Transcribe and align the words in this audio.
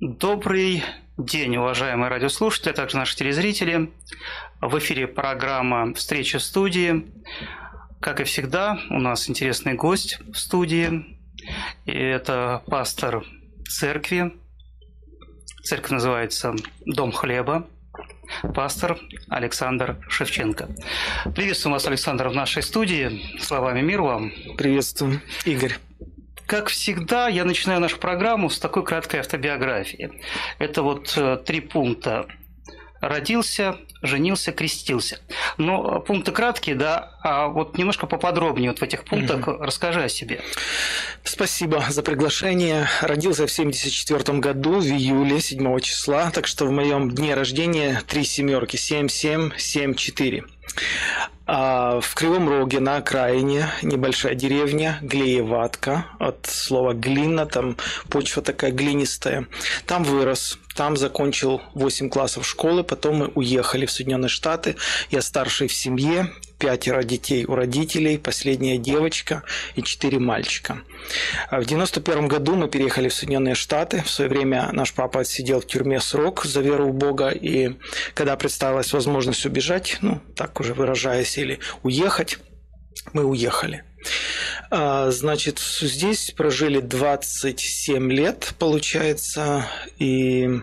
Добрый 0.00 0.82
день, 1.18 1.58
уважаемые 1.58 2.08
радиослушатели, 2.08 2.70
а 2.70 2.72
также 2.72 2.96
наши 2.96 3.14
телезрители. 3.14 3.92
В 4.62 4.78
эфире 4.78 5.06
программа 5.06 5.92
«Встреча 5.92 6.38
в 6.38 6.42
студии». 6.42 7.04
Как 8.00 8.18
и 8.18 8.24
всегда, 8.24 8.78
у 8.88 8.98
нас 8.98 9.28
интересный 9.28 9.74
гость 9.74 10.18
в 10.32 10.38
студии. 10.38 11.18
И 11.84 11.92
это 11.92 12.62
пастор 12.66 13.26
церкви. 13.68 14.32
Церковь 15.64 15.90
называется 15.90 16.54
«Дом 16.86 17.12
хлеба». 17.12 17.68
Пастор 18.54 18.98
Александр 19.28 19.98
Шевченко. 20.08 20.70
Приветствую 21.36 21.74
вас, 21.74 21.86
Александр, 21.86 22.28
в 22.28 22.34
нашей 22.34 22.62
студии. 22.62 23.38
Словами 23.38 23.82
мир 23.82 24.00
вам. 24.00 24.32
Приветствую, 24.56 25.20
Игорь. 25.44 25.76
Как 26.50 26.68
всегда, 26.68 27.28
я 27.28 27.44
начинаю 27.44 27.80
нашу 27.80 27.96
программу 27.98 28.50
с 28.50 28.58
такой 28.58 28.82
краткой 28.84 29.20
автобиографии. 29.20 30.10
Это 30.58 30.82
вот 30.82 31.14
э, 31.16 31.38
три 31.46 31.60
пункта. 31.60 32.26
Родился, 33.00 33.78
женился, 34.02 34.50
крестился. 34.50 35.20
Но 35.58 36.00
пункты 36.00 36.32
краткие, 36.32 36.74
да, 36.74 37.16
а 37.22 37.46
вот 37.46 37.78
немножко 37.78 38.08
поподробнее 38.08 38.70
вот 38.70 38.80
в 38.80 38.82
этих 38.82 39.04
пунктах 39.04 39.46
угу. 39.46 39.58
расскажи 39.62 40.02
о 40.02 40.08
себе. 40.08 40.40
Спасибо 41.22 41.84
за 41.88 42.02
приглашение. 42.02 42.88
Родился 43.00 43.46
в 43.46 43.52
74 43.52 44.38
году, 44.40 44.80
в 44.80 44.86
июле, 44.86 45.40
7 45.40 45.78
числа, 45.78 46.32
так 46.32 46.48
что 46.48 46.66
в 46.66 46.72
моем 46.72 47.12
дне 47.12 47.34
рождения 47.34 48.02
три 48.08 48.24
семерки, 48.24 48.74
7774. 48.74 50.42
А 51.46 52.00
в 52.00 52.14
Кривом 52.14 52.48
Роге 52.48 52.78
на 52.78 52.98
окраине 52.98 53.68
небольшая 53.82 54.34
деревня 54.34 54.98
Глееватка, 55.02 56.06
от 56.18 56.46
слова 56.46 56.94
глина, 56.94 57.44
там 57.44 57.76
почва 58.08 58.40
такая 58.42 58.70
глинистая. 58.70 59.46
Там 59.86 60.04
вырос, 60.04 60.58
там 60.76 60.96
закончил 60.96 61.60
8 61.74 62.08
классов 62.08 62.46
школы, 62.46 62.84
потом 62.84 63.16
мы 63.16 63.26
уехали 63.34 63.86
в 63.86 63.90
Соединенные 63.90 64.28
Штаты. 64.28 64.76
Я 65.10 65.22
старший 65.22 65.66
в 65.66 65.72
семье, 65.72 66.32
пятеро 66.60 67.02
детей 67.02 67.44
у 67.46 67.54
родителей, 67.56 68.18
последняя 68.18 68.78
девочка 68.78 69.42
и 69.74 69.82
четыре 69.82 70.20
мальчика. 70.20 70.82
А 71.48 71.60
в 71.60 71.64
91 71.64 72.28
году 72.28 72.54
мы 72.54 72.68
переехали 72.68 73.08
в 73.08 73.14
Соединенные 73.14 73.54
Штаты. 73.54 74.02
В 74.02 74.10
свое 74.10 74.30
время 74.30 74.68
наш 74.72 74.92
папа 74.92 75.20
отсидел 75.20 75.60
в 75.60 75.66
тюрьме 75.66 76.00
срок 76.00 76.44
за 76.44 76.60
веру 76.60 76.90
в 76.90 76.94
Бога, 76.94 77.30
и 77.30 77.72
когда 78.14 78.36
представилась 78.36 78.92
возможность 78.92 79.44
убежать, 79.46 79.98
ну, 80.02 80.20
так 80.36 80.60
уже 80.60 80.74
выражаясь, 80.74 81.36
или 81.38 81.58
уехать, 81.82 82.38
мы 83.12 83.24
уехали. 83.24 83.82
А, 84.70 85.10
значит, 85.10 85.58
здесь 85.58 86.30
прожили 86.36 86.80
27 86.80 88.12
лет, 88.12 88.54
получается, 88.58 89.66
и 89.98 90.60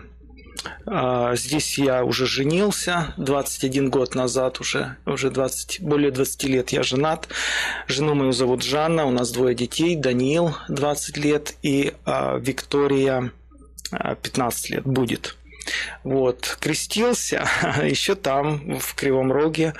здесь 1.34 1.78
я 1.78 2.04
уже 2.04 2.26
женился 2.26 3.14
21 3.16 3.90
год 3.90 4.14
назад, 4.14 4.60
уже, 4.60 4.96
уже 5.06 5.30
20, 5.30 5.80
более 5.80 6.10
20 6.10 6.44
лет 6.44 6.70
я 6.70 6.82
женат. 6.82 7.28
Жену 7.86 8.14
мою 8.14 8.32
зовут 8.32 8.62
Жанна, 8.62 9.06
у 9.06 9.10
нас 9.10 9.30
двое 9.30 9.54
детей, 9.54 9.96
Даниил 9.96 10.54
20 10.68 11.16
лет 11.18 11.54
и 11.62 11.94
а, 12.04 12.38
Виктория 12.38 13.32
15 13.90 14.70
лет 14.70 14.84
будет. 14.84 15.37
Вот. 16.04 16.56
Крестился 16.60 17.48
еще 17.84 18.14
там, 18.14 18.78
в 18.78 18.94
Кривом 18.94 19.32
Роге, 19.32 19.74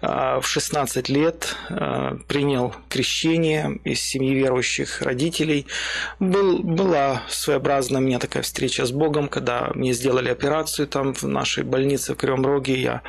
а, 0.00 0.40
в 0.40 0.46
16 0.46 1.08
лет 1.08 1.56
а, 1.70 2.18
принял 2.26 2.74
крещение 2.88 3.78
из 3.84 4.00
семьи 4.00 4.34
верующих 4.34 5.02
родителей. 5.02 5.66
Был, 6.18 6.58
была 6.58 7.22
своеобразная 7.28 8.00
у 8.00 8.04
меня 8.04 8.18
такая 8.18 8.42
встреча 8.42 8.84
с 8.84 8.92
Богом, 8.92 9.28
когда 9.28 9.70
мне 9.74 9.92
сделали 9.92 10.28
операцию 10.28 10.88
там 10.88 11.14
в 11.14 11.22
нашей 11.24 11.64
больнице 11.64 12.14
в 12.14 12.16
Кривом 12.16 12.44
Роге. 12.46 12.80
Я 12.80 13.02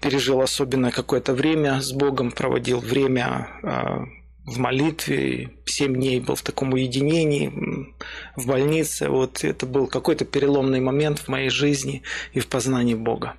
пережил 0.00 0.40
особенное 0.40 0.90
какое-то 0.90 1.34
время 1.34 1.80
с 1.80 1.92
Богом, 1.92 2.30
проводил 2.30 2.80
время 2.80 3.48
а, 3.62 4.04
в 4.48 4.58
молитве, 4.58 5.50
семь 5.66 5.94
дней 5.94 6.20
был 6.20 6.34
в 6.34 6.42
таком 6.42 6.72
уединении 6.72 7.52
в 8.36 8.46
больнице. 8.46 9.08
Вот 9.08 9.44
это 9.44 9.66
был 9.66 9.86
какой-то 9.86 10.24
переломный 10.24 10.80
момент 10.80 11.18
в 11.18 11.28
моей 11.28 11.50
жизни 11.50 12.02
и 12.32 12.40
в 12.40 12.48
познании 12.48 12.94
Бога. 12.94 13.34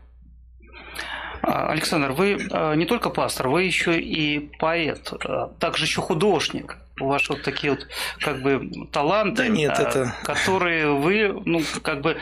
А, 1.42 1.70
Александр, 1.72 2.12
вы 2.12 2.48
а, 2.52 2.74
не 2.76 2.86
только 2.86 3.10
пастор, 3.10 3.50
вы 3.50 3.64
еще 3.64 4.00
и 4.00 4.52
поэт, 4.60 5.14
а, 5.24 5.48
также 5.60 5.86
еще 5.86 6.02
художник. 6.02 6.78
У 7.00 7.08
вас 7.08 7.28
вот 7.30 7.44
такие 7.44 7.72
вот 7.72 7.88
как 8.20 8.42
бы 8.42 8.70
таланты, 8.92 9.44
да 9.44 9.48
нет, 9.48 9.80
это... 9.80 10.14
которые 10.24 10.94
вы, 10.94 11.42
ну, 11.46 11.62
как 11.82 12.02
бы 12.02 12.18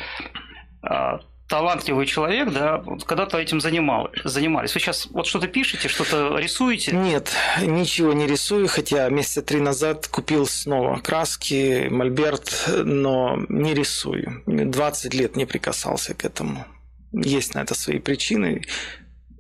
талантливый 1.48 2.06
человек, 2.06 2.52
да, 2.52 2.84
когда-то 3.06 3.38
этим 3.38 3.62
занимал, 3.62 4.10
занимались. 4.24 4.74
Вы 4.74 4.80
сейчас 4.82 5.08
вот 5.12 5.28
что-то 5.28 5.48
пишете, 5.48 5.88
что-то 5.88 6.38
рисуете? 6.38 6.92
Нет, 6.92 7.32
ничего 7.62 8.14
не 8.14 8.28
рисую, 8.28 8.68
хотя 8.68 9.10
месяца 9.10 9.42
три 9.42 9.60
назад 9.60 10.08
купил 10.08 10.46
снова 10.46 11.00
краски, 11.00 11.88
мольберт, 11.90 12.70
но 12.84 13.38
не 13.50 13.74
рисую. 13.74 14.44
20 14.46 15.14
лет 15.14 15.36
не 15.36 15.46
прикасался 15.46 16.14
к 16.14 16.26
этому. 16.26 16.66
Есть 17.14 17.56
на 17.56 17.60
это 17.60 17.74
свои 17.76 18.00
причины. 18.00 18.64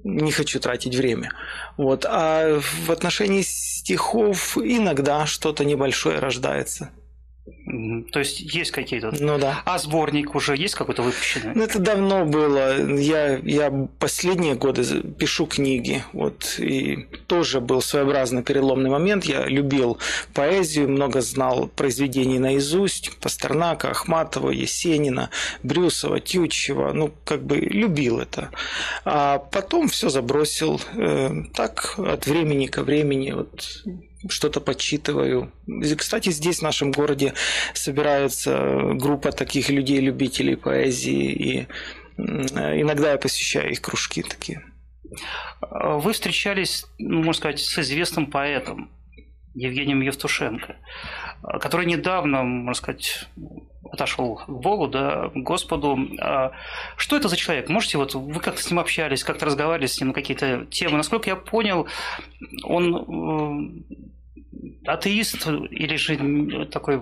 Не 0.04 0.32
хочу 0.32 0.60
тратить 0.60 0.96
время. 0.96 1.32
Вот. 1.76 2.06
А 2.08 2.62
в 2.62 2.92
отношении 2.92 3.42
стихов 3.42 4.58
иногда 4.58 5.26
что-то 5.26 5.66
небольшое 5.66 6.20
рождается. 6.20 6.92
То 8.12 8.20
есть 8.20 8.40
есть 8.40 8.72
какие-то. 8.72 9.14
Ну 9.20 9.38
да. 9.38 9.62
А 9.66 9.78
сборник 9.78 10.36
уже 10.36 10.56
есть 10.56 10.76
какой-то 10.76 11.02
выпущенный? 11.02 11.54
Ну, 11.54 11.64
это 11.64 11.80
давно 11.80 12.26
было. 12.26 12.78
Я, 12.98 13.38
я 13.38 13.88
последние 14.00 14.56
годы 14.56 14.84
пишу 15.18 15.46
книги. 15.46 16.04
Вот, 16.14 16.56
и 16.60 17.08
тоже 17.28 17.60
был 17.60 17.82
своеобразный 17.82 18.44
переломный 18.44 18.90
момент. 18.90 19.26
Я 19.26 19.46
любил 19.46 19.98
поэзию, 20.34 20.90
много 20.90 21.22
знал 21.22 21.68
произведений 21.68 22.40
наизусть. 22.40 23.18
Пастернака, 23.18 23.90
Ахматова, 23.90 24.52
Есенина, 24.52 25.30
Брюсова, 25.64 26.20
Тютчева. 26.20 26.94
Ну, 26.94 27.12
как 27.26 27.44
бы 27.44 27.58
любил 27.58 28.20
это. 28.20 28.50
А 29.04 29.40
потом 29.40 29.90
все 29.90 30.10
забросил. 30.10 30.82
Э, 30.96 31.32
так, 31.54 31.96
от 31.98 32.28
времени 32.28 32.68
ко 32.68 32.84
времени. 32.84 33.32
Вот 33.32 33.84
что-то 34.30 34.62
подсчитываю. 34.62 35.52
Кстати, 35.98 36.30
здесь, 36.30 36.60
в 36.60 36.64
нашем 36.64 36.92
городе, 36.92 37.34
собирается 37.74 38.94
группа 38.94 39.32
таких 39.32 39.70
людей, 39.70 40.00
любителей 40.00 40.56
поэзии, 40.56 41.32
и 41.32 41.68
иногда 42.18 43.12
я 43.12 43.18
посещаю 43.18 43.72
их 43.72 43.82
кружки 43.82 44.24
такие. 44.24 44.64
Вы 45.72 46.14
встречались, 46.14 46.86
ну, 46.98 47.18
можно 47.18 47.34
сказать, 47.34 47.60
с 47.60 47.80
известным 47.80 48.26
поэтом 48.28 48.92
Евгением 49.54 50.02
Евтушенко, 50.02 50.76
который 51.42 51.86
недавно, 51.86 52.44
можно 52.44 52.74
сказать, 52.74 53.28
отошел 53.92 54.36
к 54.36 54.50
Богу, 54.50 54.88
да, 54.88 55.30
к 55.30 55.36
Господу. 55.36 55.98
А 56.20 56.52
что 56.98 57.18
это 57.18 57.28
за 57.28 57.38
человек? 57.38 57.70
Можете 57.70 57.98
вот 57.98 58.16
вы 58.16 58.40
как-то 58.40 58.62
с 58.62 58.70
ним 58.70 58.80
общались, 58.80 59.24
как-то 59.24 59.46
разговаривали 59.46 59.88
с 59.88 60.00
ним 60.00 60.10
на 60.10 60.14
какие-то 60.14 60.66
темы? 60.66 60.98
Насколько 60.98 61.30
я 61.30 61.36
понял, 61.36 61.88
он 62.64 63.84
э, 64.86 64.90
атеист 64.92 65.48
или 65.48 65.96
же 65.96 66.66
такой 66.68 67.02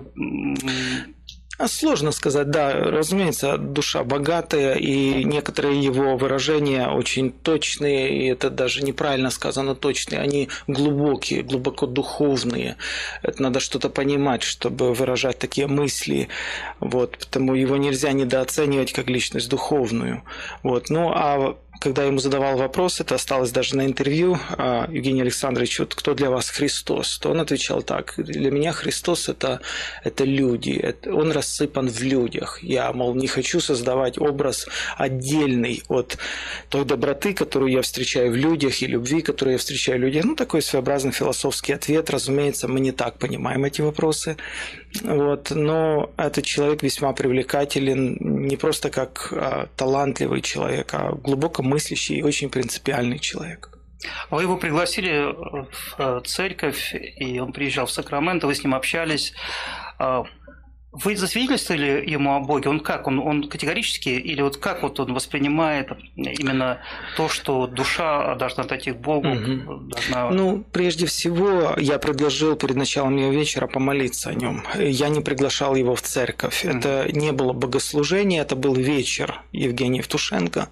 а 1.58 1.68
сложно 1.68 2.12
сказать, 2.12 2.50
да, 2.50 2.72
разумеется, 2.72 3.56
душа 3.56 4.04
богатая, 4.04 4.74
и 4.74 5.24
некоторые 5.24 5.82
его 5.82 6.16
выражения 6.16 6.88
очень 6.88 7.32
точные, 7.32 8.10
и 8.16 8.26
это 8.26 8.50
даже 8.50 8.82
неправильно 8.82 9.30
сказано 9.30 9.74
точные, 9.74 10.20
они 10.20 10.48
глубокие, 10.66 11.42
глубоко 11.42 11.86
духовные. 11.86 12.76
Это 13.22 13.42
надо 13.42 13.60
что-то 13.60 13.88
понимать, 13.88 14.42
чтобы 14.42 14.92
выражать 14.92 15.38
такие 15.38 15.66
мысли, 15.66 16.28
вот, 16.80 17.18
потому 17.18 17.54
его 17.54 17.76
нельзя 17.76 18.12
недооценивать 18.12 18.92
как 18.92 19.08
личность 19.08 19.48
духовную. 19.48 20.22
Вот. 20.62 20.90
Ну, 20.90 21.12
а 21.14 21.56
когда 21.80 22.02
я 22.02 22.08
ему 22.08 22.18
задавал 22.18 22.56
вопрос, 22.56 23.00
это 23.00 23.14
осталось 23.14 23.50
даже 23.50 23.76
на 23.76 23.86
интервью, 23.86 24.38
а, 24.50 24.88
Евгений 24.90 25.22
Александрович, 25.22 25.78
вот 25.78 25.94
кто 25.94 26.14
для 26.14 26.30
вас 26.30 26.50
Христос, 26.50 27.18
то 27.18 27.30
он 27.30 27.40
отвечал 27.40 27.82
так, 27.82 28.14
для 28.16 28.50
меня 28.50 28.72
Христос 28.72 29.28
это, 29.28 29.60
это 30.04 30.24
люди, 30.24 30.70
это, 30.70 31.14
он 31.14 31.32
рассыпан 31.32 31.88
в 31.88 32.02
людях. 32.02 32.62
Я, 32.62 32.92
мол, 32.92 33.14
не 33.14 33.26
хочу 33.26 33.60
создавать 33.60 34.18
образ 34.18 34.66
отдельный 34.96 35.82
от 35.88 36.18
той 36.68 36.84
доброты, 36.84 37.34
которую 37.34 37.72
я 37.72 37.82
встречаю 37.82 38.32
в 38.32 38.36
людях, 38.36 38.82
и 38.82 38.86
любви, 38.86 39.22
которую 39.22 39.52
я 39.52 39.58
встречаю 39.58 39.98
в 39.98 40.02
людях. 40.02 40.24
Ну, 40.24 40.34
такой 40.36 40.62
своеобразный 40.62 41.12
философский 41.12 41.72
ответ. 41.72 42.10
Разумеется, 42.10 42.68
мы 42.68 42.80
не 42.80 42.92
так 42.92 43.18
понимаем 43.18 43.64
эти 43.64 43.80
вопросы. 43.80 44.36
Вот, 45.02 45.50
но 45.50 46.10
этот 46.16 46.44
человек 46.44 46.82
весьма 46.82 47.12
привлекателен 47.12 48.16
не 48.20 48.56
просто 48.56 48.90
как 48.90 49.32
а, 49.32 49.68
талантливый 49.76 50.42
человек, 50.42 50.94
а 50.94 51.12
глубоко 51.12 51.62
мыслящий 51.62 52.18
и 52.18 52.22
очень 52.22 52.50
принципиальный 52.50 53.18
человек. 53.18 53.70
Вы 54.30 54.42
его 54.42 54.56
пригласили 54.56 55.34
в 55.98 56.22
церковь, 56.26 56.94
и 56.94 57.40
он 57.40 57.52
приезжал 57.52 57.86
в 57.86 57.90
Сакраменто, 57.90 58.46
вы 58.46 58.54
с 58.54 58.62
ним 58.62 58.74
общались. 58.74 59.32
Вы 61.04 61.16
засвидетельствовали 61.16 62.04
ему 62.06 62.34
о 62.34 62.40
Боге? 62.40 62.70
Он 62.70 62.80
как? 62.80 63.06
Он, 63.06 63.18
он 63.18 63.48
категорически? 63.48 64.08
Или 64.08 64.42
вот 64.42 64.56
как 64.56 64.82
вот 64.82 64.98
он 65.00 65.14
воспринимает 65.14 65.90
именно 66.16 66.80
то, 67.16 67.28
что 67.28 67.66
душа 67.66 68.34
должна 68.36 68.64
отойти 68.64 68.92
к 68.92 68.96
Богу? 68.96 69.28
Угу. 69.28 69.74
Должна... 69.88 70.30
Ну, 70.30 70.64
прежде 70.72 71.06
всего, 71.06 71.74
я 71.76 71.98
предложил 71.98 72.56
перед 72.56 72.76
началом 72.76 73.16
его 73.16 73.30
вечера 73.30 73.66
помолиться 73.66 74.30
о 74.30 74.34
нем. 74.34 74.64
Я 74.78 75.08
не 75.08 75.20
приглашал 75.20 75.74
его 75.74 75.94
в 75.94 76.02
церковь. 76.02 76.64
Угу. 76.64 76.78
Это 76.78 77.08
не 77.12 77.32
было 77.32 77.52
богослужение, 77.52 78.40
это 78.40 78.56
был 78.56 78.74
вечер 78.74 79.42
Евгения 79.52 79.98
Евтушенко. 79.98 80.68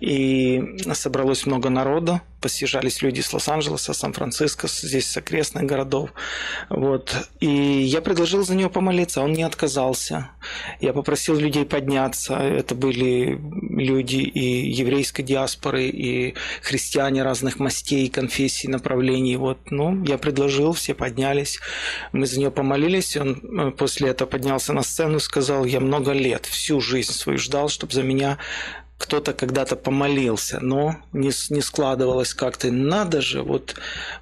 И 0.00 0.62
собралось 0.92 1.46
много 1.46 1.70
народа 1.70 2.20
посъезжались 2.44 3.00
люди 3.00 3.22
с 3.22 3.32
Лос-Анджелеса, 3.32 3.94
Сан-Франциско, 3.94 4.68
здесь 4.68 5.10
с 5.10 5.16
окрестных 5.16 5.64
городов. 5.64 6.10
Вот. 6.68 7.16
И 7.40 7.48
я 7.48 8.00
предложил 8.00 8.44
за 8.44 8.54
него 8.54 8.68
помолиться, 8.68 9.22
он 9.22 9.32
не 9.32 9.42
отказался. 9.42 10.30
Я 10.80 10.92
попросил 10.92 11.36
людей 11.36 11.64
подняться. 11.64 12.34
Это 12.34 12.74
были 12.74 13.40
люди 13.60 14.16
и 14.16 14.70
еврейской 14.70 15.22
диаспоры, 15.22 15.88
и 15.88 16.34
христиане 16.62 17.22
разных 17.22 17.58
мастей, 17.58 18.10
конфессий, 18.10 18.68
направлений. 18.68 19.36
Вот. 19.36 19.70
Ну, 19.70 20.04
я 20.04 20.18
предложил, 20.18 20.74
все 20.74 20.92
поднялись. 20.92 21.60
Мы 22.12 22.26
за 22.26 22.38
него 22.38 22.50
помолились. 22.50 23.16
Он 23.16 23.40
э, 23.42 23.70
после 23.70 24.10
этого 24.10 24.28
поднялся 24.28 24.74
на 24.74 24.82
сцену 24.82 25.18
сказал, 25.18 25.64
я 25.64 25.80
много 25.80 26.12
лет, 26.12 26.44
всю 26.44 26.80
жизнь 26.80 27.12
свою 27.12 27.38
ждал, 27.38 27.70
чтобы 27.70 27.92
за 27.94 28.02
меня 28.02 28.38
кто-то 28.96 29.32
когда-то 29.32 29.76
помолился, 29.76 30.60
но 30.60 30.96
не, 31.12 31.30
не 31.50 31.60
складывалось 31.60 32.32
как-то. 32.32 32.70
Надо 32.70 33.20
же, 33.20 33.42
вот, 33.42 33.74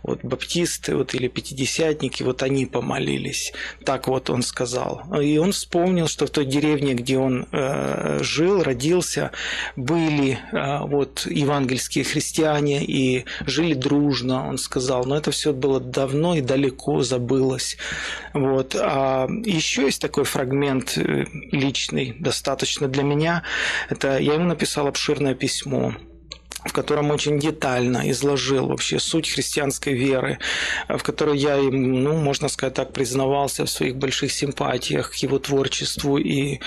вот 0.03 0.25
баптисты 0.25 0.97
вот, 0.97 1.15
или 1.15 1.29
пятидесятники, 1.29 2.23
вот 2.23 2.43
они 2.43 2.67
помолились. 2.67 3.53
Так 3.85 4.09
вот 4.09 4.31
он 4.31 4.43
сказал. 4.43 5.03
И 5.21 5.39
он 5.39 5.53
вспомнил, 5.53 6.09
что 6.09 6.27
в 6.27 6.31
той 6.31 6.47
деревне, 6.47 6.95
где 6.95 7.19
он 7.19 7.47
э, 7.53 8.21
жил, 8.23 8.63
родился, 8.63 9.31
были 9.77 10.39
э, 10.53 10.79
вот 10.87 11.27
евангельские 11.27 12.05
христиане 12.05 12.83
и 12.85 13.25
жили 13.47 13.75
дружно, 13.75 14.49
он 14.49 14.59
сказал. 14.59 15.05
Но 15.05 15.17
это 15.17 15.31
все 15.31 15.53
было 15.53 15.81
давно 15.81 16.35
и 16.35 16.41
далеко 16.41 17.03
забылось. 17.03 17.77
Вот. 18.33 18.75
А 18.79 19.29
еще 19.45 19.83
есть 19.83 20.01
такой 20.01 20.25
фрагмент 20.25 20.97
э, 20.97 21.27
личный, 21.53 22.17
достаточно 22.19 22.89
для 22.89 23.03
меня. 23.03 23.43
Это 23.91 24.19
я 24.19 24.35
ему 24.35 24.47
написал 24.47 24.62
написал 24.63 24.87
обширное 24.87 25.35
письмо 25.35 25.93
в 26.65 26.73
котором 26.73 27.11
очень 27.11 27.39
детально 27.39 28.11
изложил 28.11 28.69
вообще 28.69 28.99
суть 28.99 29.31
христианской 29.31 29.95
веры, 29.95 30.39
в 30.89 31.03
которой 31.03 31.37
я 31.39 31.57
им, 31.57 32.03
ну, 32.03 32.17
можно 32.17 32.49
сказать 32.49 32.75
так, 32.75 32.93
признавался 32.93 33.65
в 33.65 33.71
своих 33.71 33.97
больших 33.97 34.33
симпатиях 34.33 35.13
к 35.13 35.15
его 35.17 35.39
творчеству 35.39 36.19
и, 36.19 36.61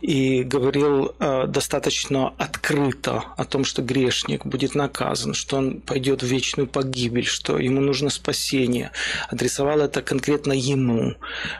и 0.00 0.42
говорил 0.42 1.14
э, 1.18 1.44
достаточно 1.46 2.34
открыто 2.38 3.24
о 3.36 3.44
том, 3.44 3.64
что 3.64 3.82
грешник 3.82 4.44
будет 4.44 4.74
наказан, 4.74 5.34
что 5.34 5.58
он 5.58 5.80
пойдет 5.80 6.22
в 6.22 6.26
вечную 6.26 6.66
погибель, 6.66 7.26
что 7.26 7.58
ему 7.58 7.80
нужно 7.80 8.10
спасение. 8.10 8.90
Адресовал 9.28 9.80
это 9.80 10.02
конкретно 10.02 10.52
ему. 10.52 11.14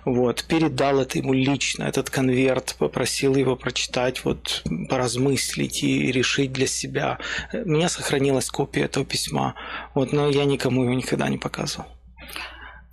Вот, 0.05 0.45
передал 0.45 1.01
это 1.01 1.19
ему 1.19 1.33
лично, 1.33 1.85
этот 1.85 2.11
конверт, 2.11 2.75
попросил 2.79 3.37
его 3.37 3.57
прочитать, 3.57 4.25
вот, 4.25 4.63
поразмыслить 4.89 5.83
и 5.83 6.11
решить 6.11 6.53
для 6.53 6.67
себя 6.67 7.19
меня 7.77 7.89
сохранилась 7.89 8.51
копия 8.51 8.85
этого 8.85 9.05
письма, 9.05 9.55
вот, 9.95 10.13
но 10.13 10.29
я 10.29 10.45
никому 10.45 10.83
его 10.85 10.95
никогда 10.95 11.29
не 11.29 11.39
показывал. 11.39 11.87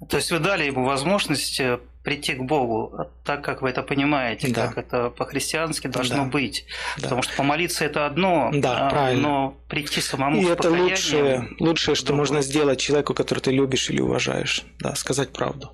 То 0.09 0.17
есть 0.17 0.31
вы 0.31 0.39
дали 0.39 0.65
ему 0.65 0.85
возможность 0.85 1.59
э, 1.59 1.79
прийти 2.03 2.33
к 2.33 2.41
Богу, 2.43 3.07
так 3.23 3.43
как 3.43 3.61
вы 3.61 3.69
это 3.69 3.81
понимаете, 3.81 4.49
да. 4.49 4.67
как 4.67 4.77
это 4.77 5.09
по-христиански 5.09 5.87
должно 5.87 6.17
да. 6.17 6.23
быть. 6.25 6.65
Да. 6.97 7.03
Потому 7.03 7.21
что 7.21 7.35
помолиться 7.35 7.85
это 7.85 8.05
одно, 8.05 8.51
да, 8.53 8.87
а, 8.87 8.89
правильно. 8.89 9.21
но 9.21 9.57
прийти 9.69 10.01
самому 10.01 10.41
И 10.41 10.45
это 10.45 10.69
лучшее, 10.69 11.47
лучшее, 11.59 11.95
что 11.95 12.13
можно 12.13 12.41
сделать 12.41 12.79
человеку, 12.79 13.13
которого 13.13 13.41
ты 13.41 13.51
любишь 13.51 13.89
или 13.89 14.01
уважаешь, 14.01 14.63
да, 14.79 14.95
сказать 14.95 15.31
правду. 15.31 15.71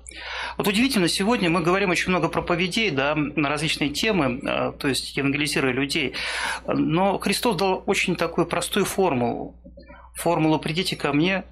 Вот 0.56 0.68
удивительно, 0.68 1.08
сегодня 1.08 1.50
мы 1.50 1.62
говорим 1.62 1.90
очень 1.90 2.10
много 2.10 2.28
проповедей 2.28 2.90
да, 2.90 3.14
на 3.16 3.48
различные 3.48 3.90
темы, 3.90 4.40
а, 4.44 4.72
то 4.72 4.86
есть 4.86 5.16
евангелизируя 5.16 5.72
людей, 5.72 6.14
но 6.66 7.18
Христос 7.18 7.56
дал 7.56 7.82
очень 7.86 8.14
такую 8.14 8.46
простую 8.46 8.84
формулу. 8.84 9.56
Формулу 10.14 10.58
«придите 10.58 10.96
ко 10.96 11.12
мне, 11.12 11.44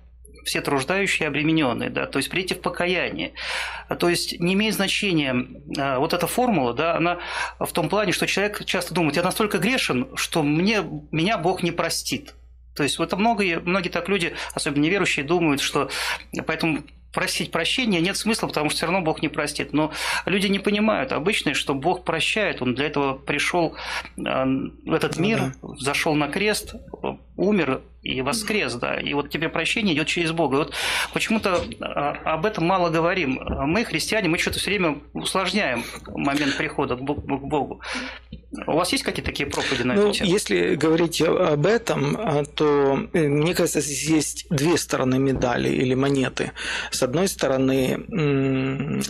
все 0.48 0.60
труждающие 0.60 1.28
обремененные, 1.28 1.90
да, 1.90 2.06
то 2.06 2.18
есть 2.18 2.30
прийти 2.30 2.54
в 2.54 2.60
покаяние. 2.60 3.32
То 3.98 4.08
есть 4.08 4.40
не 4.40 4.54
имеет 4.54 4.74
значения 4.74 5.46
а, 5.78 5.98
вот 5.98 6.12
эта 6.14 6.26
формула, 6.26 6.74
да, 6.74 6.96
она 6.96 7.18
в 7.60 7.70
том 7.72 7.88
плане, 7.88 8.12
что 8.12 8.26
человек 8.26 8.64
часто 8.64 8.94
думает, 8.94 9.16
я 9.16 9.22
настолько 9.22 9.58
грешен, 9.58 10.08
что 10.16 10.42
мне, 10.42 10.82
меня 11.12 11.38
Бог 11.38 11.62
не 11.62 11.70
простит. 11.70 12.34
То 12.74 12.82
есть 12.82 12.98
вот 12.98 13.12
многие, 13.12 13.60
многие 13.60 13.88
так 13.88 14.08
люди, 14.08 14.34
особенно 14.54 14.82
неверующие, 14.82 15.24
думают, 15.24 15.60
что 15.60 15.90
поэтому 16.46 16.84
просить 17.12 17.50
прощения 17.50 18.00
нет 18.00 18.16
смысла, 18.16 18.46
потому 18.46 18.68
что 18.68 18.76
все 18.78 18.86
равно 18.86 19.00
Бог 19.00 19.22
не 19.22 19.28
простит. 19.28 19.72
Но 19.72 19.92
люди 20.26 20.46
не 20.46 20.58
понимают 20.58 21.12
обычно, 21.12 21.54
что 21.54 21.74
Бог 21.74 22.04
прощает. 22.04 22.62
Он 22.62 22.74
для 22.74 22.86
этого 22.86 23.14
пришел 23.14 23.74
а, 24.24 24.46
в 24.46 24.92
этот 24.92 25.16
ну 25.16 25.22
мир, 25.22 25.38
да. 25.62 25.68
зашел 25.78 26.14
на 26.14 26.28
крест, 26.28 26.74
умер 27.36 27.82
и 28.02 28.20
воскрес, 28.20 28.74
да. 28.74 29.00
И 29.00 29.14
вот 29.14 29.30
тебе 29.30 29.48
прощение 29.48 29.94
идет 29.94 30.06
через 30.06 30.32
Бога. 30.32 30.56
И 30.56 30.58
вот 30.58 30.74
почему-то 31.12 31.62
а, 31.80 32.10
об 32.24 32.46
этом 32.46 32.66
мало 32.66 32.90
говорим. 32.90 33.40
Мы, 33.66 33.84
христиане, 33.84 34.28
мы 34.28 34.38
что-то 34.38 34.58
все 34.58 34.70
время 34.70 34.98
усложняем 35.14 35.84
момент 36.06 36.56
прихода 36.56 36.96
к 36.96 37.00
Богу. 37.00 37.80
У 38.66 38.72
вас 38.72 38.92
есть 38.92 39.04
какие-то 39.04 39.30
такие 39.30 39.46
проповеди 39.46 39.82
на 39.82 39.94
ну, 39.94 40.08
эту 40.08 40.18
тему? 40.18 40.30
Если 40.30 40.74
говорить 40.74 41.20
об 41.20 41.66
этом, 41.66 42.16
а, 42.18 42.44
то 42.44 42.98
э, 43.12 43.28
мне 43.28 43.54
кажется, 43.54 43.82
здесь 43.82 44.08
есть 44.08 44.46
две 44.48 44.78
стороны 44.78 45.18
медали 45.18 45.68
или 45.68 45.92
монеты. 45.92 46.52
С 46.90 47.02
одной 47.02 47.28
стороны, 47.28 48.06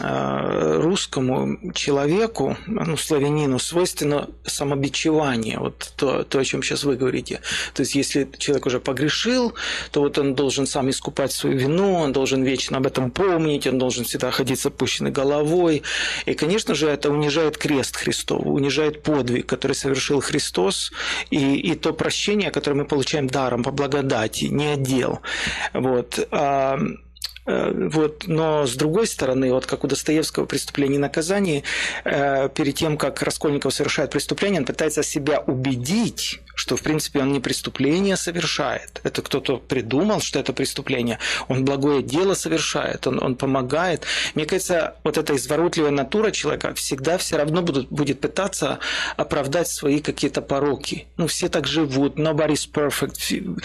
а, 0.00 0.80
русскому 0.80 1.72
человеку, 1.72 2.56
ну, 2.66 2.96
славянину, 2.96 3.60
свойственно 3.60 4.28
самобичевание, 4.44 5.60
вот 5.60 5.92
то, 5.96 6.24
то, 6.24 6.40
о 6.40 6.44
чем 6.44 6.64
сейчас 6.64 6.82
вы 6.82 6.96
говорите. 6.96 7.40
То 7.74 7.82
есть, 7.82 7.94
если 7.94 8.28
человек 8.38 8.66
уже 8.66 8.80
погрешил, 8.80 9.54
то 9.92 10.00
вот 10.00 10.18
он 10.18 10.34
должен 10.34 10.66
сам 10.66 10.90
искупать 10.90 11.30
свою 11.30 11.56
вину, 11.56 11.94
он 11.94 12.12
должен 12.12 12.42
вечно 12.42 12.78
об 12.78 12.86
этом 12.86 13.12
помнить, 13.12 13.68
он 13.68 13.78
должен 13.78 14.04
всегда 14.04 14.32
ходить 14.32 14.58
с 14.58 14.66
опущенной 14.66 15.12
головой. 15.12 15.82
И, 16.26 16.34
конечно 16.34 16.74
же, 16.74 16.88
это 16.88 17.10
унижает 17.10 17.56
крест 17.56 17.96
Христов, 17.96 18.44
унижает 18.44 19.04
подвиг, 19.04 19.27
который 19.46 19.74
совершил 19.74 20.20
Христос, 20.20 20.92
и, 21.30 21.56
и 21.56 21.74
то 21.74 21.92
прощение, 21.92 22.50
которое 22.50 22.76
мы 22.76 22.84
получаем 22.84 23.26
даром 23.26 23.62
по 23.62 23.70
благодати, 23.70 24.44
не 24.44 24.66
отдел. 24.66 25.20
Вот. 25.72 26.28
А, 26.30 26.78
э, 27.46 27.88
вот. 27.90 28.24
Но 28.26 28.66
с 28.66 28.74
другой 28.74 29.06
стороны, 29.06 29.52
вот 29.52 29.66
как 29.66 29.84
у 29.84 29.86
Достоевского 29.86 30.46
преступление 30.46 30.96
и 30.96 31.00
наказание, 31.00 31.62
э, 32.04 32.48
перед 32.54 32.74
тем, 32.74 32.96
как 32.96 33.22
Раскольников 33.22 33.74
совершает 33.74 34.10
преступление, 34.10 34.60
он 34.60 34.66
пытается 34.66 35.02
себя 35.02 35.40
убедить, 35.40 36.40
что, 36.58 36.76
в 36.76 36.82
принципе, 36.82 37.20
он 37.20 37.32
не 37.32 37.38
преступление 37.38 38.16
совершает. 38.16 39.00
Это 39.04 39.22
кто-то 39.22 39.58
придумал, 39.58 40.20
что 40.20 40.40
это 40.40 40.52
преступление. 40.52 41.20
Он 41.46 41.64
благое 41.64 42.02
дело 42.02 42.34
совершает, 42.34 43.06
он, 43.06 43.22
он 43.22 43.36
помогает. 43.36 44.02
Мне 44.34 44.44
кажется, 44.44 44.96
вот 45.04 45.18
эта 45.18 45.36
изворотливая 45.36 45.92
натура 45.92 46.32
человека 46.32 46.74
всегда 46.74 47.16
все 47.16 47.36
равно 47.36 47.62
будут, 47.62 47.88
будет 47.90 48.20
пытаться 48.20 48.80
оправдать 49.16 49.68
свои 49.68 50.00
какие-то 50.00 50.42
пороки. 50.42 51.06
Ну, 51.16 51.28
все 51.28 51.48
так 51.48 51.68
живут, 51.68 52.16
nobody's 52.16 52.68
perfect. 52.68 53.60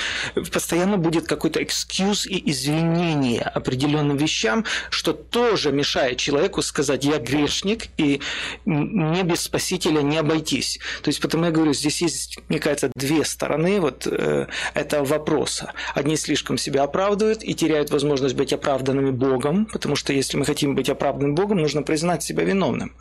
Постоянно 0.51 0.97
будет 0.97 1.27
какой-то 1.27 1.62
excuse 1.62 2.27
и 2.27 2.51
извинение 2.51 3.41
определенным 3.41 4.17
вещам, 4.17 4.65
что 4.91 5.13
тоже 5.13 5.71
мешает 5.71 6.17
человеку 6.17 6.62
сказать, 6.62 7.05
я 7.05 7.17
грешник, 7.17 7.88
и 7.97 8.21
мне 8.65 9.23
без 9.23 9.41
спасителя 9.41 10.01
не 10.01 10.17
обойтись. 10.17 10.79
То 11.01 11.09
есть, 11.09 11.19
потому 11.19 11.45
я 11.45 11.51
говорю, 11.51 11.73
здесь 11.73 12.03
есть, 12.03 12.38
мне 12.50 12.59
кажется, 12.59 12.82
получается 12.83 12.91
две 12.95 13.23
стороны 13.23 13.79
вот 13.79 14.07
э, 14.07 14.47
этого 14.73 15.05
вопроса. 15.05 15.73
Одни 15.95 16.15
слишком 16.15 16.57
себя 16.57 16.83
оправдывают 16.83 17.43
и 17.43 17.53
теряют 17.53 17.91
возможность 17.91 18.35
быть 18.35 18.53
оправданными 18.53 19.11
Богом, 19.11 19.65
потому 19.65 19.95
что 19.95 20.13
если 20.13 20.37
мы 20.37 20.45
хотим 20.45 20.75
быть 20.75 20.89
оправданным 20.89 21.35
Богом, 21.35 21.57
нужно 21.57 21.83
признать 21.83 22.23
себя 22.23 22.43
виновным. 22.43 22.95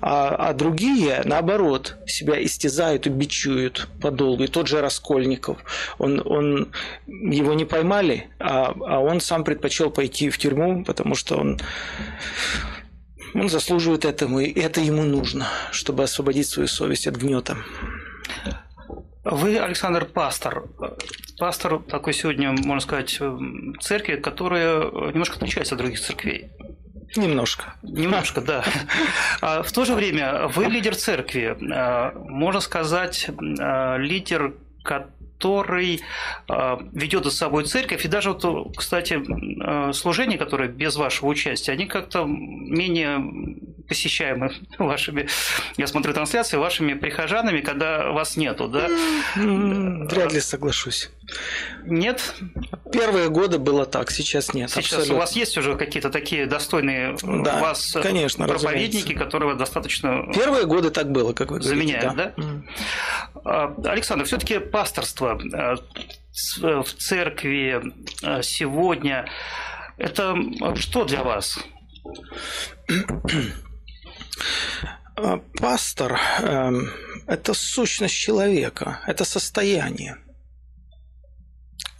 А, 0.00 0.50
а 0.50 0.52
другие, 0.52 1.22
наоборот, 1.24 1.96
себя 2.06 2.42
истязают 2.42 3.06
и 3.06 3.10
бичуют 3.10 3.88
подолгу. 4.00 4.44
И 4.44 4.48
тот 4.48 4.66
же 4.66 4.80
Раскольников, 4.80 5.58
он, 5.98 6.22
он, 6.24 6.72
его 7.06 7.54
не 7.54 7.64
поймали, 7.64 8.28
а, 8.38 8.74
а 8.86 9.00
он 9.00 9.20
сам 9.20 9.44
предпочел 9.44 9.90
пойти 9.90 10.30
в 10.30 10.38
тюрьму, 10.38 10.84
потому 10.84 11.14
что 11.14 11.36
он 11.36 11.60
он 13.32 13.48
заслуживает 13.48 14.04
этому, 14.04 14.40
и 14.40 14.60
это 14.60 14.80
ему 14.80 15.04
нужно, 15.04 15.46
чтобы 15.70 16.02
освободить 16.02 16.48
свою 16.48 16.66
совесть 16.66 17.06
от 17.06 17.14
гнета. 17.14 17.58
Вы, 19.30 19.58
Александр, 19.58 20.06
пастор. 20.06 20.64
Пастор 21.38 21.78
такой 21.78 22.12
сегодня, 22.12 22.50
можно 22.50 22.80
сказать, 22.80 23.18
церкви, 23.80 24.16
которая 24.16 24.82
немножко 25.12 25.36
отличается 25.36 25.76
от 25.76 25.78
других 25.78 26.00
церквей. 26.00 26.50
Немножко. 27.16 27.74
Немножко, 27.82 28.40
да. 28.40 28.64
А 29.40 29.62
в 29.62 29.72
то 29.72 29.84
же 29.84 29.94
время 29.94 30.48
вы 30.48 30.64
лидер 30.66 30.96
церкви, 30.96 31.56
а, 31.72 32.12
можно 32.14 32.60
сказать, 32.60 33.30
а, 33.60 33.96
лидер, 33.96 34.54
который 34.82 35.19
ведет 36.48 37.24
за 37.24 37.30
собой 37.30 37.64
церковь. 37.64 38.04
И 38.04 38.08
даже, 38.08 38.32
вот, 38.32 38.76
кстати, 38.76 39.92
служения, 39.92 40.38
которые 40.38 40.70
без 40.70 40.96
вашего 40.96 41.28
участия, 41.28 41.72
они 41.72 41.86
как-то 41.86 42.24
менее 42.24 43.20
посещаемы 43.90 44.52
вашими, 44.78 45.28
я 45.76 45.86
смотрю 45.86 46.14
трансляции, 46.14 46.56
вашими 46.56 46.94
прихожанами, 46.94 47.60
когда 47.60 48.12
вас 48.12 48.36
нету, 48.36 48.68
да? 48.68 48.88
Вряд 49.34 50.32
ли 50.32 50.40
соглашусь. 50.40 51.10
Нет? 51.84 52.34
Первые 52.92 53.28
годы 53.28 53.58
было 53.58 53.86
так, 53.86 54.10
сейчас 54.10 54.54
нет. 54.54 54.70
Сейчас 54.70 54.84
абсолютно. 54.86 55.14
у 55.14 55.18
вас 55.18 55.36
есть 55.36 55.58
уже 55.58 55.76
какие-то 55.76 56.10
такие 56.10 56.46
достойные 56.46 57.16
да, 57.22 57.56
у 57.56 57.60
вас 57.60 57.96
конечно, 58.00 58.46
проповедники, 58.46 58.96
разумеется. 58.96 59.24
которые 59.24 59.56
достаточно... 59.56 60.32
Первые 60.32 60.66
годы 60.66 60.90
так 60.90 61.10
было, 61.10 61.32
как 61.32 61.50
вы 61.50 61.58
говорите. 61.58 62.00
Заменяют, 62.00 62.16
да? 62.16 62.32
да? 63.44 63.90
Александр, 63.90 64.24
все-таки 64.24 64.58
пасторство 64.58 65.29
э, 65.32 65.76
в 66.82 66.92
церкви 66.94 67.82
э, 68.22 68.42
сегодня 68.42 69.28
это 69.98 70.36
что 70.76 71.04
для 71.04 71.22
вас? 71.22 71.58
Пастор 75.60 76.18
это 77.30 77.54
сущность 77.54 78.16
человека, 78.16 79.00
это 79.06 79.24
состояние. 79.24 80.16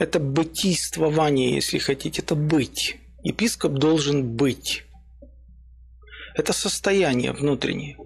Это 0.00 0.18
бытийствование, 0.18 1.54
если 1.54 1.78
хотите, 1.78 2.22
это 2.22 2.34
быть. 2.34 2.96
Епископ 3.22 3.74
должен 3.74 4.34
быть. 4.34 4.84
Это 6.34 6.52
состояние 6.52 7.32
внутреннее. 7.32 7.96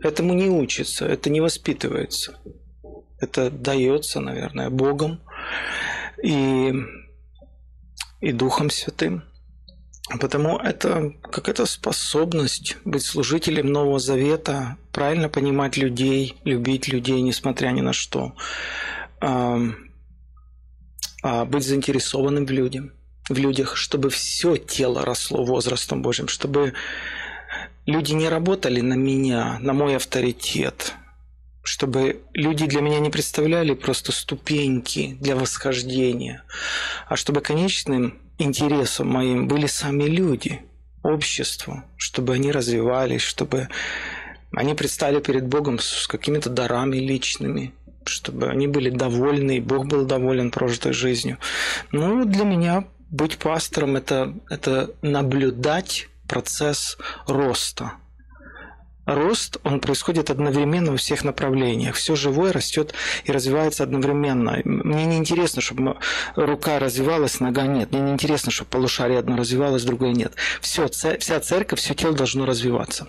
Этому 0.00 0.32
не 0.32 0.48
учится, 0.48 1.04
это 1.04 1.28
не 1.28 1.42
воспитывается. 1.42 2.38
Это 3.22 3.50
дается, 3.50 4.18
наверное, 4.18 4.68
Богом 4.68 5.20
и, 6.20 6.74
и 8.20 8.32
Духом 8.32 8.68
Святым. 8.68 9.22
Потому 10.20 10.58
это 10.58 11.12
какая-то 11.22 11.64
способность 11.66 12.76
быть 12.84 13.04
служителем 13.04 13.68
Нового 13.68 14.00
Завета, 14.00 14.76
правильно 14.90 15.28
понимать 15.28 15.76
людей, 15.76 16.34
любить 16.42 16.88
людей, 16.88 17.20
несмотря 17.20 17.68
ни 17.68 17.80
на 17.80 17.92
что, 17.92 18.34
а, 19.20 19.60
быть 21.22 21.64
заинтересованным 21.64 22.44
в, 22.44 22.50
людям, 22.50 22.90
в 23.28 23.38
людях, 23.38 23.76
чтобы 23.76 24.10
все 24.10 24.56
тело 24.56 25.04
росло 25.04 25.44
возрастом 25.44 26.02
Божьим, 26.02 26.26
чтобы 26.26 26.74
люди 27.86 28.14
не 28.14 28.28
работали 28.28 28.80
на 28.80 28.94
меня, 28.94 29.58
на 29.60 29.72
мой 29.72 29.94
авторитет, 29.94 30.96
чтобы 31.62 32.22
люди 32.34 32.66
для 32.66 32.80
меня 32.80 32.98
не 32.98 33.10
представляли 33.10 33.74
просто 33.74 34.12
ступеньки 34.12 35.16
для 35.20 35.36
восхождения, 35.36 36.42
а 37.08 37.16
чтобы 37.16 37.40
конечным 37.40 38.18
интересом 38.38 39.08
моим 39.08 39.48
были 39.48 39.66
сами 39.66 40.04
люди, 40.04 40.60
общество, 41.02 41.84
чтобы 41.96 42.34
они 42.34 42.52
развивались, 42.52 43.22
чтобы 43.22 43.68
они 44.52 44.74
предстали 44.74 45.20
перед 45.20 45.46
Богом 45.46 45.78
с 45.78 46.06
какими-то 46.06 46.50
дарами 46.50 46.96
личными, 46.96 47.72
чтобы 48.04 48.48
они 48.48 48.66
были 48.66 48.90
довольны, 48.90 49.58
и 49.58 49.60
Бог 49.60 49.86
был 49.86 50.04
доволен 50.04 50.50
прожитой 50.50 50.92
жизнью. 50.92 51.38
Ну, 51.90 52.24
для 52.24 52.44
меня 52.44 52.84
быть 53.10 53.38
пастором 53.38 53.96
это, 53.96 54.34
это 54.48 54.90
наблюдать 55.02 56.08
процесс 56.26 56.98
роста– 57.26 57.92
рост, 59.06 59.58
он 59.64 59.80
происходит 59.80 60.30
одновременно 60.30 60.92
во 60.92 60.96
всех 60.96 61.24
направлениях. 61.24 61.96
Все 61.96 62.14
живое 62.14 62.52
растет 62.52 62.94
и 63.24 63.32
развивается 63.32 63.82
одновременно. 63.82 64.60
Мне 64.64 65.06
не 65.06 65.16
интересно, 65.16 65.60
чтобы 65.60 65.96
рука 66.36 66.78
развивалась, 66.78 67.40
нога 67.40 67.62
нет. 67.66 67.92
Мне 67.92 68.02
не 68.02 68.12
интересно, 68.12 68.50
чтобы 68.50 68.70
полушарие 68.70 69.18
одно 69.18 69.36
развивалось, 69.36 69.84
другое 69.84 70.12
нет. 70.12 70.34
Все, 70.60 70.88
вся 70.88 71.40
церковь, 71.40 71.80
все 71.80 71.94
тело 71.94 72.14
должно 72.14 72.46
развиваться. 72.46 73.08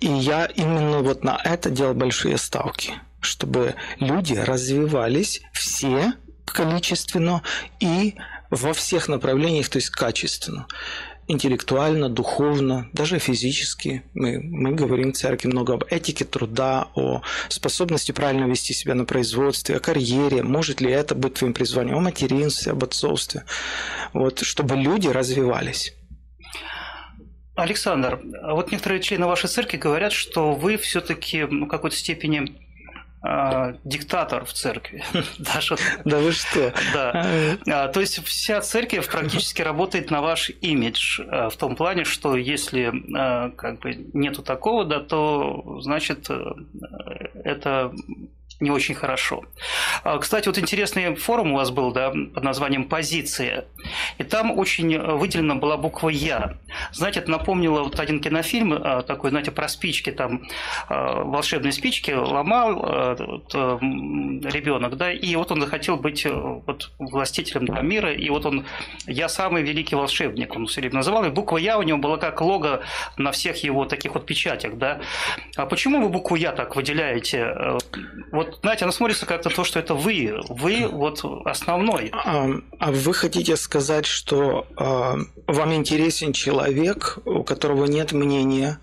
И 0.00 0.06
я 0.06 0.46
именно 0.46 1.00
вот 1.00 1.24
на 1.24 1.40
это 1.42 1.70
делал 1.70 1.94
большие 1.94 2.38
ставки, 2.38 2.94
чтобы 3.20 3.74
люди 3.98 4.34
развивались 4.34 5.42
все 5.52 6.14
количественно 6.46 7.42
и 7.80 8.14
во 8.50 8.72
всех 8.72 9.08
направлениях, 9.08 9.68
то 9.68 9.78
есть 9.78 9.90
качественно 9.90 10.66
интеллектуально, 11.28 12.08
духовно, 12.08 12.88
даже 12.92 13.18
физически. 13.18 14.02
Мы, 14.14 14.40
мы 14.40 14.72
говорим 14.72 15.12
в 15.12 15.16
церкви 15.16 15.48
много 15.48 15.74
об 15.74 15.84
этике 15.90 16.24
труда, 16.24 16.88
о 16.94 17.22
способности 17.48 18.12
правильно 18.12 18.44
вести 18.44 18.74
себя 18.74 18.94
на 18.94 19.04
производстве, 19.04 19.76
о 19.76 19.80
карьере, 19.80 20.42
может 20.42 20.80
ли 20.80 20.90
это 20.90 21.14
быть 21.14 21.34
твоим 21.34 21.54
призванием, 21.54 21.96
о 21.96 22.00
материнстве, 22.00 22.72
об 22.72 22.84
отцовстве. 22.84 23.44
Вот, 24.12 24.40
чтобы 24.40 24.76
люди 24.76 25.08
развивались. 25.08 25.94
Александр, 27.54 28.20
вот 28.42 28.72
некоторые 28.72 29.02
члены 29.02 29.26
вашей 29.26 29.48
церкви 29.48 29.76
говорят, 29.76 30.12
что 30.12 30.54
вы 30.54 30.78
все-таки 30.78 31.44
в 31.44 31.66
какой-то 31.66 31.96
степени 31.96 32.58
э, 33.24 33.74
диктатор 33.84 34.44
в 34.44 34.52
церкви. 34.52 35.04
Даже... 35.38 35.76
Да 36.04 36.18
вы 36.18 36.32
что? 36.32 36.72
Да. 36.92 37.56
А, 37.68 37.88
то 37.88 38.00
есть 38.00 38.24
вся 38.24 38.60
церковь 38.60 39.08
практически 39.08 39.62
работает 39.70 40.10
на 40.10 40.20
ваш 40.20 40.50
имидж 40.60 41.20
э, 41.20 41.48
в 41.48 41.56
том 41.56 41.76
плане, 41.76 42.04
что 42.04 42.36
если 42.36 42.92
как 43.56 43.80
бы 43.80 43.94
нету 44.12 44.42
такого, 44.42 44.84
да, 44.84 45.00
то 45.00 45.80
значит 45.80 46.28
э, 46.30 46.42
это 47.44 47.92
не 48.62 48.70
очень 48.70 48.94
хорошо. 48.94 49.44
А, 50.04 50.18
кстати, 50.18 50.46
вот 50.46 50.56
интересный 50.56 51.14
форум 51.16 51.52
у 51.52 51.56
вас 51.56 51.70
был, 51.70 51.92
да, 51.92 52.10
под 52.10 52.42
названием 52.44 52.84
«Позиция». 52.84 53.66
И 54.18 54.24
там 54.24 54.56
очень 54.56 54.98
выделена 54.98 55.56
была 55.56 55.76
буква 55.76 56.08
«Я». 56.08 56.58
Знаете, 56.92 57.20
это 57.20 57.30
напомнило 57.30 57.82
вот 57.82 57.98
один 57.98 58.20
кинофильм 58.20 58.72
а, 58.72 59.02
такой, 59.02 59.30
знаете, 59.30 59.50
про 59.50 59.68
спички, 59.68 60.10
там 60.12 60.42
а, 60.88 61.24
волшебные 61.24 61.72
спички 61.72 62.12
ломал 62.12 62.62
ребенок, 63.52 64.96
да, 64.96 65.12
и 65.12 65.34
вот 65.36 65.50
он 65.50 65.60
захотел 65.60 65.96
быть 65.96 66.24
вот, 66.24 66.92
властителем 66.98 67.66
да, 67.66 67.80
мира, 67.80 68.12
и 68.12 68.30
вот 68.30 68.46
он 68.46 68.64
«Я 69.06 69.28
самый 69.28 69.62
великий 69.62 69.96
волшебник», 69.96 70.54
он 70.54 70.66
все 70.66 70.80
время 70.80 70.96
называл, 70.96 71.24
и 71.24 71.30
буква 71.30 71.56
«Я» 71.58 71.78
у 71.78 71.82
него 71.82 71.98
была 71.98 72.16
как 72.16 72.40
лого 72.40 72.82
на 73.16 73.32
всех 73.32 73.64
его 73.64 73.86
таких 73.86 74.14
вот 74.14 74.24
печатях, 74.24 74.78
да. 74.78 75.00
А 75.56 75.66
почему 75.66 76.00
вы 76.00 76.08
букву 76.08 76.36
«Я» 76.36 76.52
так 76.52 76.76
выделяете? 76.76 77.78
Вот 78.30 78.51
знаете, 78.60 78.84
оно 78.84 78.92
смотрится 78.92 79.26
как-то 79.26 79.50
то, 79.50 79.64
что 79.64 79.78
это 79.78 79.94
вы, 79.94 80.34
вы 80.48 80.86
вот 80.88 81.24
основной. 81.44 82.10
А, 82.12 82.48
а 82.78 82.90
вы 82.92 83.14
хотите 83.14 83.56
сказать, 83.56 84.06
что 84.06 84.66
а, 84.76 85.16
вам 85.46 85.74
интересен 85.74 86.32
человек, 86.32 87.18
у 87.24 87.42
которого 87.44 87.86
нет 87.86 88.12
мнения, 88.12 88.80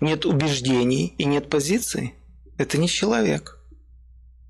нет 0.00 0.26
убеждений 0.26 1.14
и 1.18 1.24
нет 1.24 1.48
позиции? 1.48 2.14
Это 2.58 2.78
не 2.78 2.88
человек. 2.88 3.58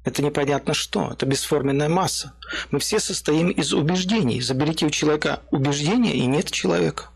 Это 0.05 0.23
непонятно 0.23 0.73
что, 0.73 1.11
это 1.13 1.27
бесформенная 1.27 1.89
масса. 1.89 2.33
Мы 2.71 2.79
все 2.79 3.01
состоим 3.01 3.51
из 3.51 3.75
убеждений. 3.75 4.41
Заберите 4.41 4.87
у 4.87 4.91
человека 4.91 5.41
убеждения, 5.51 6.15
и 6.15 6.25
нет 6.25 6.51
человека. 6.51 7.11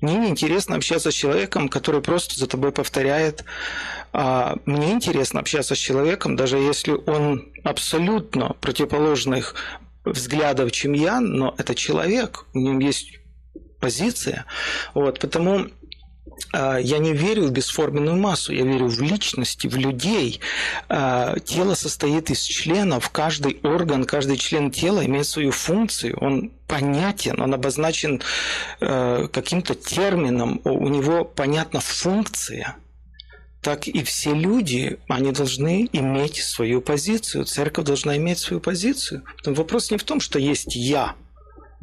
Мне 0.00 0.16
неинтересно 0.16 0.76
общаться 0.76 1.10
с 1.10 1.14
человеком, 1.14 1.68
который 1.68 2.00
просто 2.00 2.38
за 2.38 2.46
тобой 2.46 2.70
повторяет 2.70 3.44
мне 4.64 4.92
интересно 4.92 5.40
общаться 5.40 5.74
с 5.74 5.78
человеком, 5.78 6.34
даже 6.34 6.58
если 6.58 6.92
он 7.06 7.52
абсолютно 7.62 8.56
противоположных 8.60 9.54
взглядов, 10.04 10.72
чем 10.72 10.92
я, 10.92 11.20
но 11.20 11.54
это 11.56 11.74
человек, 11.74 12.46
у 12.54 12.58
него 12.58 12.80
есть 12.80 13.18
позиция. 13.80 14.46
Вот, 14.94 15.20
потому 15.20 15.68
а, 16.52 16.78
я 16.78 16.98
не 16.98 17.12
верю 17.12 17.44
в 17.44 17.52
бесформенную 17.52 18.16
массу, 18.16 18.52
я 18.52 18.64
верю 18.64 18.88
в 18.88 19.00
личности, 19.00 19.66
в 19.66 19.76
людей. 19.76 20.40
А, 20.88 21.38
тело 21.40 21.74
состоит 21.74 22.30
из 22.30 22.42
членов, 22.42 23.10
каждый 23.10 23.58
орган, 23.62 24.04
каждый 24.04 24.36
член 24.36 24.70
тела 24.70 25.04
имеет 25.04 25.26
свою 25.26 25.50
функцию, 25.50 26.16
он 26.20 26.50
понятен, 26.66 27.40
он 27.40 27.54
обозначен 27.54 28.20
э, 28.80 29.28
каким-то 29.32 29.74
термином, 29.74 30.60
у 30.64 30.88
него 30.88 31.24
понятна 31.24 31.80
функция– 31.80 32.76
так 33.68 33.86
и 33.86 34.02
все 34.02 34.32
люди, 34.32 34.98
они 35.08 35.30
должны 35.30 35.90
иметь 35.92 36.36
свою 36.36 36.80
позицию. 36.80 37.44
Церковь 37.44 37.84
должна 37.84 38.16
иметь 38.16 38.38
свою 38.38 38.62
позицию. 38.62 39.24
Вопрос 39.44 39.90
не 39.90 39.98
в 39.98 40.04
том, 40.04 40.20
что 40.20 40.38
есть 40.38 40.74
я. 40.74 41.16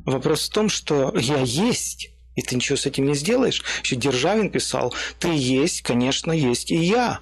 Вопрос 0.04 0.50
в 0.50 0.52
том, 0.52 0.68
что 0.68 1.16
я 1.16 1.42
есть. 1.42 2.10
И 2.36 2.42
ты 2.42 2.56
ничего 2.56 2.76
с 2.76 2.88
этим 2.88 3.06
не 3.06 3.14
сделаешь. 3.14 3.64
Еще 3.84 3.98
Державин 3.98 4.50
писал, 4.50 4.96
ты 5.20 5.28
есть, 5.28 5.84
конечно, 5.84 6.32
есть 6.32 6.72
и 6.72 6.76
я. 6.76 7.20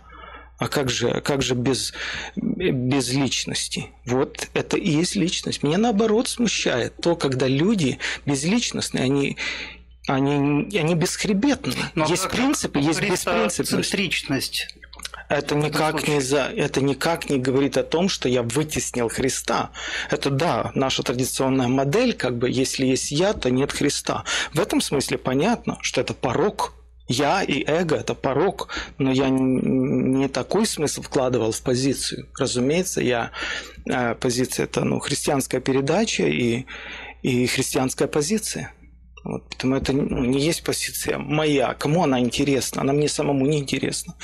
А 0.59 0.69
как 0.69 0.89
же, 0.89 1.19
как 1.19 1.41
же 1.41 1.55
без, 1.55 1.93
без 2.37 3.11
личности? 3.11 3.87
Вот 4.05 4.47
это 4.53 4.77
и 4.77 4.89
есть 4.89 5.17
личность. 5.17 5.61
Меня 5.61 5.77
наоборот 5.77 6.29
смущает 6.29 6.93
то, 7.01 7.17
когда 7.17 7.49
люди 7.49 7.99
безличностные, 8.25 9.03
они 9.03 9.35
Они, 10.07 10.67
они 10.77 10.95
бесхребетны. 10.95 11.73
Но 11.95 12.05
есть 12.05 12.29
принципы, 12.29 12.79
есть 12.79 13.01
беспринципность. 13.01 13.89
Центричность 13.89 14.67
это 15.29 15.55
никак, 15.55 16.07
не 16.07 16.21
за, 16.21 16.51
это 16.55 16.81
никак 16.81 17.29
не 17.29 17.39
говорит 17.39 17.77
о 17.77 17.83
том, 17.83 18.09
что 18.09 18.29
я 18.29 18.43
вытеснил 18.43 19.09
Христа. 19.09 19.71
Это 20.09 20.29
да, 20.29 20.71
наша 20.75 21.03
традиционная 21.03 21.67
модель, 21.67 22.13
как 22.13 22.37
бы 22.37 22.49
если 22.49 22.85
есть 22.85 23.11
я, 23.11 23.33
то 23.33 23.49
нет 23.49 23.71
Христа. 23.71 24.23
В 24.53 24.59
этом 24.59 24.81
смысле 24.81 25.17
понятно, 25.17 25.77
что 25.81 26.01
это 26.01 26.13
порог. 26.13 26.73
Я 27.09 27.43
и 27.43 27.63
эго– 27.67 27.95
это 27.97 28.15
порог, 28.15 28.69
но 28.97 29.11
я 29.11 29.27
не 29.29 30.29
такой 30.29 30.65
смысл 30.65 31.01
вкладывал 31.01 31.51
в 31.51 31.61
позицию. 31.61 32.29
Разумеется, 32.39 33.01
я 33.01 33.31
э, 33.85 34.15
позиция– 34.15 34.63
это 34.65 34.85
ну, 34.85 34.99
христианская 34.99 35.59
передача 35.59 36.23
и, 36.23 36.65
и 37.21 37.45
христианская 37.47 38.07
позиция. 38.07 38.71
Вот, 39.23 39.43
поэтому 39.49 39.75
это 39.77 39.93
не 39.93 40.39
есть 40.39 40.63
позиция 40.63 41.17
моя. 41.17 41.73
Кому 41.75 42.03
она 42.03 42.19
интересна? 42.19 42.81
Она 42.81 42.91
мне 42.91 43.07
самому 43.07 43.45
не 43.45 43.59
интересна. 43.59 44.15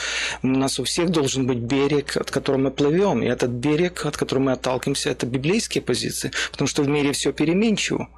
У 0.44 0.48
нас 0.48 0.80
у 0.80 0.84
всех 0.84 1.10
должен 1.10 1.48
быть 1.48 1.60
берег, 1.60 2.18
от 2.18 2.32
которого 2.32 2.62
мы 2.62 2.72
плывем. 2.72 3.24
И 3.24 3.28
этот 3.28 3.52
берег, 3.52 4.06
от 4.06 4.18
которого 4.18 4.44
мы 4.44 4.52
отталкиваемся, 4.52 5.10
это 5.10 5.26
библейские 5.26 5.82
позиции. 5.82 6.32
Потому 6.52 6.68
что 6.68 6.84
в 6.84 6.90
мире 6.90 7.14
все 7.14 7.32
переменчиво. 7.32 8.10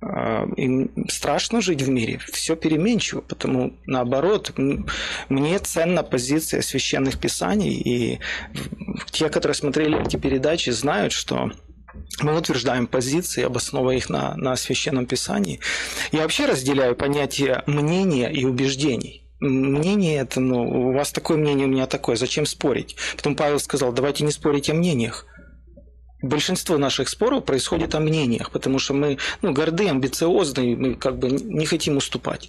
А, 0.00 0.46
и 0.56 0.90
страшно 1.08 1.60
жить 1.60 1.82
в 1.82 1.88
мире, 1.88 2.18
все 2.30 2.54
переменчиво, 2.54 3.22
потому 3.22 3.72
наоборот, 3.86 4.52
мне 5.28 5.58
ценна 5.58 6.02
позиция 6.02 6.60
священных 6.60 7.18
писаний, 7.18 7.74
и 7.74 8.20
те, 9.10 9.30
которые 9.30 9.54
смотрели 9.54 10.04
эти 10.04 10.16
передачи, 10.16 10.70
знают, 10.70 11.12
что 11.12 11.50
мы 12.22 12.36
утверждаем 12.36 12.86
позиции, 12.86 13.42
обосновывая 13.42 13.96
их 13.96 14.08
на, 14.08 14.36
на 14.36 14.56
священном 14.56 15.06
писании. 15.06 15.60
Я 16.12 16.22
вообще 16.22 16.46
разделяю 16.46 16.96
понятие 16.96 17.62
мнения 17.66 18.30
и 18.30 18.44
убеждений. 18.44 19.22
Мнение 19.40 20.18
это, 20.18 20.40
ну, 20.40 20.62
у 20.62 20.92
вас 20.92 21.12
такое 21.12 21.36
мнение, 21.36 21.66
у 21.66 21.70
меня 21.70 21.86
такое, 21.86 22.16
зачем 22.16 22.46
спорить? 22.46 22.96
Потом 23.16 23.36
Павел 23.36 23.60
сказал, 23.60 23.92
давайте 23.92 24.24
не 24.24 24.32
спорить 24.32 24.70
о 24.70 24.74
мнениях 24.74 25.26
большинство 26.22 26.78
наших 26.78 27.08
споров 27.08 27.44
происходит 27.44 27.94
о 27.94 28.00
мнениях, 28.00 28.50
потому 28.50 28.78
что 28.78 28.94
мы 28.94 29.18
ну, 29.42 29.52
горды, 29.52 29.88
амбициозны, 29.88 30.76
мы 30.76 30.94
как 30.94 31.18
бы 31.18 31.30
не 31.30 31.66
хотим 31.66 31.96
уступать. 31.96 32.48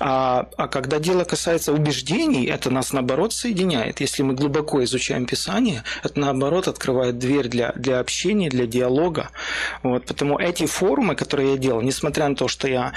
А, 0.00 0.48
а 0.56 0.68
когда 0.68 0.98
дело 0.98 1.24
касается 1.24 1.72
убеждений, 1.72 2.46
это 2.46 2.70
нас 2.70 2.92
наоборот 2.92 3.32
соединяет. 3.32 4.00
Если 4.00 4.22
мы 4.22 4.34
глубоко 4.34 4.82
изучаем 4.84 5.26
Писание, 5.26 5.84
это 6.02 6.18
наоборот 6.18 6.68
открывает 6.68 7.18
дверь 7.18 7.48
для, 7.48 7.72
для 7.72 8.00
общения, 8.00 8.48
для 8.48 8.66
диалога. 8.66 9.30
Вот, 9.82 10.04
поэтому 10.06 10.38
эти 10.38 10.66
форумы, 10.66 11.14
которые 11.14 11.52
я 11.52 11.58
делал, 11.58 11.82
несмотря 11.82 12.28
на 12.28 12.34
то, 12.34 12.48
что 12.48 12.68
я 12.68 12.92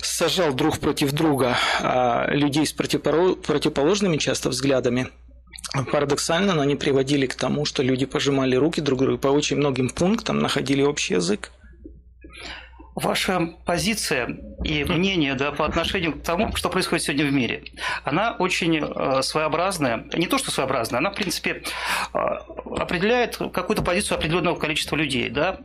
сажал 0.00 0.52
друг 0.52 0.78
против 0.78 1.12
друга 1.12 1.56
а, 1.80 2.28
людей 2.30 2.66
с 2.66 2.72
противоположными 2.72 4.16
часто 4.16 4.50
взглядами, 4.50 5.08
Парадоксально, 5.92 6.54
но 6.54 6.62
они 6.62 6.76
приводили 6.76 7.26
к 7.26 7.34
тому, 7.34 7.64
что 7.64 7.82
люди 7.82 8.06
пожимали 8.06 8.56
руки 8.56 8.80
друг 8.80 9.00
другу 9.00 9.18
по 9.18 9.28
очень 9.28 9.56
многим 9.56 9.90
пунктам, 9.90 10.40
находили 10.40 10.82
общий 10.82 11.14
язык. 11.14 11.50
Ваша 13.00 13.54
позиция 13.64 14.38
и 14.64 14.82
мнение 14.82 15.34
да, 15.34 15.52
по 15.52 15.64
отношению 15.64 16.18
к 16.18 16.22
тому, 16.24 16.54
что 16.56 16.68
происходит 16.68 17.04
сегодня 17.04 17.26
в 17.26 17.32
мире, 17.32 17.62
она 18.02 18.34
очень 18.38 18.76
э, 18.78 19.22
своеобразная. 19.22 20.06
Не 20.14 20.26
то, 20.26 20.36
что 20.36 20.50
своеобразная, 20.50 20.98
она, 20.98 21.12
в 21.12 21.14
принципе, 21.14 21.62
э, 22.12 22.18
определяет 22.76 23.36
какую-то 23.36 23.82
позицию 23.82 24.18
определенного 24.18 24.56
количества 24.56 24.96
людей. 24.96 25.30
Да? 25.30 25.58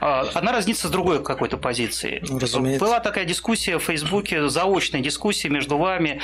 Э, 0.00 0.24
она 0.32 0.52
разнится 0.52 0.88
с 0.88 0.90
другой 0.90 1.22
какой-то 1.22 1.58
позицией. 1.58 2.22
Разумеется. 2.40 2.82
Была 2.82 3.00
такая 3.00 3.26
дискуссия 3.26 3.76
в 3.76 3.82
Фейсбуке, 3.82 4.48
заочная 4.48 5.02
дискуссия 5.02 5.50
между 5.50 5.76
вами, 5.76 6.20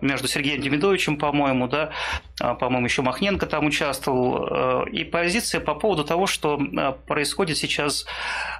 между 0.00 0.28
Сергеем 0.28 0.60
Демидовичем, 0.60 1.18
по-моему, 1.18 1.66
да, 1.66 1.90
по-моему, 2.38 2.86
еще 2.86 3.02
Махненко 3.02 3.46
там 3.46 3.66
участвовал, 3.66 4.84
и 4.86 5.04
позиция 5.04 5.60
по 5.60 5.74
поводу 5.74 6.04
того, 6.04 6.26
что 6.26 6.60
происходит 7.06 7.56
сейчас 7.56 8.06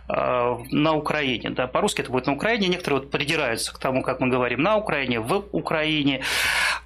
на 0.09 0.96
Украине. 0.97 1.51
Да, 1.51 1.67
по-русски 1.67 2.03
это 2.03 2.11
будет 2.11 2.27
на 2.27 2.35
Украине. 2.35 2.69
Некоторые 2.69 3.01
вот 3.01 3.11
придираются 3.11 3.73
к 3.73 3.79
тому, 3.79 4.03
как 4.03 4.21
мы 4.21 4.29
говорим 4.29 4.63
на 4.63 4.77
Украине, 4.77 5.21
в 5.21 5.45
Украине. 5.53 6.23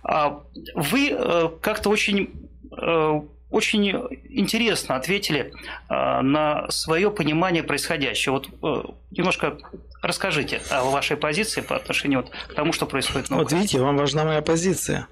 А 0.02 0.40
вы 0.74 1.10
э, 1.10 1.48
как-то 1.60 1.90
очень 1.90 2.30
э, 2.76 3.20
очень 3.50 3.90
интересно 4.28 4.94
ответили 4.94 5.52
э, 5.88 6.20
на 6.22 6.70
свое 6.70 7.10
понимание 7.10 7.62
происходящего. 7.62 8.34
Вот 8.34 8.94
немножко 9.10 9.58
расскажите 10.02 10.62
о 10.70 10.84
вашей 10.84 11.16
позиции 11.16 11.60
по 11.60 11.76
отношению 11.76 12.20
вот 12.20 12.30
к 12.30 12.54
тому, 12.54 12.72
что 12.72 12.86
происходит 12.86 13.30
на 13.30 13.36
Вот 13.36 13.52
видите, 13.52 13.80
вам 13.80 13.96
важна 13.96 14.24
моя 14.24 14.42
позиция. 14.42 15.08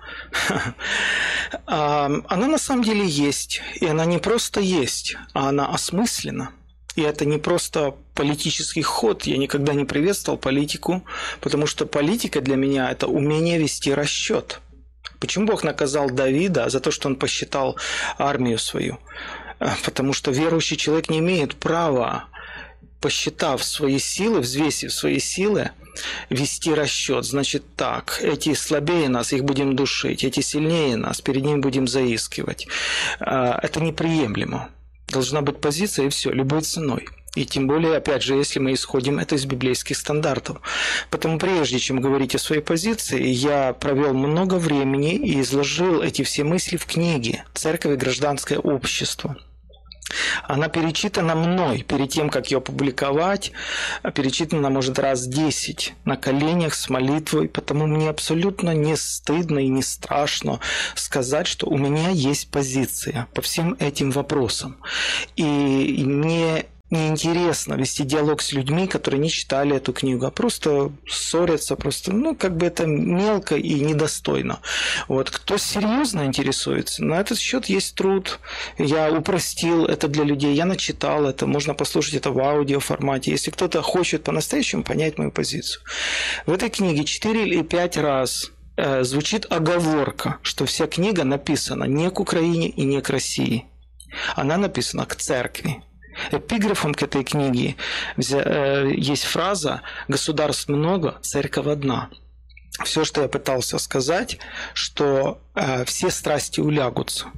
Она 1.67 2.47
на 2.47 2.59
самом 2.59 2.85
деле 2.85 3.07
есть. 3.07 3.61
И 3.81 3.87
она 3.87 4.05
не 4.05 4.19
просто 4.19 4.61
есть, 4.61 5.17
а 5.35 5.49
она 5.49 5.67
осмыслена. 5.67 6.51
И 6.99 7.01
это 7.01 7.25
не 7.25 7.39
просто 7.39 7.95
политический 8.15 8.83
ход. 8.83 9.23
Я 9.23 9.37
никогда 9.37 9.73
не 9.73 9.85
приветствовал 9.85 10.37
политику, 10.37 11.05
потому 11.41 11.69
что 11.69 11.87
политика 11.87 12.41
для 12.41 12.57
меня– 12.57 12.91
это 12.91 13.07
умение 13.07 13.57
вести 13.57 13.95
расчет. 13.95 14.59
Почему 15.21 15.47
Бог 15.47 15.63
наказал 15.63 16.11
Давида 16.11 16.71
за 16.71 16.81
то, 16.81 16.91
что 16.91 17.07
он 17.09 17.15
посчитал 17.15 17.77
армию 18.19 18.59
свою? 18.59 18.99
А, 19.61 19.77
потому 19.85 20.13
что 20.13 20.33
верующий 20.33 20.77
человек 20.77 21.09
не 21.09 21.21
имеет 21.21 21.55
права, 21.55 22.25
посчитав 23.01 23.63
свои 23.63 24.01
силы, 24.01 24.41
взвесив 24.41 24.93
свои 24.93 25.21
силы, 25.21 25.71
вести 26.31 26.75
расчет. 26.75 27.25
Значит 27.25 27.63
так, 27.77 28.19
эти 28.25 28.55
слабее 28.55 29.09
нас, 29.09 29.33
их 29.33 29.45
будем 29.45 29.77
душить, 29.77 30.25
эти 30.25 30.41
сильнее 30.41 30.97
нас, 30.97 31.21
перед 31.21 31.45
ними 31.45 31.61
будем 31.61 31.87
заискивать. 31.87 32.67
А, 33.21 33.57
это 33.63 33.81
неприемлемо 33.81 34.69
должна 35.09 35.42
быть 35.42 35.61
позиция 35.61 36.07
и 36.07 36.11
все, 36.11 36.31
любой 36.31 36.62
ценой. 36.62 37.09
И 37.35 37.44
тем 37.44 37.66
более, 37.66 37.97
опять 37.97 38.23
же, 38.23 38.35
если 38.35 38.59
мы 38.59 38.73
исходим 38.73 39.18
это 39.18 39.37
из 39.37 39.44
библейских 39.44 39.97
стандартов. 39.97 40.61
Поэтому 41.11 41.38
прежде 41.38 41.79
чем 41.79 42.01
говорить 42.01 42.35
о 42.35 42.38
своей 42.38 42.62
позиции, 42.62 43.25
я 43.29 43.75
провел 43.75 44.12
много 44.12 44.55
времени 44.55 45.14
и 45.14 45.40
изложил 45.40 46.03
эти 46.03 46.23
все 46.23 46.42
мысли 46.42 46.77
в 46.77 46.87
книге 46.87 47.44
«Церковь 47.55 47.92
и 47.92 47.97
гражданское 47.97 48.59
общество». 48.59 49.37
Она 50.44 50.68
перечитана 50.68 51.35
мной 51.35 51.83
перед 51.83 52.11
тем, 52.11 52.31
как 52.31 52.51
ее 52.51 52.59
опубликовать. 52.59 53.53
Перечитана, 54.14 54.71
может, 54.71 54.99
раз 54.99 55.27
10 55.27 55.94
на 56.05 56.16
коленях 56.16 56.75
с 56.75 56.88
молитвой. 56.88 57.49
Потому 57.49 57.87
мне 57.87 58.09
абсолютно 58.09 58.71
не 58.75 58.97
стыдно 58.97 59.59
и 59.59 59.68
не 59.68 59.83
страшно 59.83 60.61
сказать, 60.94 61.47
что 61.47 61.66
у 61.66 61.77
меня 61.77 62.11
есть 62.11 62.51
позиция 62.51 63.29
по 63.35 63.42
всем 63.42 63.77
этим 63.79 64.11
вопросам. 64.11 64.79
И 65.37 66.05
мне 66.05 66.66
неинтересно 66.90 67.74
вести 67.74 68.05
диалог 68.05 68.40
с 68.40 68.53
людьми, 68.53 68.87
которые 68.87 69.20
не 69.20 69.29
читали 69.29 69.77
эту 69.77 69.92
книгу, 69.92 70.24
а 70.27 70.31
просто 70.31 70.90
ссорятся, 71.09 71.77
просто, 71.77 72.12
ну, 72.12 72.35
как 72.35 72.57
бы 72.57 72.66
это 72.66 72.87
мелко 72.87 73.57
и 73.57 73.81
недостойно. 73.81 74.61
Вот, 75.07 75.31
кто 75.31 75.59
серьезно 75.59 76.24
интересуется, 76.24 77.05
на 77.05 77.20
этот 77.20 77.38
счет 77.38 77.66
есть 77.66 77.94
труд. 77.94 78.38
Я 78.79 79.12
упростил 79.12 79.85
это 79.85 80.09
для 80.09 80.24
людей, 80.24 80.55
я 80.55 80.64
начитал 80.64 81.27
это, 81.27 81.46
можно 81.46 81.74
послушать 81.74 82.14
это 82.14 82.31
в 82.31 82.38
аудио 82.40 82.81
формате. 82.81 83.31
Если 83.33 83.51
кто-то 83.51 83.83
хочет 83.83 84.24
по-настоящему 84.24 84.83
понять 84.83 85.18
мою 85.18 85.31
позицию. 85.31 85.83
В 86.46 86.53
этой 86.53 86.70
книге 86.70 87.05
4 87.05 87.42
или 87.42 87.62
5 87.62 87.96
раз 87.98 88.51
э, 88.77 89.03
звучит 89.05 89.46
оговорка, 89.51 90.38
что 90.42 90.64
вся 90.64 90.87
книга 90.87 91.24
написана 91.24 91.85
не 91.85 92.11
к 92.11 92.20
Украине 92.20 92.68
и 92.68 92.85
не 92.85 93.01
к 93.03 93.11
России. 93.11 93.66
Она 94.37 94.57
написана 94.57 95.05
к 95.05 95.16
церкви. 95.16 95.83
Эпиграфом 96.31 96.95
к 96.95 97.03
этой 97.03 97.25
книге 97.25 97.77
э, 98.17 98.91
есть 98.95 99.25
фраза 99.25 99.83
«Государств 100.09 100.69
много, 100.69 101.19
церковь 101.23 101.67
одна». 101.67 102.11
Все, 102.85 103.05
что 103.05 103.23
я 103.23 103.29
пытался 103.29 103.79
сказать, 103.79 104.39
что 104.73 105.41
э, 105.55 105.85
все 105.85 106.11
страсти 106.11 106.61
улягутся– 106.61 107.27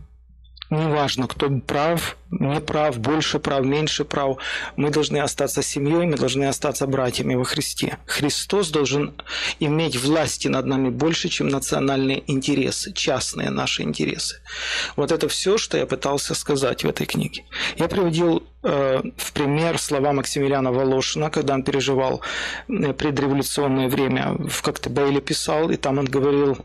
неважно, 0.71 1.27
кто 1.27 1.51
прав, 1.67 2.17
не 2.31 2.61
прав, 2.61 2.99
больше 2.99 3.39
прав, 3.39 3.65
меньше 3.65 4.05
прав, 4.05 4.39
мы 4.77 4.91
должны 4.91 5.19
остаться 5.19 5.63
семьей, 5.63 6.07
мы 6.07 6.17
должны 6.17 6.45
остаться 6.49 6.87
братьями 6.87 7.35
во 7.35 7.45
Христе. 7.45 7.99
Христос 8.07 8.71
должен 8.71 9.13
иметь 9.61 9.97
власти 9.97 10.49
над 10.49 10.67
нами 10.67 10.91
больше, 10.91 11.29
чем 11.29 11.49
национальные 11.49 12.23
интересы, 12.27 12.93
частные 12.93 13.51
наши 13.51 13.83
интересы. 13.83 14.37
Вот 14.97 15.13
это 15.13 15.29
все, 15.29 15.59
что 15.59 15.77
я 15.77 15.87
пытался 15.87 16.35
сказать 16.35 16.85
в 16.85 16.89
этой 16.89 17.07
книге. 17.07 17.45
Я 17.77 17.89
приводил 17.89 18.43
э, 18.63 19.03
в 19.17 19.33
пример 19.33 19.79
слова 19.79 20.13
Максимилиана 20.13 20.73
Волошина, 20.73 21.31
когда 21.31 21.55
он 21.55 21.63
переживал 21.63 22.21
э, 22.69 22.93
предреволюционное 22.93 23.89
время 23.89 24.37
в 24.49 24.63
Коктебейле 24.63 25.21
писал, 25.21 25.71
и 25.71 25.77
там 25.77 25.99
он 25.99 26.05
говорил 26.05 26.59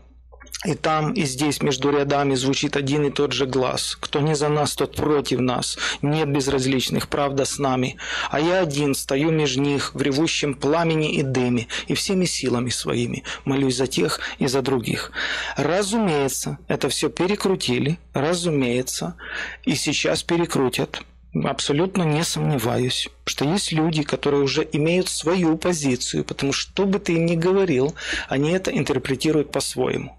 И 0.64 0.74
там, 0.74 1.12
и 1.12 1.24
здесь 1.24 1.60
между 1.62 1.90
рядами 1.90 2.34
звучит 2.34 2.76
один 2.76 3.04
и 3.04 3.10
тот 3.10 3.32
же 3.32 3.46
глаз. 3.46 3.96
Кто 4.00 4.20
не 4.20 4.34
за 4.34 4.48
нас, 4.48 4.74
тот 4.74 4.96
против 4.96 5.40
нас. 5.40 5.76
Нет 6.00 6.28
безразличных, 6.30 7.08
правда 7.08 7.44
с 7.44 7.58
нами. 7.58 7.98
А 8.30 8.40
я 8.40 8.60
один 8.60 8.94
стою 8.94 9.30
между 9.30 9.60
них 9.60 9.94
в 9.94 10.00
ревущем 10.00 10.54
пламени 10.54 11.14
и 11.14 11.22
дыме, 11.22 11.68
и 11.88 11.94
всеми 11.94 12.24
силами 12.24 12.70
своими 12.70 13.22
молюсь 13.44 13.76
за 13.76 13.86
тех 13.86 14.18
и 14.38 14.46
за 14.46 14.62
других. 14.62 15.12
Разумеется, 15.56 16.58
это 16.68 16.88
все 16.88 17.10
перекрутили, 17.10 17.98
разумеется, 18.14 19.16
и 19.64 19.74
сейчас 19.74 20.22
перекрутят. 20.22 21.02
Абсолютно 21.44 22.02
не 22.02 22.24
сомневаюсь, 22.24 23.08
что 23.26 23.44
есть 23.44 23.72
люди, 23.72 24.02
которые 24.02 24.42
уже 24.42 24.66
имеют 24.72 25.08
свою 25.08 25.58
позицию, 25.58 26.24
потому 26.24 26.52
что 26.52 26.66
что 26.72 26.86
бы 26.86 26.98
ты 26.98 27.18
ни 27.18 27.36
говорил, 27.36 27.94
они 28.28 28.50
это 28.50 28.70
интерпретируют 28.70 29.52
по-своему. 29.52 30.16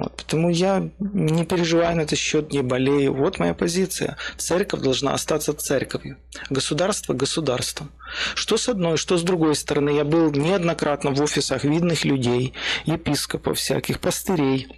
Вот, 0.00 0.16
потому 0.16 0.48
я 0.48 0.88
не 0.98 1.44
переживаю 1.44 1.94
на 1.94 2.00
этот 2.00 2.18
счет, 2.18 2.52
не 2.54 2.62
болею. 2.62 3.12
Вот 3.12 3.38
моя 3.38 3.52
позиция. 3.52 4.16
Церковь 4.38 4.80
должна 4.80 5.12
остаться 5.12 5.52
церковью. 5.52 6.16
Государство– 6.48 7.12
государством. 7.14 7.90
Что 8.34 8.56
с 8.56 8.70
одной, 8.70 8.96
что 8.96 9.18
с 9.18 9.22
другой 9.22 9.54
стороны. 9.54 9.90
Я 9.90 10.04
был 10.04 10.30
неоднократно 10.32 11.10
в 11.10 11.20
офисах 11.20 11.64
видных 11.64 12.06
людей, 12.06 12.54
епископов 12.86 13.58
всяких, 13.58 14.00
пастырей. 14.00 14.68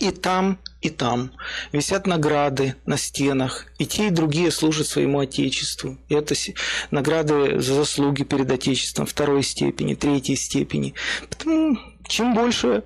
И 0.00 0.10
там, 0.10 0.58
и 0.80 0.90
там 0.90 1.30
висят 1.70 2.08
награды 2.08 2.74
на 2.86 2.96
стенах, 2.96 3.66
и 3.78 3.86
те, 3.86 4.08
и 4.08 4.10
другие 4.10 4.50
служат 4.50 4.88
своему 4.88 5.20
Отечеству. 5.20 5.96
И 6.08 6.14
это 6.14 6.34
награды 6.90 7.60
за 7.60 7.74
заслуги 7.74 8.24
перед 8.24 8.50
Отечеством 8.50 9.06
второй 9.06 9.44
степени, 9.44 9.94
третьей 9.94 10.36
степени. 10.36 10.94
Потому 11.28 11.78
чем 12.08 12.34
больше 12.34 12.82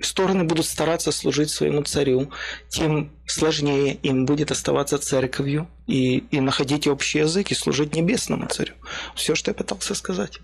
стороны 0.00 0.44
будут 0.44 0.66
стараться 0.66 1.12
служить 1.12 1.50
своему 1.50 1.82
царю, 1.82 2.30
тем 2.68 3.10
сложнее 3.26 3.94
им 3.94 4.26
будет 4.26 4.50
оставаться 4.50 4.98
церковью 4.98 5.68
и, 5.86 6.18
и 6.18 6.40
находить 6.40 6.86
общий 6.86 7.20
язык 7.20 7.50
и 7.50 7.54
служить 7.54 7.94
небесному 7.94 8.46
царю. 8.46 8.74
Все, 9.14 9.34
что 9.34 9.50
я 9.50 9.54
пытался 9.54 9.94
сказать. 9.94 10.40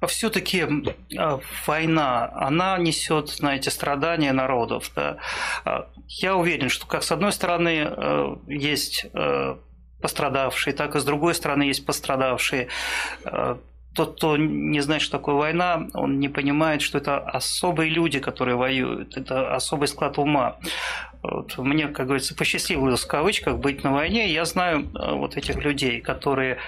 А 0.00 0.08
все-таки 0.08 0.66
а, 1.16 1.38
война, 1.64 2.28
она 2.34 2.76
несет, 2.76 3.28
знаете, 3.28 3.70
страдания 3.70 4.32
народов. 4.32 4.90
Да? 4.96 5.18
А, 5.64 5.88
я 6.08 6.34
уверен, 6.34 6.68
что 6.68 6.86
как 6.86 7.04
с 7.04 7.12
одной 7.12 7.32
стороны 7.32 7.86
э, 7.86 8.36
есть 8.48 9.06
э, 9.14 9.56
пострадавшие, 10.00 10.74
так 10.74 10.96
и 10.96 11.00
с 11.00 11.04
другой 11.04 11.34
стороны 11.34 11.62
есть 11.62 11.86
пострадавшие. 11.86 12.68
Тот, 13.94 14.16
кто 14.16 14.36
не 14.36 14.80
знает, 14.80 15.02
что 15.02 15.18
такое 15.18 15.34
война, 15.34 15.86
он 15.94 16.18
не 16.18 16.28
понимает, 16.28 16.80
что 16.80 16.98
это 16.98 17.18
особые 17.18 17.90
люди, 17.90 18.20
которые 18.20 18.56
воюют, 18.56 19.16
это 19.16 19.54
особый 19.54 19.88
склад 19.88 20.18
ума. 20.18 20.56
Вот 21.22 21.56
мне, 21.58 21.88
как 21.88 22.06
говорится, 22.06 22.34
посчастливилось 22.34 23.02
в 23.02 23.06
кавычках 23.06 23.58
быть 23.58 23.84
на 23.84 23.92
войне. 23.92 24.32
Я 24.32 24.44
знаю 24.44 24.90
э, 24.94 25.12
вот 25.14 25.36
этих 25.36 25.56
людей, 25.62 26.00
которые, 26.00 26.58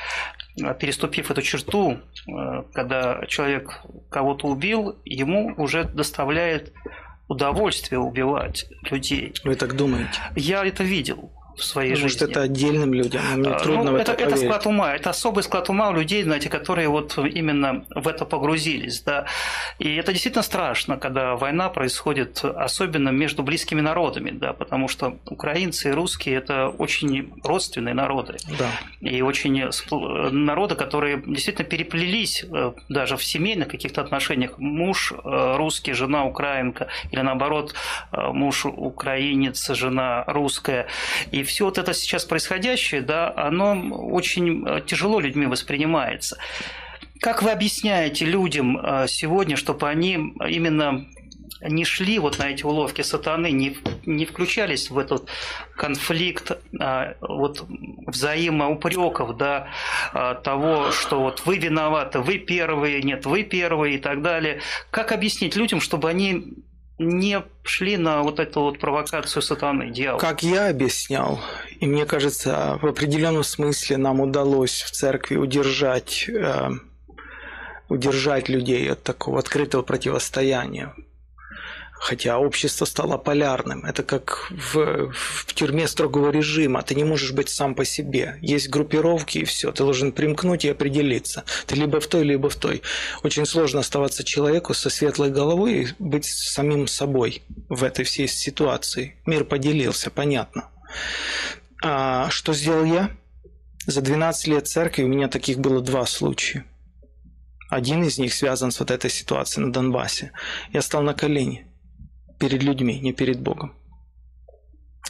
э, 0.62 0.74
переступив 0.78 1.30
эту 1.30 1.42
черту, 1.42 1.98
э, 2.28 2.62
когда 2.72 3.24
человек 3.26 3.80
кого-то 4.10 4.46
убил, 4.46 4.96
ему 5.04 5.54
уже 5.56 5.84
доставляет 5.84 6.72
удовольствие 7.26 7.98
убивать 7.98 8.66
людей. 8.90 9.34
Вы 9.44 9.56
так 9.56 9.74
думаете? 9.74 10.20
Я 10.36 10.64
это 10.64 10.84
видел 10.84 11.32
в 11.56 11.64
своей 11.64 11.92
Потому 11.92 12.08
жизни. 12.08 12.18
что 12.18 12.30
это 12.30 12.42
отдельным 12.42 12.94
людям, 12.94 13.22
мне 13.36 13.50
а, 13.50 13.58
трудно 13.58 13.84
ну, 13.84 13.92
в 13.92 13.94
это, 13.96 14.12
это, 14.12 14.24
это 14.24 14.36
склад 14.36 14.66
ума, 14.66 14.94
это 14.94 15.10
особый 15.10 15.42
склад 15.42 15.68
ума 15.70 15.90
у 15.90 15.94
людей, 15.94 16.22
знаете, 16.22 16.48
которые 16.48 16.88
вот 16.88 17.18
именно 17.18 17.84
в 17.94 18.08
это 18.08 18.24
погрузились, 18.24 19.02
да. 19.02 19.26
И 19.78 19.94
это 19.96 20.12
действительно 20.12 20.42
страшно, 20.42 20.96
когда 20.96 21.36
война 21.36 21.68
происходит, 21.68 22.44
особенно 22.44 23.10
между 23.10 23.42
близкими 23.42 23.80
народами, 23.80 24.30
да, 24.30 24.52
потому 24.52 24.88
что 24.88 25.18
украинцы 25.26 25.90
и 25.90 25.92
русские– 25.92 26.36
это 26.36 26.68
очень 26.68 27.32
родственные 27.42 27.94
народы. 27.94 28.36
Да. 28.58 28.70
И 29.00 29.22
очень 29.22 29.70
народы, 29.90 30.74
которые 30.74 31.22
действительно 31.26 31.68
переплелись 31.68 32.44
э, 32.44 32.72
даже 32.88 33.16
в 33.16 33.24
семейных 33.24 33.68
каких-то 33.68 34.00
отношениях. 34.00 34.58
Муж 34.58 35.12
э, 35.12 35.56
русский, 35.56 35.92
жена 35.92 36.24
украинка, 36.24 36.88
или 37.10 37.20
наоборот, 37.20 37.74
э, 38.12 38.32
муж 38.32 38.66
украинец, 38.66 39.70
жена 39.70 40.24
русская. 40.26 40.86
И 41.30 41.43
все 41.44 41.64
вот 41.64 41.78
это 41.78 41.94
сейчас 41.94 42.24
происходящее, 42.24 43.02
да, 43.02 43.32
оно 43.36 43.72
очень 43.90 44.66
э, 44.66 44.82
тяжело 44.86 45.20
людьми 45.20 45.46
воспринимается. 45.46 46.38
Как 47.20 47.42
вы 47.42 47.50
объясняете 47.50 48.24
людям 48.24 48.78
э, 48.78 49.06
сегодня, 49.08 49.56
чтобы 49.56 49.88
они 49.88 50.34
именно 50.48 51.06
не 51.68 51.84
шли 51.84 52.18
вот 52.18 52.38
на 52.38 52.50
эти 52.50 52.64
уловки 52.64 53.02
сатаны, 53.02 53.50
не, 53.50 53.76
не 54.04 54.26
включались 54.26 54.90
в 54.90 54.98
этот 54.98 55.28
конфликт 55.76 56.52
а, 56.78 57.14
вот 57.20 57.64
взаимоупреков, 58.06 59.36
да, 59.36 59.68
а, 60.12 60.34
того, 60.34 60.90
что 60.90 61.20
вот 61.20 61.42
вы 61.46 61.58
виноваты, 61.58 62.20
вы 62.20 62.38
первые, 62.38 63.02
нет, 63.02 63.26
вы 63.26 63.42
первые 63.44 63.96
и 63.96 63.98
так 63.98 64.22
далее. 64.22 64.60
Как 64.90 65.12
объяснить 65.12 65.56
людям, 65.56 65.80
чтобы 65.80 66.08
они 66.10 66.54
не 66.98 67.42
шли 67.62 67.96
на 67.96 68.22
вот 68.22 68.38
эту 68.38 68.60
вот 68.60 68.78
провокацию 68.78 69.42
сатаны, 69.42 69.90
дьявола. 69.90 70.20
Как 70.20 70.42
я 70.42 70.68
объяснял, 70.68 71.40
и 71.80 71.86
мне 71.86 72.06
кажется, 72.06 72.78
в 72.80 72.86
определенном 72.86 73.44
смысле 73.44 73.96
нам 73.96 74.20
удалось 74.20 74.82
в 74.82 74.90
церкви 74.90 75.36
удержать, 75.36 76.28
э, 76.28 76.70
удержать 77.88 78.48
людей 78.48 78.90
от 78.92 79.02
такого 79.02 79.40
открытого 79.40 79.82
противостояния 79.82 80.94
хотя 82.04 82.38
общество 82.38 82.84
стало 82.84 83.16
полярным. 83.16 83.86
Это 83.86 84.02
как 84.02 84.48
в, 84.50 85.10
в 85.10 85.54
тюрьме 85.54 85.88
строгого 85.88 86.30
режима. 86.30 86.82
Ты 86.82 86.94
не 86.94 87.04
можешь 87.04 87.32
быть 87.32 87.48
сам 87.48 87.74
по 87.74 87.86
себе. 87.86 88.36
Есть 88.42 88.68
группировки 88.68 89.38
и 89.38 89.44
все. 89.44 89.72
Ты 89.72 89.84
должен 89.84 90.12
примкнуть 90.12 90.66
и 90.66 90.68
определиться. 90.68 91.44
Ты 91.66 91.76
либо 91.76 92.00
в 92.00 92.06
той, 92.06 92.24
либо 92.24 92.50
в 92.50 92.56
той. 92.56 92.82
Очень 93.22 93.46
сложно 93.46 93.80
оставаться 93.80 94.22
человеку 94.22 94.74
со 94.74 94.90
светлой 94.90 95.30
головой 95.30 95.74
и 95.74 95.88
быть 95.98 96.26
самим 96.26 96.88
собой 96.88 97.42
в 97.70 97.82
этой 97.82 98.04
всей 98.04 98.28
ситуации. 98.28 99.16
Мир 99.24 99.44
поделился, 99.44 100.10
понятно. 100.10 100.68
А 101.82 102.28
что 102.28 102.52
сделал 102.52 102.84
я? 102.84 103.12
За 103.86 104.02
12 104.02 104.46
лет 104.48 104.68
церкви 104.68 105.04
у 105.04 105.08
меня 105.08 105.28
таких 105.28 105.58
было 105.58 105.80
два 105.80 106.04
случая. 106.04 106.66
Один 107.70 108.04
из 108.04 108.18
них 108.18 108.34
связан 108.34 108.72
с 108.72 108.80
вот 108.80 108.90
этой 108.90 109.08
ситуацией 109.08 109.64
на 109.64 109.72
Донбассе. 109.72 110.32
Я 110.70 110.82
стал 110.82 111.00
на 111.00 111.14
колени 111.14 111.66
перед 112.38 112.62
людьми, 112.62 113.00
не 113.00 113.12
перед 113.12 113.40
Богом. 113.40 113.74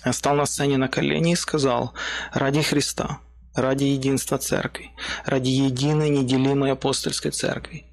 Я 0.05 0.13
стал 0.13 0.37
на 0.37 0.47
сцене 0.47 0.77
на 0.77 0.89
колени 0.89 1.33
и 1.33 1.37
сказал, 1.37 1.95
ради 2.33 2.63
Христа, 2.63 3.21
ради 3.55 3.85
единства 3.85 4.39
церкви, 4.39 4.91
ради 5.25 5.51
единой 5.51 6.11
неделимой 6.11 6.73
апостольской 6.73 7.31
церкви, 7.31 7.87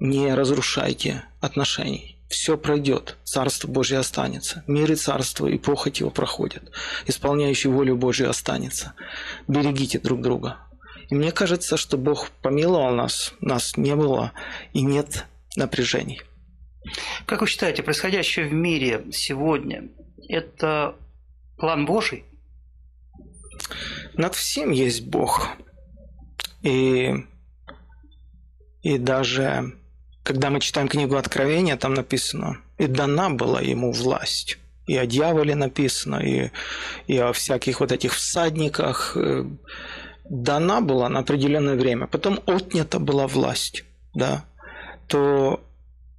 не 0.00 0.34
разрушайте 0.34 1.24
отношений. 1.40 2.16
Все 2.28 2.56
пройдет, 2.56 3.16
Царство 3.24 3.68
Божье 3.68 3.98
останется. 3.98 4.62
Мир 4.68 4.92
и 4.92 4.94
царство 4.94 5.48
и 5.48 5.58
похоть 5.58 5.98
его 5.98 6.10
проходят. 6.10 6.62
Исполняющий 7.06 7.68
волю 7.68 7.96
Божью 7.96 8.30
останется. 8.30 8.94
Берегите 9.48 9.98
друг 9.98 10.22
друга. 10.22 10.58
И 11.10 11.14
мне 11.16 11.32
кажется, 11.32 11.76
что 11.76 11.98
Бог 11.98 12.30
помиловал 12.40 12.94
нас, 12.94 13.34
нас 13.40 13.76
не 13.76 13.96
было 13.96 14.32
и 14.72 14.82
нет 14.82 15.26
напряжений. 15.56 16.22
Как 17.26 17.40
вы 17.40 17.46
считаете, 17.46 17.82
происходящее 17.82 18.46
в 18.46 18.52
мире 18.52 19.04
сегодня– 19.12 19.88
это 20.28 20.96
план 21.56 21.84
Божий? 21.84 22.24
Над 24.14 24.34
всем 24.34 24.70
есть 24.70 25.06
Бог. 25.06 25.48
И, 26.62 27.14
и 28.82 28.98
даже 28.98 29.74
когда 30.22 30.50
мы 30.50 30.60
читаем 30.60 30.88
книгу 30.88 31.16
Откровения, 31.16 31.76
там 31.76 31.94
написано, 31.94 32.58
и 32.78 32.86
дана 32.86 33.30
была 33.30 33.60
ему 33.60 33.92
власть. 33.92 34.58
И 34.86 34.96
о 34.96 35.06
дьяволе 35.06 35.54
написано, 35.54 36.16
и, 36.16 36.50
и 37.06 37.16
о 37.18 37.32
всяких 37.32 37.80
вот 37.80 37.92
этих 37.92 38.14
всадниках. 38.14 39.16
Э, 39.16 39.44
дана 40.28 40.80
была 40.80 41.08
на 41.08 41.20
определенное 41.20 41.76
время, 41.76 42.06
потом 42.06 42.40
отнята 42.46 42.98
была 42.98 43.26
власть, 43.26 43.84
да, 44.14 44.44
то 45.08 45.60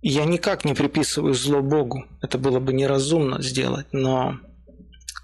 я 0.02 0.26
никак 0.26 0.66
не 0.66 0.74
приписываю 0.74 1.34
зло 1.34 1.62
Богу. 1.62 2.06
Это 2.22 2.38
было 2.38 2.60
бы 2.60 2.74
неразумно 2.74 3.42
сделать, 3.42 3.88
но, 3.92 4.40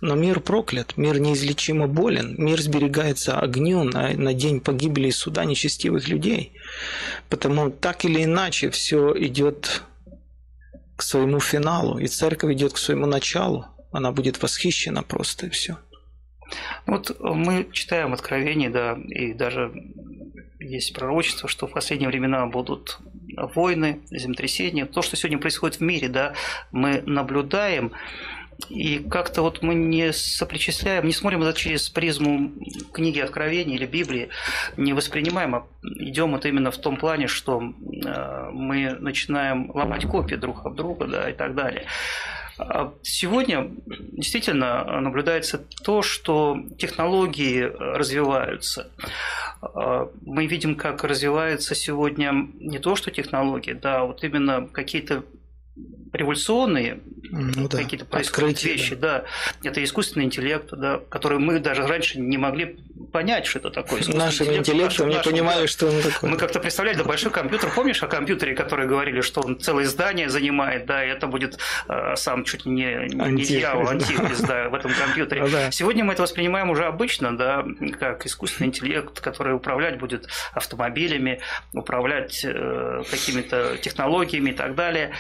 но 0.02 0.16
мир 0.16 0.40
проклят, 0.40 0.98
мир 0.98 1.20
неизлечимо 1.20 1.88
болен, 1.88 2.36
мир 2.38 2.62
сберегается 2.62 3.40
огню 3.40 3.84
на, 3.84 4.10
на 4.10 4.34
день 4.34 4.60
погибели 4.60 5.10
суда 5.10 5.46
нечестивых 5.46 6.08
людей. 6.08 6.54
Потому 7.30 7.72
так 7.72 8.06
или 8.06 8.24
иначе 8.24 8.70
все 8.70 9.14
идет 9.18 9.82
к 10.96 11.02
своему 11.02 11.40
финалу, 11.40 12.00
и 12.00 12.08
церковь 12.08 12.54
идет 12.54 12.74
к 12.74 12.78
своему 12.78 13.06
началу. 13.06 13.66
Она 13.92 14.12
будет 14.12 14.42
восхищена 14.42 15.02
просто 15.04 15.48
и 15.48 15.50
все. 15.50 15.78
Вот 16.86 17.16
мы 17.20 17.68
читаем 17.72 18.14
Откровение, 18.14 18.70
да, 18.70 18.98
и 19.08 19.34
даже 19.34 19.72
есть 20.60 20.94
пророчество, 20.94 21.50
что 21.50 21.68
в 21.68 21.74
последние 21.74 22.10
времена 22.10 22.46
будут 22.46 23.00
войны, 23.36 24.00
землетрясения, 24.10 24.86
то, 24.86 25.02
что 25.02 25.16
сегодня 25.16 25.40
происходит 25.40 25.78
в 25.78 25.82
мире, 25.82 26.10
да, 26.10 26.34
мы 26.72 27.02
наблюдаем, 27.06 27.92
и 28.70 29.00
как-то 29.00 29.44
вот 29.44 29.62
мы 29.62 29.76
не 29.76 30.12
сопричисляем, 30.12 31.06
не 31.06 31.14
смотрим 31.14 31.44
это 31.44 31.58
через 31.58 31.90
призму 31.90 32.52
книги 32.92 33.20
Откровения 33.20 33.76
или 33.76 33.86
Библии, 33.86 34.30
не 34.78 34.94
воспринимаем, 34.94 35.56
а 35.56 35.68
идем 35.84 36.36
это 36.36 36.48
именно 36.48 36.72
в 36.72 36.78
том 36.78 36.98
плане, 36.98 37.28
что 37.28 37.62
э, 37.62 38.50
мы 38.52 38.98
начинаем 39.00 39.70
ломать 39.72 40.06
копии 40.08 40.36
друг 40.36 40.66
об 40.66 40.76
друга 40.76 41.06
да, 41.06 41.30
и 41.30 41.34
так 41.34 41.54
далее. 41.54 41.86
А 42.60 42.94
сегодня 43.04 43.72
действительно 43.86 45.00
наблюдается 45.02 45.64
то, 45.84 46.02
что 46.02 46.58
технологии 46.78 47.62
развиваются. 47.62 48.92
А, 49.62 50.10
мы 50.26 50.48
видим, 50.48 50.76
как 50.76 51.04
развивается 51.04 51.76
сегодня 51.76 52.48
не 52.60 52.80
то, 52.80 52.96
что 52.96 53.12
технологии, 53.12 53.74
да, 53.74 54.04
вот 54.04 54.24
именно 54.24 54.68
какие-то 54.68 55.24
революционные 56.18 57.00
ну, 57.32 57.68
да. 57.68 57.78
какие-то 57.78 58.06
происходят 58.06 58.52
Открытие, 58.52 58.74
вещи, 58.74 58.96
да. 58.96 59.26
да. 59.64 59.70
Это 59.70 59.84
искусственный 59.84 60.26
интеллект, 60.26 60.70
да, 60.72 61.02
который 61.10 61.40
мы 61.40 61.60
даже 61.60 61.86
раньше 61.86 62.20
не 62.20 62.38
могли 62.38 62.78
понять, 63.12 63.46
что 63.46 63.60
это 63.60 63.70
такое. 63.70 64.02
Нашим 64.08 64.48
интеллектом 64.48 65.10
не 65.10 65.20
понимали, 65.20 65.62
да. 65.62 65.68
что 65.68 65.88
он 65.88 66.02
такой. 66.02 66.30
Мы 66.30 66.38
как-то 66.38 66.60
представляли, 66.60 66.98
да, 66.98 67.04
большой 67.04 67.32
компьютер, 67.32 67.72
помнишь 67.74 68.02
о 68.04 68.08
компьютере, 68.08 68.56
которые 68.56 68.88
говорили, 68.88 69.22
что 69.22 69.42
он 69.42 69.60
целое 69.60 69.86
здание 69.86 70.30
занимает, 70.30 70.86
да, 70.86 71.04
и 71.04 71.10
это 71.10 71.28
будет 71.28 71.58
э, 71.88 72.16
сам 72.16 72.44
чуть 72.44 72.66
ли 72.66 72.72
не, 72.72 72.84
не 72.84 73.22
антихрист, 73.22 73.50
дьявол, 73.50 73.90
антихрист, 73.90 74.46
да, 74.46 74.70
в 74.70 74.76
этом 74.76 74.92
компьютере. 74.94 75.42
Ну, 75.42 75.50
да. 75.50 75.72
Сегодня 75.72 76.04
мы 76.04 76.14
это 76.14 76.24
воспринимаем 76.24 76.70
уже 76.70 76.86
обычно, 76.86 77.38
да, 77.38 77.66
как 78.00 78.26
искусственный 78.26 78.68
интеллект, 78.68 79.20
который 79.20 79.54
управлять 79.54 80.00
будет 80.00 80.28
автомобилями, 80.54 81.42
управлять 81.74 82.44
э, 82.44 83.04
какими-то 83.10 83.78
технологиями 83.78 84.52
и 84.52 84.54
так 84.54 84.76
далее. 84.76 85.14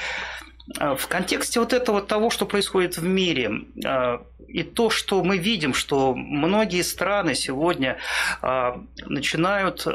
А, 0.77 0.95
в 0.95 1.07
контексте 1.07 1.59
вот 1.59 1.73
этого 1.73 2.01
того, 2.01 2.29
что 2.29 2.45
происходит 2.45 2.97
в 2.97 3.05
мире, 3.05 3.51
а, 3.85 4.21
и 4.47 4.63
то, 4.63 4.89
что 4.89 5.23
мы 5.23 5.37
видим, 5.37 5.73
что 5.73 6.13
многие 6.15 6.81
страны 6.81 7.35
сегодня 7.35 7.97
а, 8.41 8.81
начинают 9.05 9.85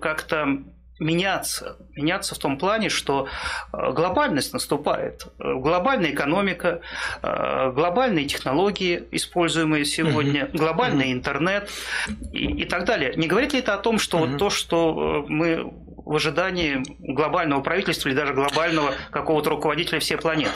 как-то 0.00 0.58
меняться. 0.98 1.76
Меняться 1.96 2.34
в 2.34 2.38
том 2.38 2.58
плане, 2.58 2.90
что 2.90 3.26
глобальность 3.72 4.52
наступает. 4.52 5.28
Глобальная 5.38 6.10
экономика, 6.10 6.82
глобальные 7.22 8.26
технологии, 8.26 9.04
используемые 9.10 9.86
сегодня, 9.86 10.42
mm 10.42 10.58
глобальный 10.58 11.12
интернет 11.12 11.70
и, 12.32 12.62
и 12.62 12.64
так 12.66 12.84
далее. 12.84 13.14
Не 13.16 13.28
говорит 13.28 13.54
ли 13.54 13.60
это 13.60 13.72
о 13.72 13.78
том, 13.78 13.98
что 13.98 14.18
mm 14.18 14.26
вот 14.26 14.38
то, 14.38 14.50
что 14.50 15.24
мы 15.26 15.72
в 16.04 16.14
ожидании 16.14 16.82
глобального 16.98 17.60
правительства 17.60 18.08
или 18.08 18.16
даже 18.16 18.34
глобального 18.34 18.94
какого-то 19.10 19.50
руководителя 19.50 20.00
всей 20.00 20.16
планеты? 20.16 20.52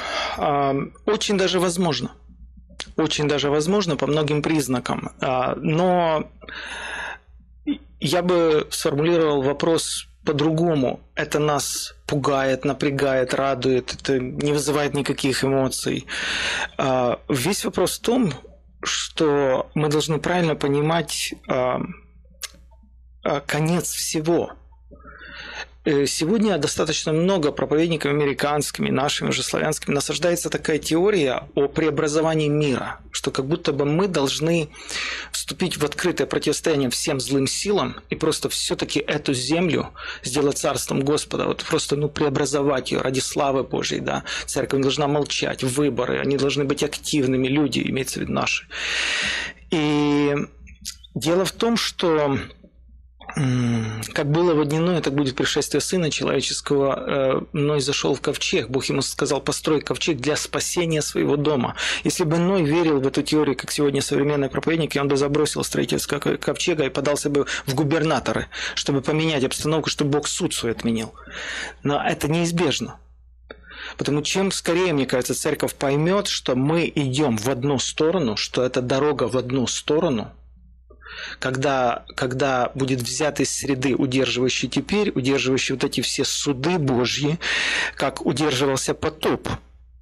Очень 1.06 1.38
даже 1.38 1.60
возможно. 1.60 2.12
Очень 2.96 3.28
даже 3.28 3.50
возможно 3.50 3.96
по 3.96 4.06
многим 4.06 4.42
признакам. 4.42 5.10
А, 5.20 5.54
но 5.56 6.30
я 8.00 8.22
бы 8.22 8.66
сформулировал 8.70 9.42
вопрос 9.42 10.06
по-другому. 10.24 11.00
Это 11.14 11.38
нас 11.38 11.94
пугает, 12.06 12.64
напрягает, 12.64 13.34
радует, 13.34 13.94
это 13.94 14.18
не 14.18 14.52
вызывает 14.52 14.94
никаких 14.94 15.44
эмоций. 15.44 16.06
А, 16.78 17.18
весь 17.28 17.64
вопрос 17.64 17.98
в 17.98 18.02
том, 18.02 18.32
что 18.82 19.70
мы 19.74 19.88
должны 19.88 20.18
правильно 20.18 20.54
понимать 20.54 21.34
а, 21.48 21.80
конец 23.46 23.90
всего– 23.90 24.52
сегодня 25.84 26.56
достаточно 26.56 27.12
много 27.12 27.52
проповедников 27.52 28.10
американскими, 28.10 28.88
нашими 28.88 29.30
же 29.30 29.42
славянскими 29.42 29.94
насаждается 29.94 30.48
такая 30.48 30.78
теория 30.78 31.46
о 31.54 31.68
преобразовании 31.68 32.48
мира, 32.48 33.00
что 33.10 33.30
как 33.30 33.44
будто 33.44 33.72
бы 33.72 33.84
мы 33.84 34.08
должны 34.08 34.70
вступить 35.30 35.76
в 35.76 35.84
открытое 35.84 36.26
противостояние 36.26 36.88
всем 36.88 37.20
злым 37.20 37.46
силам 37.46 37.96
и 38.08 38.14
просто 38.14 38.48
все-таки 38.48 38.98
эту 38.98 39.34
землю 39.34 39.90
сделать 40.22 40.56
царством 40.56 41.00
Господа, 41.00 41.46
вот 41.46 41.62
просто 41.64 41.96
ну, 41.96 42.08
преобразовать 42.08 42.90
ее 42.90 43.00
ради 43.00 43.20
славы 43.20 43.62
Божьей, 43.62 44.00
да. 44.00 44.24
Церковь 44.46 44.80
должна 44.80 45.06
молчать, 45.06 45.62
выборы, 45.62 46.18
они 46.18 46.38
должны 46.38 46.64
быть 46.64 46.82
активными, 46.82 47.46
люди, 47.46 47.80
имеется 47.84 48.20
в 48.20 48.22
виду 48.22 48.32
наши. 48.32 48.66
И 49.70 50.34
дело 51.14 51.44
в 51.44 51.52
том, 51.52 51.76
что 51.76 52.38
как 53.34 54.30
было 54.30 54.54
водяное, 54.54 55.00
так 55.00 55.12
будет 55.14 55.34
пришествие 55.34 55.80
Сына 55.80 56.10
Человеческого. 56.10 57.04
Э, 57.06 57.40
Ной 57.52 57.80
зашел 57.80 58.14
в 58.14 58.20
ковчег. 58.20 58.68
Бог 58.68 58.84
ему 58.86 59.02
сказал, 59.02 59.40
построй 59.40 59.80
ковчег 59.80 60.18
для 60.18 60.36
спасения 60.36 61.02
своего 61.02 61.36
дома. 61.36 61.74
Если 62.04 62.22
бы 62.22 62.38
Ной 62.38 62.62
верил 62.62 63.00
в 63.00 63.06
эту 63.06 63.22
теорию, 63.22 63.56
как 63.56 63.72
сегодня 63.72 64.02
современный 64.02 64.48
проповедник, 64.48 64.94
он 65.00 65.08
бы 65.08 65.16
забросил 65.16 65.64
строительство 65.64 66.18
ковчега 66.18 66.84
и 66.84 66.90
подался 66.90 67.28
бы 67.28 67.46
в 67.66 67.74
губернаторы, 67.74 68.46
чтобы 68.76 69.00
поменять 69.00 69.42
обстановку, 69.42 69.90
чтобы 69.90 70.12
Бог 70.12 70.28
суд 70.28 70.54
свой 70.54 70.70
отменил. 70.70 71.12
Но 71.82 72.00
это 72.00 72.28
неизбежно. 72.28 72.98
Потому 73.96 74.22
чем 74.22 74.52
скорее, 74.52 74.92
мне 74.92 75.06
кажется, 75.06 75.34
церковь 75.34 75.74
поймет, 75.74 76.28
что 76.28 76.54
мы 76.54 76.90
идем 76.94 77.36
в 77.36 77.48
одну 77.48 77.80
сторону, 77.80 78.36
что 78.36 78.62
это 78.64 78.80
дорога 78.80 79.24
в 79.24 79.36
одну 79.36 79.66
сторону– 79.66 80.32
когда, 81.38 82.04
когда 82.16 82.70
будет 82.74 83.00
взят 83.00 83.40
из 83.40 83.50
среды, 83.50 83.94
удерживающий 83.94 84.68
теперь, 84.68 85.10
удерживающий 85.10 85.74
вот 85.74 85.84
эти 85.84 86.00
все 86.00 86.24
суды 86.24 86.78
Божьи, 86.78 87.38
как 87.96 88.24
удерживался 88.24 88.94
потоп. 88.94 89.48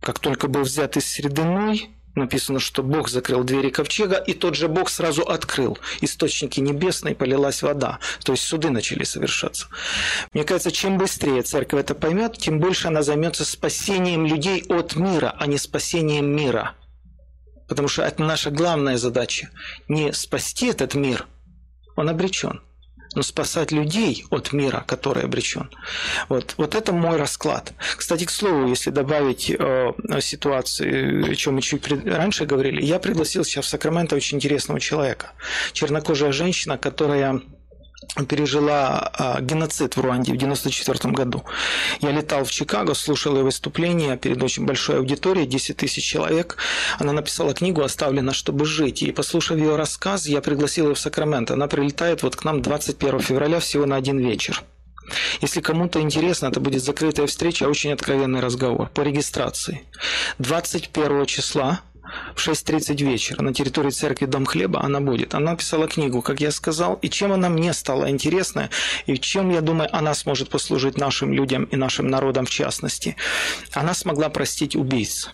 Как 0.00 0.18
только 0.18 0.48
был 0.48 0.62
взят 0.62 0.96
из 0.96 1.06
среды 1.06 1.44
Ной, 1.44 1.90
написано, 2.14 2.58
что 2.58 2.82
Бог 2.82 3.08
закрыл 3.08 3.44
двери 3.44 3.70
ковчега, 3.70 4.16
и 4.16 4.34
тот 4.34 4.54
же 4.54 4.68
Бог 4.68 4.90
сразу 4.90 5.22
открыл 5.22 5.78
источники 6.00 6.60
небесные, 6.60 7.14
полилась 7.14 7.62
вода. 7.62 7.98
То 8.24 8.32
есть 8.32 8.44
суды 8.44 8.70
начали 8.70 9.04
совершаться. 9.04 9.68
Мне 10.32 10.44
кажется, 10.44 10.72
чем 10.72 10.98
быстрее 10.98 11.42
церковь 11.42 11.80
это 11.80 11.94
поймет, 11.94 12.36
тем 12.38 12.58
больше 12.58 12.88
она 12.88 13.02
займется 13.02 13.44
спасением 13.44 14.26
людей 14.26 14.64
от 14.68 14.96
мира, 14.96 15.34
а 15.38 15.46
не 15.46 15.58
спасением 15.58 16.34
мира– 16.34 16.74
Потому 17.72 17.88
что 17.88 18.02
это 18.02 18.22
наша 18.22 18.50
главная 18.50 18.98
задача. 18.98 19.48
Не 19.88 20.12
спасти 20.12 20.66
этот 20.66 20.94
мир, 20.94 21.26
он 21.96 22.10
обречен, 22.10 22.60
но 23.14 23.22
спасать 23.22 23.72
людей 23.72 24.26
от 24.28 24.52
мира, 24.52 24.84
который 24.86 25.24
обречен. 25.24 25.70
Вот, 26.28 26.52
вот 26.58 26.74
это 26.74 26.92
мой 26.92 27.16
расклад. 27.16 27.72
Кстати, 27.96 28.26
к 28.26 28.30
слову, 28.30 28.68
если 28.68 28.90
добавить 28.90 29.50
э, 29.50 29.92
ситуации, 30.20 31.32
о 31.32 31.34
чем 31.34 31.54
мы 31.54 31.62
чуть 31.62 31.88
раньше 32.04 32.44
говорили, 32.44 32.82
я 32.82 32.98
пригласил 32.98 33.42
сейчас 33.42 33.64
в 33.64 33.68
Сакраменто 33.68 34.16
очень 34.16 34.36
интересного 34.36 34.78
человека. 34.78 35.32
Чернокожая 35.72 36.32
женщина, 36.32 36.76
которая 36.76 37.40
пережила 38.28 39.10
а, 39.12 39.40
геноцид 39.40 39.96
в 39.96 40.00
Руанде 40.00 40.32
в 40.32 40.36
1994 40.36 41.12
году. 41.14 41.44
Я 42.00 42.10
летал 42.10 42.44
в 42.44 42.50
Чикаго, 42.50 42.94
слушал 42.94 43.36
ее 43.36 43.42
выступление 43.42 44.16
перед 44.16 44.42
очень 44.42 44.66
большой 44.66 44.98
аудиторией, 44.98 45.46
10 45.46 45.76
тысяч 45.76 46.04
человек. 46.04 46.56
Она 46.98 47.12
написала 47.12 47.54
книгу 47.54 47.82
«Оставлена, 47.82 48.32
чтобы 48.32 48.64
жить». 48.66 49.02
И 49.02 49.12
послушав 49.12 49.58
ее 49.58 49.76
рассказ, 49.76 50.26
я 50.26 50.40
пригласил 50.40 50.88
ее 50.88 50.94
в 50.94 50.98
Сакраменто. 50.98 51.54
Она 51.54 51.66
прилетает 51.66 52.22
вот 52.22 52.36
к 52.36 52.44
нам 52.44 52.62
21 52.62 53.20
февраля 53.20 53.60
всего 53.60 53.86
на 53.86 53.96
один 53.96 54.18
вечер. 54.18 54.62
Если 55.40 55.60
кому-то 55.60 56.00
интересно, 56.00 56.46
это 56.46 56.60
будет 56.60 56.82
закрытая 56.82 57.26
встреча, 57.26 57.64
очень 57.64 57.92
откровенный 57.92 58.40
разговор 58.40 58.88
по 58.88 59.00
регистрации. 59.02 59.82
21 60.38 61.26
числа 61.26 61.80
в 62.34 62.48
6.30 62.48 63.04
вечера 63.04 63.42
на 63.42 63.54
территории 63.54 63.90
церкви 63.90 64.26
Дом 64.26 64.46
Хлеба 64.46 64.82
она 64.82 65.00
будет. 65.00 65.34
Она 65.34 65.56
писала 65.56 65.86
книгу, 65.86 66.22
как 66.22 66.40
я 66.40 66.50
сказал, 66.50 66.94
и 66.94 67.08
чем 67.08 67.32
она 67.32 67.48
мне 67.48 67.72
стала 67.72 68.10
интересна, 68.10 68.70
и 69.06 69.16
чем, 69.18 69.50
я 69.50 69.60
думаю, 69.60 69.88
она 69.96 70.14
сможет 70.14 70.48
послужить 70.48 70.98
нашим 70.98 71.32
людям 71.32 71.64
и 71.64 71.76
нашим 71.76 72.08
народам 72.08 72.46
в 72.46 72.50
частности. 72.50 73.16
Она 73.72 73.94
смогла 73.94 74.28
простить 74.28 74.76
убийц 74.76 75.30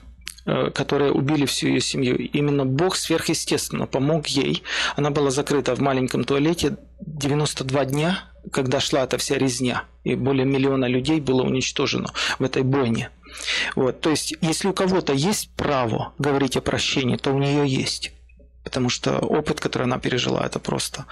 э, 0.46 0.70
которые 0.70 1.12
убили 1.12 1.46
всю 1.46 1.68
ее 1.68 1.80
семью. 1.80 2.16
Именно 2.16 2.64
Бог 2.64 2.96
сверхъестественно 2.96 3.86
помог 3.86 4.26
ей. 4.26 4.62
Она 4.96 5.10
была 5.10 5.30
закрыта 5.30 5.74
в 5.74 5.80
маленьком 5.80 6.24
туалете 6.24 6.76
92 7.00 7.84
дня, 7.86 8.24
когда 8.52 8.80
шла 8.80 9.04
эта 9.04 9.18
вся 9.18 9.36
резня, 9.36 9.84
и 10.04 10.14
более 10.14 10.46
миллиона 10.46 10.86
людей 10.86 11.20
было 11.20 11.42
уничтожено 11.42 12.12
в 12.38 12.44
этой 12.44 12.62
бойне. 12.62 13.10
Вот, 13.76 14.00
то 14.00 14.10
есть, 14.10 14.34
если 14.40 14.68
у 14.68 14.72
кого-то 14.72 15.12
есть 15.12 15.50
право 15.54 16.12
говорить 16.18 16.56
о 16.56 16.60
прощении, 16.60 17.16
то 17.16 17.32
у 17.32 17.38
нее 17.38 17.66
есть. 17.66 18.12
Потому 18.64 18.88
что 18.88 19.18
опыт, 19.18 19.60
который 19.60 19.84
она 19.84 19.98
пережила, 19.98 20.44
это 20.44 20.58
просто 20.58 21.06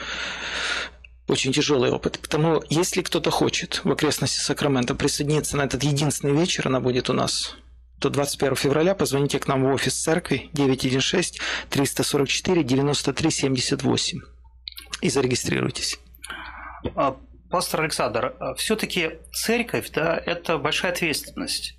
очень 1.29 1.53
тяжелый 1.53 1.91
опыт. 1.91 2.19
Потому 2.21 2.63
если 2.69 3.03
кто-то 3.03 3.31
хочет 3.31 3.81
в 3.85 3.91
окрестности 3.91 4.39
Сакрамента 4.39 4.95
присоединиться 4.95 5.57
на 5.57 5.63
этот 5.63 5.83
единственный 5.83 6.39
вечер, 6.39 6.69
она 6.69 6.81
будет 6.81 7.11
у 7.11 7.13
нас 7.13 7.57
то 7.99 8.11
21 8.11 8.57
февраля 8.57 8.95
позвоните 8.95 9.39
к 9.39 9.49
нам 9.49 9.65
в 9.65 9.73
офис 9.73 9.95
церкви 9.95 10.51
916 10.53 11.41
344 11.71 12.63
93 12.63 13.31
78 13.31 14.21
и 15.01 15.09
зарегистрируйтесь. 15.09 15.99
А 16.95 17.17
Пастор 17.51 17.83
Александр, 17.83 18.35
все-таки 18.57 19.19
церковь, 19.33 19.91
да, 19.93 20.17
это 20.17 20.59
большая 20.59 20.93
ответственность. 20.93 21.76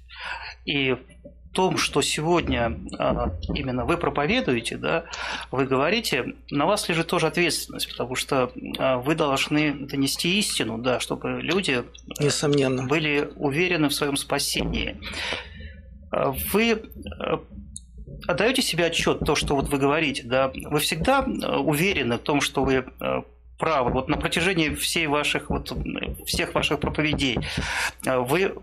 И 0.67 0.91
в 0.93 1.53
том, 1.53 1.77
что 1.77 2.01
сегодня 2.01 2.77
а, 2.99 3.31
именно 3.53 3.85
вы 3.85 3.97
проповедуете, 3.97 4.77
да, 4.77 5.05
вы 5.49 5.65
говорите, 5.65 6.35
на 6.51 6.65
вас 6.65 6.87
лежит 6.89 7.07
тоже 7.07 7.27
ответственность, 7.27 7.89
потому 7.89 8.15
что 8.15 8.51
а, 8.77 8.97
вы 8.97 9.15
должны 9.15 9.73
донести 9.73 10.37
истину, 10.37 10.77
да, 10.77 10.99
чтобы 10.99 11.41
люди 11.41 11.83
Несомненно. 12.19 12.85
были 12.85 13.31
уверены 13.37 13.87
в 13.87 13.93
своем 13.93 14.17
спасении. 14.17 14.97
А, 16.11 16.35
вы 16.51 16.83
отдаете 18.27 18.61
себе 18.61 18.85
отчет 18.85 19.21
то, 19.21 19.35
что 19.35 19.55
вот 19.55 19.69
вы 19.69 19.77
говорите, 19.77 20.23
да, 20.25 20.51
вы 20.53 20.79
всегда 20.79 21.21
уверены 21.21 22.17
в 22.17 22.21
том, 22.21 22.41
что 22.41 22.65
вы 22.65 22.85
правы. 23.57 23.91
Вот 23.91 24.09
на 24.09 24.17
протяжении 24.17 24.75
всей 24.75 25.07
ваших, 25.07 25.49
вот, 25.49 25.71
всех 26.25 26.53
ваших 26.53 26.79
проповедей 26.79 27.39
вы 28.03 28.53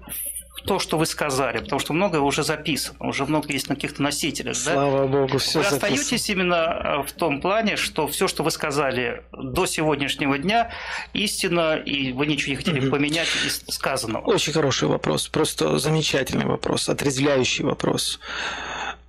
то, 0.67 0.79
что 0.79 0.97
вы 0.99 1.07
сказали, 1.07 1.59
потому 1.59 1.79
что 1.79 1.93
многое 1.93 2.21
уже 2.21 2.43
записано, 2.43 3.09
уже 3.09 3.27
много 3.27 3.53
есть 3.53 3.69
на 3.69 3.75
каких-то 3.75 4.03
носителях. 4.03 4.57
Слава 4.57 5.01
да? 5.01 5.07
Богу, 5.07 5.39
все 5.39 5.59
Вы 5.59 5.65
записано. 5.65 5.77
остаетесь 5.77 6.31
именно 6.31 6.55
э, 6.55 7.03
в 7.07 7.13
том 7.13 7.41
плане, 7.41 7.77
что 7.77 8.07
все, 8.07 8.29
что 8.29 8.43
вы 8.43 8.51
сказали 8.51 9.25
до 9.33 9.67
сегодняшнего 9.67 10.39
дня, 10.39 10.71
истина, 11.13 11.77
и 11.77 12.13
вы 12.13 12.27
ничего 12.27 12.53
не 12.53 12.57
хотели 12.57 12.81
угу. 12.81 12.91
поменять 12.91 13.29
из 13.47 13.65
сказанного. 13.69 14.25
Очень 14.25 14.53
хороший 14.53 14.89
вопрос, 14.89 15.29
просто 15.29 15.79
замечательный 15.79 16.47
вопрос, 16.47 16.89
отрезвляющий 16.89 17.65
вопрос. 17.65 18.21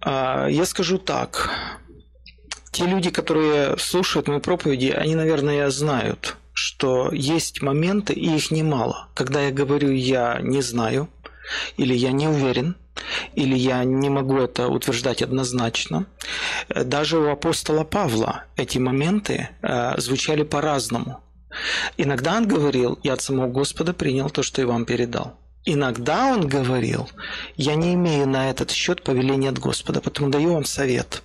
А, 0.01 0.47
я 0.47 0.65
скажу 0.65 0.97
так. 0.97 1.51
Те 2.71 2.85
люди, 2.85 3.09
которые 3.09 3.77
слушают 3.77 4.27
мои 4.27 4.39
проповеди, 4.39 4.87
они, 4.87 5.15
наверное, 5.15 5.69
знают, 5.69 6.35
что 6.51 7.09
есть 7.13 7.61
моменты, 7.61 8.13
и 8.13 8.35
их 8.35 8.51
немало, 8.51 9.07
когда 9.13 9.41
я 9.41 9.51
говорю 9.51 9.91
«я 9.91 10.39
не 10.41 10.61
знаю», 10.61 11.07
или 11.77 11.93
я 11.93 12.11
не 12.11 12.27
уверен, 12.27 12.75
или 13.35 13.55
я 13.57 13.83
не 13.83 14.09
могу 14.09 14.37
это 14.37 14.67
утверждать 14.67 15.21
однозначно. 15.21 16.05
Даже 16.69 17.17
у 17.17 17.29
апостола 17.29 17.83
Павла 17.83 18.43
эти 18.55 18.77
моменты 18.77 19.49
э, 19.61 19.99
звучали 19.99 20.43
по-разному. 20.43 21.19
Иногда 21.97 22.37
он 22.37 22.47
говорил, 22.47 22.99
я 23.03 23.13
от 23.13 23.21
самого 23.21 23.47
Господа 23.47 23.93
принял 23.93 24.29
то, 24.29 24.43
что 24.43 24.61
я 24.61 24.67
вам 24.67 24.85
передал. 24.85 25.39
Иногда 25.63 26.27
он 26.27 26.47
говорил, 26.47 27.09
я 27.55 27.75
не 27.75 27.93
имею 27.95 28.27
на 28.27 28.49
этот 28.49 28.71
счет 28.71 29.03
повеления 29.03 29.49
от 29.49 29.59
Господа, 29.59 30.01
потому 30.01 30.29
даю 30.29 30.53
вам 30.53 30.65
совет 30.65 31.23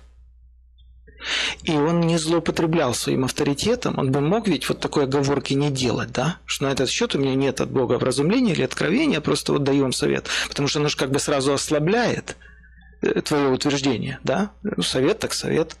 и 1.63 1.71
он 1.71 2.01
не 2.01 2.17
злоупотреблял 2.17 2.93
своим 2.93 3.25
авторитетом, 3.25 3.97
он 3.97 4.11
бы 4.11 4.21
мог 4.21 4.47
ведь 4.47 4.67
вот 4.69 4.79
такой 4.79 5.03
оговорки 5.03 5.53
не 5.53 5.69
делать, 5.69 6.11
да, 6.11 6.37
что 6.45 6.65
на 6.65 6.71
этот 6.71 6.89
счет 6.89 7.15
у 7.15 7.19
меня 7.19 7.35
нет 7.35 7.61
от 7.61 7.71
Бога 7.71 7.93
вразумления 7.93 8.53
или 8.53 8.63
откровения, 8.63 9.21
просто 9.21 9.53
вот 9.53 9.63
даю 9.63 9.83
вам 9.83 9.93
совет, 9.93 10.27
потому 10.49 10.67
что 10.67 10.79
оно 10.79 10.89
же 10.89 10.97
как 10.97 11.11
бы 11.11 11.19
сразу 11.19 11.53
ослабляет– 11.53 12.35
твое 13.01 13.49
утверждение, 13.49 14.19
да? 14.23 14.51
Ну, 14.63 14.83
совет 14.83 15.19
так 15.19 15.33
совет. 15.33 15.75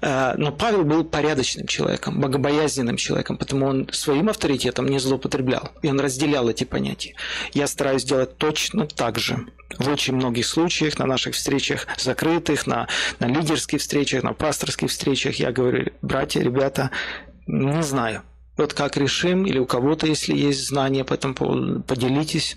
А, 0.00 0.34
но 0.36 0.52
Павел 0.52 0.84
был 0.84 1.04
порядочным 1.04 1.66
человеком, 1.66 2.20
богобоязненным 2.20 2.96
человеком, 2.96 3.36
потому 3.36 3.66
он 3.66 3.88
своим 3.92 4.28
авторитетом 4.28 4.86
не 4.86 4.98
злоупотреблял, 4.98 5.70
и 5.82 5.88
он 5.88 6.00
разделял 6.00 6.48
эти 6.48 6.64
понятия. 6.64 7.14
Я 7.52 7.66
стараюсь 7.66 8.04
делать 8.04 8.36
точно 8.36 8.86
так 8.86 9.18
же. 9.18 9.46
В 9.78 9.88
очень 9.88 10.14
многих 10.14 10.46
случаях 10.46 10.98
на 10.98 11.06
наших 11.06 11.34
встречах 11.34 11.86
закрытых, 11.98 12.66
на, 12.66 12.88
на 13.18 13.26
лидерских 13.26 13.80
встречах, 13.80 14.22
на 14.22 14.32
пасторских 14.32 14.90
встречах 14.90 15.36
я 15.36 15.52
говорю, 15.52 15.92
братья, 16.02 16.40
ребята, 16.40 16.90
не 17.46 17.82
знаю. 17.82 18.22
Вот 18.56 18.72
как 18.72 18.96
решим, 18.96 19.46
или 19.46 19.58
у 19.58 19.66
кого-то, 19.66 20.06
если 20.06 20.36
есть 20.36 20.68
знания 20.68 21.04
по 21.04 21.14
этому 21.14 21.34
поводу, 21.34 21.82
поделитесь. 21.82 22.56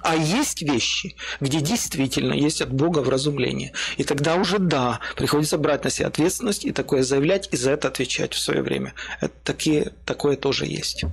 А 0.00 0.16
есть 0.16 0.62
вещи, 0.62 1.16
где 1.40 1.60
действительно 1.60 2.32
есть 2.32 2.60
от 2.60 2.72
Бога 2.72 3.00
вразумление. 3.00 3.72
И 3.96 4.04
тогда 4.04 4.34
уже 4.36 4.58
да, 4.58 5.00
приходится 5.16 5.58
брать 5.58 5.84
на 5.84 5.90
себя 5.90 6.08
ответственность 6.08 6.64
и 6.64 6.72
такое 6.72 7.02
заявлять, 7.02 7.48
и 7.52 7.56
за 7.56 7.72
это 7.72 7.88
отвечать 7.88 8.34
в 8.34 8.38
свое 8.38 8.62
время. 8.62 8.94
Это 9.20 9.34
такие, 9.44 9.92
такое 10.04 10.36
тоже 10.36 10.66
есть. 10.66 11.04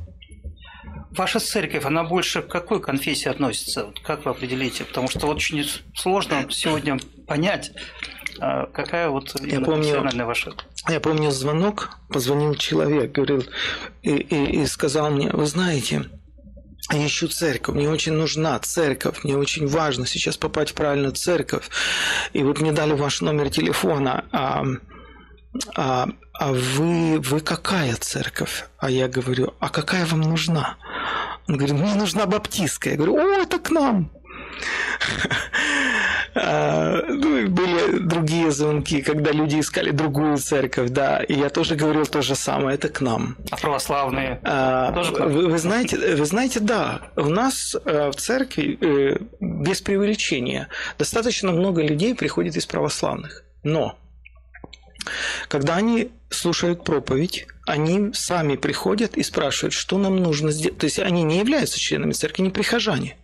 Ваша 1.12 1.40
церковь, 1.40 1.86
она 1.86 2.04
больше 2.04 2.42
к 2.42 2.48
какой 2.48 2.82
конфессии 2.82 3.30
относится? 3.30 3.94
Как 4.04 4.26
вы 4.26 4.32
определите? 4.32 4.84
Потому 4.84 5.08
что 5.08 5.28
вот 5.28 5.38
очень 5.38 5.64
сложно 5.96 6.48
сегодня 6.50 6.98
понять, 7.28 7.72
а, 8.40 8.66
какая 8.68 9.10
вот 9.10 9.40
я 9.42 9.62
помню, 9.62 10.02
ваша. 10.26 10.54
Я 10.90 11.00
помню 11.00 11.30
звонок, 11.30 12.00
позвонил 12.10 12.56
человек, 12.56 13.12
говорил 13.12 13.46
и, 14.02 14.16
и, 14.16 14.62
и 14.62 14.66
сказал 14.66 15.12
мне, 15.12 15.30
вы 15.30 15.46
знаете, 15.46 16.10
ищу 16.92 17.28
церковь, 17.28 17.76
мне 17.76 17.90
очень 17.90 18.14
нужна 18.14 18.60
церковь, 18.60 19.24
мне 19.24 19.38
очень 19.38 19.68
важно 19.68 20.06
сейчас 20.06 20.38
попасть 20.38 20.72
в 20.72 20.76
правильную 20.76 21.14
церковь. 21.14 21.70
И 22.34 22.44
вот 22.44 22.60
мне 22.60 22.72
дали 22.72 22.94
ваш 22.94 23.22
номер 23.22 23.50
телефона. 23.50 24.26
А, 24.32 24.66
а, 25.76 26.10
а 26.34 26.52
вы, 26.52 27.20
вы 27.20 27.40
какая 27.40 27.96
церковь? 27.96 28.66
А 28.78 28.90
я 28.90 29.08
говорю, 29.08 29.54
а 29.60 29.70
какая 29.70 30.06
вам 30.06 30.22
нужна? 30.22 30.78
Он 31.48 31.58
говорит, 31.58 31.78
мне 31.78 31.96
нужна 31.96 32.26
баптистская. 32.26 32.94
Я 32.94 32.98
говорю, 32.98 33.16
о, 33.18 33.42
это 33.42 33.60
к 33.60 33.70
нам. 33.70 34.12
А, 36.36 37.02
ну, 37.08 37.48
были 37.48 38.00
другие 38.00 38.52
звонки, 38.52 39.02
когда 39.02 39.32
люди 39.32 39.60
искали 39.60 39.92
другую 39.92 40.38
церковь, 40.38 40.90
да, 40.90 41.22
и 41.22 41.34
я 41.34 41.50
тоже 41.50 41.76
говорил 41.76 42.06
то 42.06 42.22
же 42.22 42.36
самое, 42.36 42.76
это 42.76 42.90
к 42.90 43.02
нам. 43.02 43.38
А 43.52 43.58
православные? 43.58 44.40
А, 44.44 44.92
тоже 44.94 45.14
вы, 45.14 45.48
вы 45.50 45.58
знаете, 45.58 46.16
вы 46.16 46.26
знаете, 46.26 46.60
да, 46.60 47.02
у 47.16 47.30
нас 47.30 47.76
э, 47.86 48.10
в 48.10 48.16
церкви 48.16 48.78
э, 48.82 49.18
без 49.40 49.82
преувеличения 49.82 50.70
достаточно 50.98 51.52
много 51.52 51.82
людей 51.82 52.16
приходит 52.16 52.56
из 52.56 52.66
православных, 52.66 53.44
но 53.64 53.98
когда 55.50 55.76
они 55.76 56.12
слушают 56.30 56.84
проповедь, 56.84 57.46
они 57.68 58.12
сами 58.14 58.56
приходят 58.56 59.18
и 59.18 59.24
спрашивают, 59.24 59.74
что 59.74 59.98
нам 59.98 60.18
нужно 60.18 60.52
сделать. 60.52 60.78
То 60.78 60.86
есть 60.86 61.00
они 61.00 61.24
не 61.24 61.40
являются 61.40 61.80
членами 61.80 62.14
церкви, 62.14 62.44
не 62.44 62.50
прихожане 62.50 63.18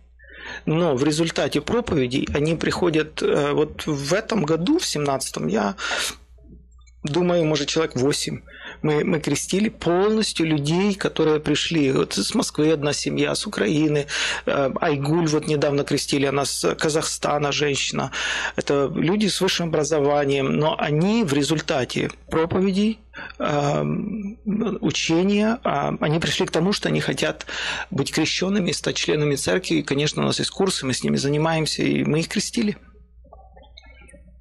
но 0.66 0.94
в 0.94 1.04
результате 1.04 1.60
проповедей 1.60 2.28
они 2.34 2.54
приходят 2.54 3.22
э, 3.22 3.52
вот 3.52 3.86
в 3.86 4.12
этом 4.12 4.44
году, 4.44 4.78
в 4.78 4.82
17-м, 4.82 5.46
я 5.48 5.76
думаю, 7.02 7.44
может, 7.44 7.68
человек 7.68 7.96
8 7.96 8.40
мы, 8.82 9.04
мы 9.04 9.20
крестили 9.20 9.68
полностью 9.68 10.46
людей, 10.46 10.94
которые 10.94 11.40
пришли. 11.40 11.92
Вот 11.92 12.14
с 12.14 12.34
Москвы 12.34 12.72
одна 12.72 12.92
семья, 12.92 13.34
с 13.34 13.46
Украины. 13.46 14.06
Э, 14.46 14.70
Айгуль 14.80 15.26
вот 15.28 15.46
недавно 15.46 15.84
крестили, 15.84 16.26
она 16.26 16.44
с 16.44 16.74
Казахстана 16.74 17.52
женщина. 17.52 18.10
Это 18.56 18.90
люди 18.94 19.26
с 19.26 19.40
высшим 19.40 19.68
образованием, 19.68 20.52
но 20.56 20.76
они 20.78 21.24
в 21.24 21.32
результате 21.32 22.10
проповедей 22.30 22.98
э, 23.38 23.82
учения, 24.80 25.58
а, 25.64 25.94
они 26.00 26.18
пришли 26.18 26.46
к 26.46 26.50
тому, 26.50 26.72
что 26.72 26.88
они 26.88 27.00
хотят 27.00 27.46
быть 27.90 28.12
крещенными, 28.12 28.72
стать 28.72 28.96
членами 28.96 29.34
церкви. 29.34 29.76
И, 29.76 29.82
конечно, 29.82 30.22
у 30.22 30.26
нас 30.26 30.38
есть 30.38 30.50
курсы, 30.50 30.86
мы 30.86 30.92
с 30.92 31.02
ними 31.04 31.16
занимаемся, 31.16 31.82
и 31.82 32.04
мы 32.04 32.20
их 32.20 32.28
крестили. 32.28 32.76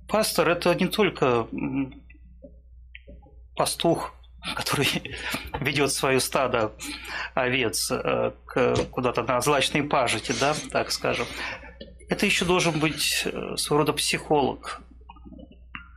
Пастор– 0.08 0.49
это 0.49 0.73
не 0.73 0.88
только 0.88 1.47
пастух, 3.56 4.13
который 4.56 4.88
ведет 5.60 5.91
свое 5.91 6.19
стадо 6.19 6.73
овец 7.34 7.91
э, 7.91 8.32
куда-то 8.91 9.23
на 9.23 9.41
злачные 9.41 9.84
пажити, 9.84 10.34
да, 10.39 10.56
так 10.71 10.91
скажем, 10.91 11.25
это 12.10 12.25
еще 12.25 12.45
должен 12.45 12.80
быть 12.80 13.23
э, 13.25 13.56
своего 13.58 13.80
рода 13.80 13.93
психолог. 13.93 14.82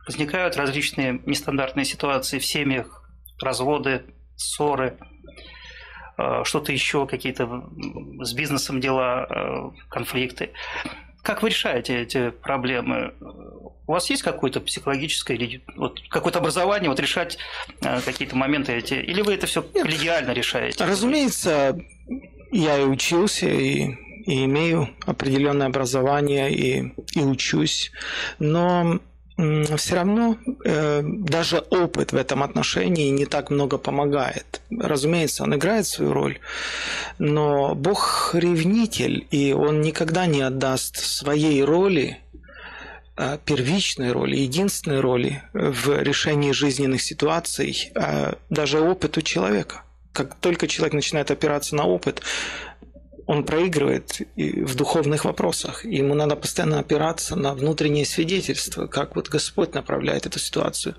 Возникают 0.05 0.57
различные 0.57 1.21
нестандартные 1.25 1.85
ситуации 1.85 2.39
в 2.39 2.45
семьях, 2.45 3.09
разводы, 3.41 4.03
ссоры, 4.35 4.97
э, 6.17 6.43
что-то 6.43 6.71
еще, 6.71 7.07
какие-то 7.07 7.69
с 8.21 8.33
бизнесом 8.33 8.79
дела, 8.79 9.73
конфликты. 9.89 10.51
Как 11.23 11.41
вы 11.41 11.49
решаете 11.49 12.01
эти 12.01 12.29
проблемы? 12.31 13.13
У 13.87 13.91
вас 13.93 14.09
есть 14.09 14.21
какое-то 14.23 14.59
психологическое 14.59 15.35
или 15.35 15.63
вот, 15.77 15.99
какое-то 16.09 16.39
образование, 16.39 16.89
вот 16.89 16.99
решать 16.99 17.37
э, 17.81 18.01
какие-то 18.01 18.35
моменты 18.35 18.73
эти, 18.73 18.95
или 18.95 19.21
вы 19.21 19.33
это 19.33 19.47
все 19.47 19.63
коллегиально 19.63 20.31
решаете? 20.31 20.83
Разумеется, 20.83 21.79
я 22.51 22.77
и 22.77 22.83
учился, 22.83 23.47
и, 23.47 23.95
и 24.25 24.45
имею 24.45 24.89
определенное 25.05 25.67
образование, 25.67 26.53
и, 26.53 26.93
и 27.13 27.19
учусь, 27.21 27.91
но 28.39 28.99
все 29.37 29.95
равно 29.95 30.37
э, 30.63 31.01
даже 31.03 31.57
опыт 31.57 32.11
в 32.11 32.15
этом 32.15 32.43
отношении 32.43 33.09
не 33.09 33.25
так 33.25 33.49
много 33.49 33.77
помогает. 33.77 34.61
Разумеется, 34.69 35.43
он 35.43 35.55
играет 35.55 35.87
свою 35.87 36.13
роль, 36.13 36.39
но 37.17 37.73
Бог 37.73 38.31
ревнитель, 38.33 39.27
и 39.31 39.53
он 39.53 39.81
никогда 39.81 40.27
не 40.27 40.41
отдаст 40.41 40.97
своей 40.97 41.63
роли 41.63 42.19
э, 43.17 43.39
первичной 43.43 44.11
роли, 44.11 44.35
единственной 44.35 44.99
роли 44.99 45.41
в 45.53 46.01
решении 46.01 46.51
жизненных 46.51 47.01
ситуаций, 47.01 47.91
э, 47.95 48.33
даже 48.49 48.81
опыту 48.81 49.23
человека. 49.23 49.81
Как 50.11 50.35
только 50.35 50.67
человек 50.67 50.93
начинает 50.93 51.31
опираться 51.31 51.75
на 51.75 51.85
опыт, 51.85 52.21
он 53.25 53.43
проигрывает 53.43 54.21
в 54.35 54.75
духовных 54.75 55.25
вопросах. 55.25 55.85
Ему 55.85 56.13
надо 56.13 56.35
постоянно 56.35 56.79
опираться 56.79 57.35
на 57.35 57.53
внутреннее 57.53 58.05
свидетельство, 58.05 58.87
как 58.87 59.15
вот 59.15 59.29
Господь 59.29 59.73
направляет 59.73 60.25
эту 60.25 60.39
ситуацию. 60.39 60.95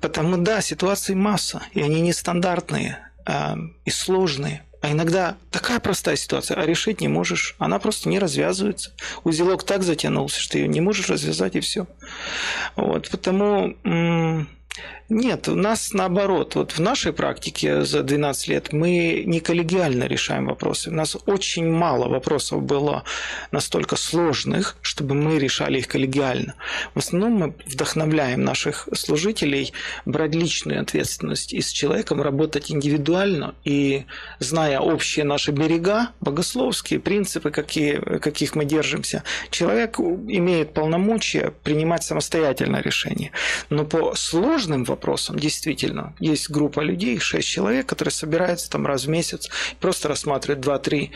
Потому 0.00 0.36
да, 0.36 0.60
ситуаций 0.60 1.14
масса, 1.14 1.62
и 1.72 1.82
они 1.82 2.00
нестандартные 2.00 2.98
э, 3.26 3.54
и 3.84 3.90
сложные. 3.90 4.64
А 4.80 4.92
иногда 4.92 5.36
такая 5.50 5.80
простая 5.80 6.16
ситуация, 6.16 6.56
а 6.56 6.64
решить 6.64 7.00
не 7.00 7.08
можешь. 7.08 7.56
Она 7.58 7.78
просто 7.78 8.08
не 8.08 8.18
развязывается. 8.18 8.92
Узелок 9.24 9.64
так 9.64 9.82
затянулся, 9.82 10.40
что 10.40 10.56
ее 10.56 10.68
не 10.68 10.80
можешь 10.80 11.08
развязать, 11.08 11.56
и 11.56 11.60
все. 11.60 11.86
Вот, 12.76 13.08
потому 13.10 13.74
нет, 15.10 15.48
у 15.48 15.54
нас 15.54 15.94
наоборот. 15.94 16.54
Вот 16.54 16.72
в 16.72 16.80
нашей 16.80 17.14
практике 17.14 17.82
за 17.84 18.02
12 18.02 18.48
лет 18.48 18.72
мы 18.74 19.22
не 19.24 19.40
коллегиально 19.40 20.04
решаем 20.04 20.46
вопросы. 20.46 20.90
У 20.90 20.92
нас 20.92 21.16
очень 21.24 21.66
мало 21.66 22.08
вопросов 22.08 22.62
было 22.62 23.04
настолько 23.50 23.96
сложных, 23.96 24.76
чтобы 24.82 25.14
мы 25.14 25.38
решали 25.38 25.78
их 25.78 25.88
коллегиально. 25.88 26.56
В 26.94 26.98
основном 26.98 27.32
мы 27.32 27.54
вдохновляем 27.64 28.44
наших 28.44 28.86
служителей 28.92 29.72
брать 30.04 30.34
личную 30.34 30.82
ответственность 30.82 31.54
и 31.54 31.62
с 31.62 31.70
человеком 31.70 32.20
работать 32.20 32.70
индивидуально 32.70 33.54
и 33.64 34.04
зная 34.40 34.78
общие 34.78 35.24
наши 35.24 35.52
берега, 35.52 36.10
богословские 36.20 37.00
принципы, 37.00 37.50
какие, 37.50 37.96
каких 38.18 38.54
мы 38.54 38.66
держимся, 38.66 39.22
человек 39.50 39.98
имеет 39.98 40.74
полномочия 40.74 41.54
принимать 41.62 42.04
самостоятельно 42.04 42.82
решение. 42.82 43.30
Но 43.70 43.86
по 43.86 44.14
сложным 44.68 44.84
вопросам. 44.84 45.38
Действительно, 45.38 46.14
есть 46.20 46.50
группа 46.50 46.80
людей, 46.80 47.18
6 47.18 47.48
человек, 47.48 47.86
которые 47.86 48.12
собираются 48.12 48.70
там 48.70 48.86
раз 48.86 49.04
в 49.04 49.08
месяц, 49.08 49.48
просто 49.80 50.08
рассматривают 50.08 50.64
2-3 50.64 51.10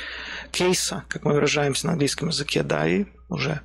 кейса, 0.51 1.05
как 1.09 1.25
мы 1.25 1.35
выражаемся 1.35 1.87
на 1.87 1.93
английском 1.93 2.29
языке, 2.29 2.63
да, 2.63 2.89
и 2.89 3.05
уже 3.29 3.61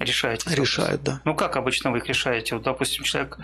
Решаете? 0.00 0.52
Решают, 0.52 1.04
да. 1.04 1.20
Ну, 1.24 1.36
как 1.36 1.56
обычно 1.56 1.92
вы 1.92 1.98
их 1.98 2.06
решаете? 2.08 2.56
Вот, 2.56 2.64
допустим, 2.64 3.04
человек, 3.04 3.38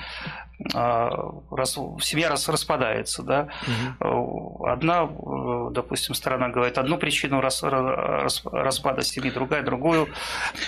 раз, 0.73 1.79
семья 2.01 2.29
раз, 2.29 2.49
распадается, 2.49 3.23
да, 3.23 3.49
угу. 4.01 4.67
одна, 4.67 5.05
э, 5.05 5.71
допустим, 5.73 6.15
сторона 6.15 6.49
говорит 6.49 6.79
одну 6.79 6.99
причину 6.99 7.41
рас, 7.41 7.63
рас, 7.63 8.43
распада 8.45 9.03
семьи, 9.03 9.31
другая 9.31 9.63
другую. 9.63 10.09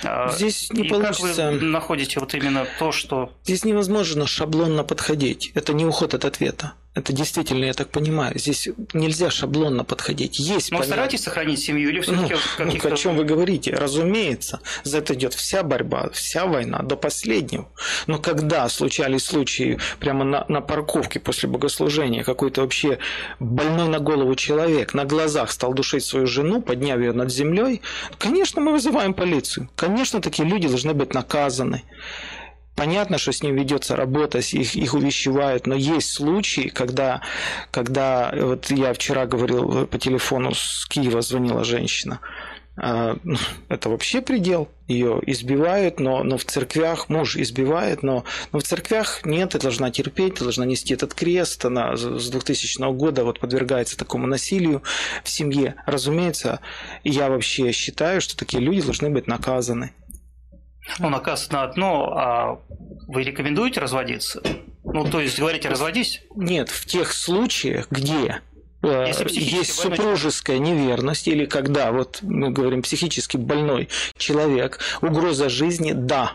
А, 0.05 0.31
Здесь 0.31 0.71
не 0.71 0.85
И 0.85 0.89
получится... 0.89 1.35
как 1.37 1.61
вы 1.61 1.67
находите 1.67 2.21
вот 2.21 2.35
именно 2.35 2.67
то, 2.79 2.93
что... 2.93 3.33
Здесь 3.45 3.65
невозможно 3.65 4.27
шаблонно 4.27 4.85
подходить. 4.85 5.53
Это 5.55 5.75
не 5.75 5.85
уход 5.85 6.15
от 6.15 6.25
ответа. 6.25 6.73
Это 6.95 7.15
действительно, 7.15 7.65
я 7.65 7.73
так 7.73 7.89
понимаю, 7.89 8.39
здесь 8.39 8.69
нельзя 8.93 9.31
шаблонно 9.31 9.83
подходить. 9.83 10.39
Есть 10.39 10.71
Но 10.71 10.77
понятно... 10.77 10.95
старайтесь 10.95 11.23
сохранить 11.23 11.59
семью 11.59 11.89
или 11.89 12.01
все-таки 12.01 12.35
ну, 12.59 12.67
ну, 12.67 12.93
о 12.93 12.97
чем 12.97 13.17
вы 13.17 13.25
говорите? 13.25 13.71
Разумеется, 13.75 14.61
за 14.85 14.99
это 14.99 15.15
идет 15.15 15.33
вся 15.33 15.63
борьба, 15.63 16.11
вся 16.13 16.45
война 16.45 16.83
до 16.83 16.97
последнего. 16.97 17.71
Но 18.07 18.19
когда 18.19 18.69
случались 18.69 19.25
случаи 19.25 19.79
прямо 20.01 20.25
на, 20.25 20.45
на 20.49 20.61
парковке 20.61 21.19
после 21.19 21.49
богослужения, 21.49 22.25
какой-то 22.25 22.61
вообще 22.61 22.99
больной 23.41 23.89
на 23.89 23.99
голову 23.99 24.35
человек 24.35 24.93
на 24.93 25.07
глазах 25.07 25.51
стал 25.51 25.73
душить 25.73 26.05
свою 26.05 26.27
жену, 26.27 26.61
подняв 26.61 26.99
ее 26.99 27.13
над 27.13 27.33
землей, 27.33 27.81
конечно, 28.19 28.61
мы 28.61 28.73
вызываем 28.73 29.15
полицию. 29.15 29.71
Конечно, 29.77 30.21
такие 30.21 30.47
люди 30.47 30.69
должны 30.69 30.93
быть 30.93 31.15
наказаны. 31.15 31.85
Понятно, 32.75 33.19
что 33.19 33.33
с 33.33 33.43
ним 33.43 33.55
ведется 33.55 33.97
работа, 33.97 34.39
их, 34.39 34.75
их 34.75 34.95
увещевают, 34.95 35.67
но 35.67 35.75
есть 35.75 36.13
случаи, 36.13 36.69
когда, 36.69 37.21
когда 37.71 38.33
вот 38.35 38.71
я 38.71 38.93
вчера 38.95 39.27
говорил 39.27 39.87
по 39.87 39.99
телефону 39.99 40.55
с 40.55 40.87
Киева 40.87 41.21
звонила 41.21 41.65
женщина, 41.65 42.21
а, 42.75 43.17
ну, 43.23 43.37
это 43.69 43.91
вообще 43.91 44.23
предел. 44.23 44.69
Ее 44.89 45.21
избивают, 45.27 46.01
но, 46.01 46.23
но 46.23 46.39
в 46.39 46.45
церквях 46.45 47.09
муж 47.09 47.37
избивает, 47.37 48.03
но, 48.03 48.25
но 48.51 48.59
в 48.59 48.63
церквях 48.63 49.25
нет, 49.25 49.51
ты 49.51 49.59
должна 49.59 49.91
терпеть, 49.91 50.37
ты 50.37 50.45
должна 50.45 50.65
нести 50.65 50.95
этот 50.95 51.13
крест. 51.13 51.65
Она 51.65 51.97
с 51.97 52.31
2000 52.31 52.93
года 52.93 53.25
вот 53.25 53.41
подвергается 53.41 53.99
такому 53.99 54.27
насилию 54.27 54.83
в 55.23 55.29
семье. 55.29 55.75
Разумеется, 55.87 56.61
я 57.05 57.29
вообще 57.29 57.73
считаю, 57.73 58.21
что 58.21 58.37
такие 58.37 58.63
люди 58.63 58.83
должны 58.83 59.11
быть 59.11 59.27
наказаны. 59.27 59.93
Ну, 60.99 61.09
наказ 61.09 61.51
на 61.51 61.63
одно, 61.63 62.13
а 62.15 62.61
вы 63.07 63.23
рекомендуете 63.23 63.81
разводиться? 63.81 64.43
Ну, 64.85 65.09
то 65.09 65.21
есть, 65.21 65.39
говорите, 65.39 65.69
разводись? 65.69 66.23
Нет, 66.35 66.69
в 66.69 66.87
тех 66.87 67.13
случаях, 67.13 67.91
где 67.91 68.41
э, 68.83 69.13
есть 69.29 69.75
супружеская 69.75 70.59
неверность, 70.59 71.29
или 71.29 71.47
когда, 71.47 71.93
вот 71.93 72.19
мы 72.23 72.51
говорим, 72.51 72.83
психически 72.83 73.37
больной 73.37 73.89
человек, 74.17 74.81
угроза 75.01 75.49
жизни, 75.49 75.93
да, 75.93 76.33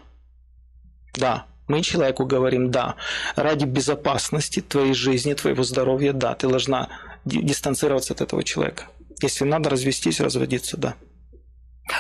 да, 1.14 1.46
мы 1.68 1.82
человеку 1.82 2.26
говорим 2.26 2.72
«да». 2.72 2.96
Ради 3.36 3.66
безопасности 3.66 4.62
твоей 4.62 4.94
жизни, 4.94 5.34
твоего 5.34 5.64
здоровья, 5.64 6.14
да, 6.14 6.34
ты 6.34 6.48
должна 6.48 6.88
дистанцироваться 7.26 8.14
от 8.14 8.22
этого 8.22 8.44
человека. 8.44 8.86
Если 9.22 9.44
надо 9.44 9.70
развестись, 9.70 10.22
разводиться, 10.22 10.78
да. 10.78 10.96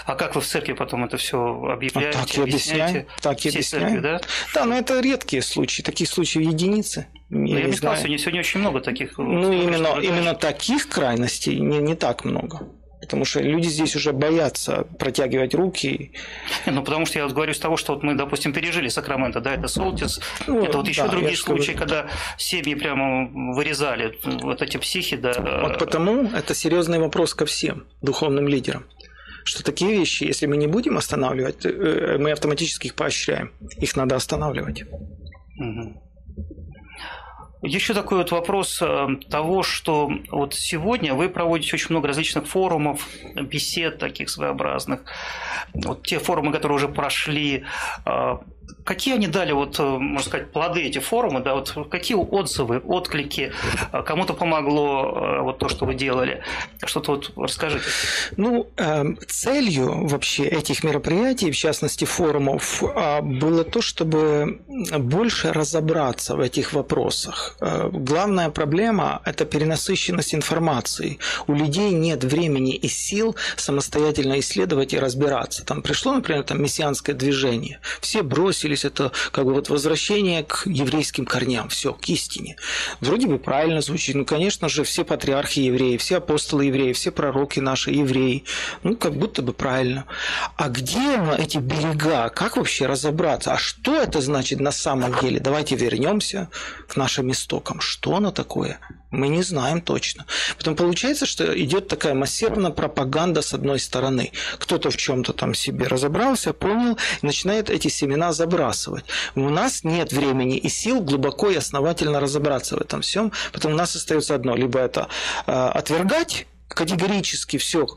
А 0.06 0.16
как 0.16 0.36
вы 0.36 0.42
в 0.42 0.46
церкви 0.46 0.74
потом 0.74 1.06
это 1.06 1.18
все 1.18 1.38
объявляете? 1.38 2.18
А 2.18 2.22
так 2.22 2.38
и 2.38 2.42
объясняю. 2.42 3.08
Так 3.22 3.46
и 3.46 3.50
объясняю. 3.50 3.86
Церкви, 3.86 4.00
да? 4.00 4.22
да, 4.54 4.66
но 4.66 4.78
это 4.78 5.00
редкие 5.00 5.42
случаи. 5.42 5.82
Таких 5.82 6.10
случаев 6.10 6.46
единицы. 6.46 7.08
Я, 7.30 7.60
я 7.60 7.66
не 7.66 7.74
сказал, 7.74 7.98
сегодня, 7.98 8.18
сегодня 8.18 8.40
очень 8.42 8.60
много 8.60 8.82
таких. 8.82 9.18
Ну, 9.18 9.52
именно, 9.52 10.00
именно 10.02 10.34
таких 10.34 10.88
крайностей 10.90 11.60
не, 11.60 11.80
не 11.80 11.96
так 11.96 12.26
много. 12.26 12.68
Потому 13.00 13.26
что 13.26 13.42
люди 13.42 13.68
здесь 13.68 13.96
уже 13.96 14.12
боятся 14.12 14.88
протягивать 14.98 15.54
руки. 15.54 16.12
Ну, 16.66 16.84
потому 16.84 17.06
что 17.06 17.20
я 17.20 17.26
вот 17.26 17.34
говорю 17.34 17.54
с 17.54 17.60
того, 17.60 17.78
что 17.78 17.94
вот 17.94 18.04
мы, 18.04 18.16
допустим, 18.16 18.54
пережили 18.54 18.90
Сакраменто, 18.90 19.40
да, 19.40 19.54
это 19.54 19.68
Солтис, 19.68 20.20
ну, 20.48 20.66
это 20.66 20.78
вот 20.78 20.88
еще 20.88 21.04
да, 21.04 21.10
другие 21.10 21.38
случаи, 21.38 21.72
говорю. 21.72 21.80
когда 21.80 22.08
семьи 22.38 22.74
прямо 22.76 23.30
вырезали 23.54 24.18
вот 24.24 24.62
эти 24.62 24.78
психи, 24.78 25.16
да. 25.16 25.34
Вот 25.62 25.80
потому 25.80 26.24
это 26.24 26.54
серьезный 26.56 27.00
вопрос 27.00 27.34
ко 27.34 27.46
всем 27.46 27.86
духовным 28.02 28.48
лидерам 28.48 28.86
что 29.48 29.64
такие 29.64 29.92
вещи, 29.92 30.26
если 30.26 30.46
мы 30.46 30.58
не 30.58 30.68
будем 30.68 30.98
останавливать, 30.98 31.66
э, 31.66 32.18
мы 32.20 32.32
автоматически 32.32 32.88
их 32.88 32.96
поощряем. 32.96 33.54
Их 33.78 33.96
надо 33.96 34.16
останавливать. 34.16 34.84
Угу. 35.58 36.04
Еще 37.62 37.94
такой 37.94 38.18
вот 38.18 38.32
вопрос 38.32 38.82
э, 38.82 39.08
того, 39.30 39.64
что 39.64 40.12
вот 40.32 40.54
сегодня 40.54 41.14
вы 41.14 41.30
проводите 41.30 41.76
очень 41.76 41.88
много 41.92 42.10
различных 42.10 42.46
форумов, 42.46 43.08
бесед 43.36 44.00
таких 44.00 44.30
своеобразных. 44.30 45.06
Вот 45.74 46.06
те 46.06 46.20
форумы, 46.20 46.52
которые 46.52 46.76
уже 46.76 46.90
прошли, 46.90 47.64
э, 48.06 48.38
Какие 48.88 49.16
они 49.16 49.28
дали, 49.28 49.52
вот, 49.52 49.78
э, 49.80 49.84
можно 49.84 50.30
сказать, 50.30 50.50
плоды 50.54 50.82
эти 50.82 51.00
форумы, 51.00 51.42
да, 51.42 51.56
вот 51.56 51.76
какие 51.92 52.16
отзывы, 52.16 52.78
отклики, 52.78 53.52
э, 53.92 54.02
кому-то 54.04 54.34
помогло 54.34 55.12
э, 55.14 55.42
вот 55.42 55.58
то, 55.60 55.68
что 55.68 55.86
вы 55.86 55.94
делали? 55.94 56.42
Что-то 56.86 57.12
вот 57.12 57.32
расскажите. 57.36 57.84
Ну, 58.38 58.70
целью 59.28 60.08
вообще 60.08 60.46
этих 60.46 60.86
мероприятий, 60.86 61.52
в 61.52 61.58
частности 61.58 62.06
форумов, 62.06 62.82
было 63.22 63.66
то, 63.66 63.82
чтобы 63.82 64.62
больше 64.98 65.52
разобраться 65.52 66.38
в 66.38 66.40
этих 66.40 66.72
вопросах. 66.72 67.58
Главная 67.92 68.50
проблема– 68.50 69.22
это 69.26 69.44
перенасыщенность 69.44 70.34
информации. 70.34 71.20
У 71.48 71.54
людей 71.54 71.92
нет 71.92 72.24
времени 72.24 72.74
и 72.74 72.88
сил 72.88 73.36
самостоятельно 73.58 74.40
исследовать 74.40 74.94
и 74.94 75.00
разбираться. 75.00 75.66
Там 75.66 75.82
пришло, 75.82 76.14
например, 76.14 76.44
там 76.44 76.62
мессианское 76.62 77.16
движение. 77.16 77.80
Все 78.00 78.22
бросили 78.22 78.77
бросились, 78.78 78.86
это 78.86 79.12
как 79.32 79.46
бы 79.46 79.54
вот 79.54 79.70
возвращение 79.70 80.44
к 80.44 80.64
еврейским 80.66 81.26
корням, 81.26 81.70
все, 81.70 81.94
к 81.94 82.10
истине. 82.10 82.56
Вроде 83.02 83.28
бы 83.28 83.40
правильно 83.40 83.82
звучит. 83.82 84.16
Ну, 84.16 84.26
конечно 84.26 84.70
же, 84.70 84.84
все 84.84 85.04
патриархи 85.04 85.60
евреи, 85.60 85.98
все 85.98 86.18
апостолы 86.18 86.66
евреи, 86.66 86.94
все 86.94 87.12
пророки 87.12 87.60
наши 87.60 87.92
евреи. 87.92 88.44
Ну, 88.84 88.96
как 88.96 89.14
будто 89.14 89.42
бы 89.42 89.54
правильно. 89.54 90.06
А 90.56 90.70
где 90.70 91.20
эти 91.38 91.58
берега? 91.58 92.30
Как 92.30 92.58
вообще 92.58 92.88
разобраться? 92.88 93.54
А 93.54 93.58
что 93.58 93.96
это 93.96 94.22
значит 94.22 94.60
на 94.60 94.72
самом 94.72 95.14
деле? 95.22 95.40
Давайте 95.40 95.76
вернемся 95.76 96.48
к 96.88 96.98
нашим 96.98 97.32
истокам. 97.32 97.82
Что 97.82 98.16
оно 98.16 98.32
такое? 98.32 98.80
Мы 99.12 99.30
не 99.30 99.42
знаем 99.42 99.82
точно. 99.82 100.26
Потом 100.58 100.76
получается, 100.76 101.26
что 101.26 101.58
идет 101.58 101.88
такая 101.88 102.14
массированная 102.14 102.72
пропаганда 102.72 103.42
с 103.42 103.54
одной 103.54 103.80
стороны. 103.80 104.32
Кто-то 104.60 104.90
в 104.90 104.98
чем-то 104.98 105.34
там 105.34 105.54
себе 105.54 105.88
разобрался, 105.88 106.52
понял, 106.54 106.98
и 107.22 107.26
начинает 107.26 107.70
эти 107.70 107.88
семена 107.88 108.34
забрасывать. 108.34 109.06
У 109.36 109.50
нас 109.50 109.84
нет 109.84 110.12
времени 110.12 110.58
и 110.58 110.68
сил 110.68 111.00
глубоко 111.02 111.50
и 111.50 111.56
основательно 111.56 112.20
разобраться 112.20 112.76
в 112.76 112.82
этом 112.82 113.02
всем, 113.02 113.32
потому 113.54 113.76
у 113.76 113.78
нас 113.78 113.96
остается 113.96 114.36
одно, 114.36 114.56
либо 114.56 114.80
это 114.80 115.08
э, 115.46 115.52
отвергать 115.52 116.46
категорически 116.68 117.58
все, 117.58 117.88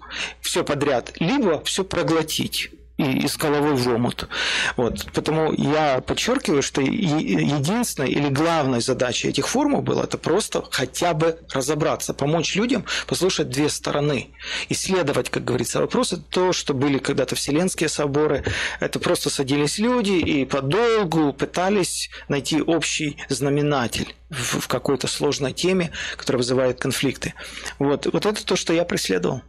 все 0.40 0.64
подряд, 0.64 1.12
либо 1.18 1.62
все 1.64 1.84
проглотить 1.84 2.70
и, 3.00 3.24
и 3.24 3.28
с 3.28 3.36
в 3.36 3.88
омут. 3.88 4.28
Вот. 4.76 5.06
Потому 5.12 5.52
я 5.52 6.00
подчеркиваю, 6.00 6.62
что 6.62 6.80
единственной 6.80 8.10
или 8.10 8.28
главной 8.28 8.80
задачей 8.80 9.28
этих 9.28 9.48
форумов 9.48 9.84
было 9.84 10.04
это 10.04 10.18
просто 10.18 10.64
хотя 10.70 11.14
бы 11.14 11.38
разобраться, 11.52 12.14
помочь 12.14 12.54
людям 12.54 12.84
послушать 13.06 13.48
две 13.48 13.68
стороны, 13.68 14.30
исследовать, 14.68 15.30
как 15.30 15.44
говорится, 15.44 15.80
вопросы. 15.80 16.22
То, 16.30 16.52
что 16.52 16.74
были 16.74 16.98
когда-то 16.98 17.34
Вселенские 17.34 17.88
соборы, 17.88 18.44
это 18.80 18.98
просто 18.98 19.30
садились 19.30 19.78
люди 19.78 20.12
и 20.12 20.44
подолгу 20.44 21.32
пытались 21.32 22.10
найти 22.28 22.60
общий 22.60 23.16
знаменатель 23.28 24.14
в 24.30 24.68
какой-то 24.68 25.06
сложной 25.06 25.52
теме, 25.52 25.90
которая 26.16 26.38
вызывает 26.38 26.78
конфликты. 26.78 27.34
Вот, 27.78 28.06
вот 28.12 28.26
это 28.26 28.44
то, 28.44 28.56
что 28.56 28.72
я 28.72 28.84
преследовал. 28.84 29.42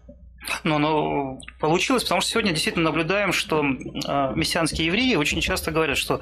Но 0.63 0.77
оно 0.77 1.39
получилось, 1.59 2.03
потому 2.03 2.21
что 2.21 2.31
сегодня 2.31 2.51
действительно 2.51 2.85
наблюдаем, 2.85 3.31
что 3.31 3.63
а, 4.07 4.33
мессианские 4.33 4.87
евреи 4.87 5.15
очень 5.15 5.39
часто 5.41 5.71
говорят, 5.71 5.97
что 5.97 6.19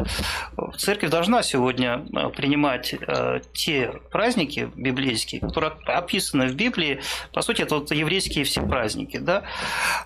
церковь 0.77 1.09
должна 1.09 1.41
сегодня 1.41 2.05
а, 2.13 2.29
принимать 2.29 2.93
а, 3.07 3.39
те 3.53 3.93
праздники 4.11 4.69
библейские, 4.75 5.41
которые 5.41 5.73
описаны 5.85 6.47
в 6.47 6.55
Библии. 6.55 7.01
По 7.33 7.41
сути, 7.41 7.61
это 7.61 7.75
вот 7.75 7.91
еврейские 7.91 8.43
все 8.43 8.61
праздники. 8.61 9.17
Да? 9.17 9.43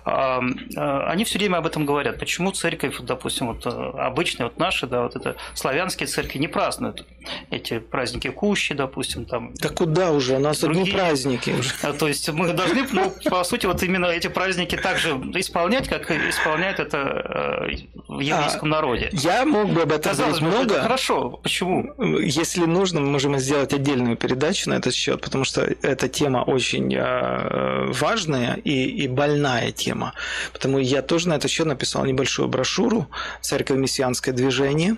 Они 0.04 1.24
все 1.24 1.38
время 1.38 1.58
об 1.58 1.66
этом 1.66 1.84
говорят. 1.86 2.18
Почему 2.18 2.52
церковь, 2.52 2.98
допустим, 3.00 3.48
вот 3.48 3.66
обычная, 3.66 4.46
вот 4.46 4.58
наши, 4.58 4.86
да, 4.86 5.02
вот 5.02 5.16
это 5.16 5.36
славянские 5.54 6.06
церкви 6.06 6.38
не 6.38 6.48
празднуют 6.48 7.06
эти 7.50 7.78
праздники 7.78 8.28
Кущи, 8.28 8.74
допустим, 8.74 9.24
там. 9.24 9.52
Да 9.54 9.68
куда 9.68 10.12
уже? 10.12 10.36
У 10.36 10.38
нас 10.38 10.60
другие... 10.60 10.82
одни 10.82 10.92
праздники 10.92 11.50
уже. 11.50 11.72
То 11.98 12.08
есть 12.08 12.28
мы 12.30 12.52
должны, 12.52 12.86
ну, 12.92 13.12
по 13.30 13.42
сути, 13.44 13.66
вот 13.66 13.82
именно 13.82 14.03
эти 14.10 14.28
праздники 14.28 14.76
также 14.76 15.10
исполнять, 15.34 15.88
как 15.88 16.10
исполняют 16.10 16.80
это 16.80 16.98
э, 16.98 17.76
в 18.08 18.20
еврейском 18.20 18.72
а, 18.72 18.76
народе. 18.76 19.08
Я 19.12 19.44
мог 19.44 19.70
бы 19.70 19.82
об 19.82 19.92
этом 19.92 20.10
Казалось 20.10 20.38
говорить 20.38 20.58
много. 20.58 20.74
Это 20.74 20.82
хорошо. 20.82 21.30
Почему? 21.42 21.94
Если 22.20 22.64
нужно, 22.64 23.00
мы 23.00 23.08
можем 23.08 23.38
сделать 23.38 23.72
отдельную 23.72 24.16
передачу 24.16 24.70
на 24.70 24.74
этот 24.74 24.94
счет, 24.94 25.20
потому 25.20 25.44
что 25.44 25.62
эта 25.62 26.08
тема 26.08 26.38
очень 26.38 26.94
э, 26.94 27.92
важная 27.92 28.54
и, 28.56 28.84
и 29.04 29.08
больная 29.08 29.72
тема. 29.72 30.14
Потому 30.52 30.78
я 30.78 31.02
тоже 31.02 31.28
на 31.28 31.34
этот 31.34 31.50
счет 31.50 31.66
написал 31.66 32.04
небольшую 32.04 32.48
брошюру 32.48 33.08
«Церковь 33.40 33.78
мессианское 33.78 34.34
движение». 34.34 34.96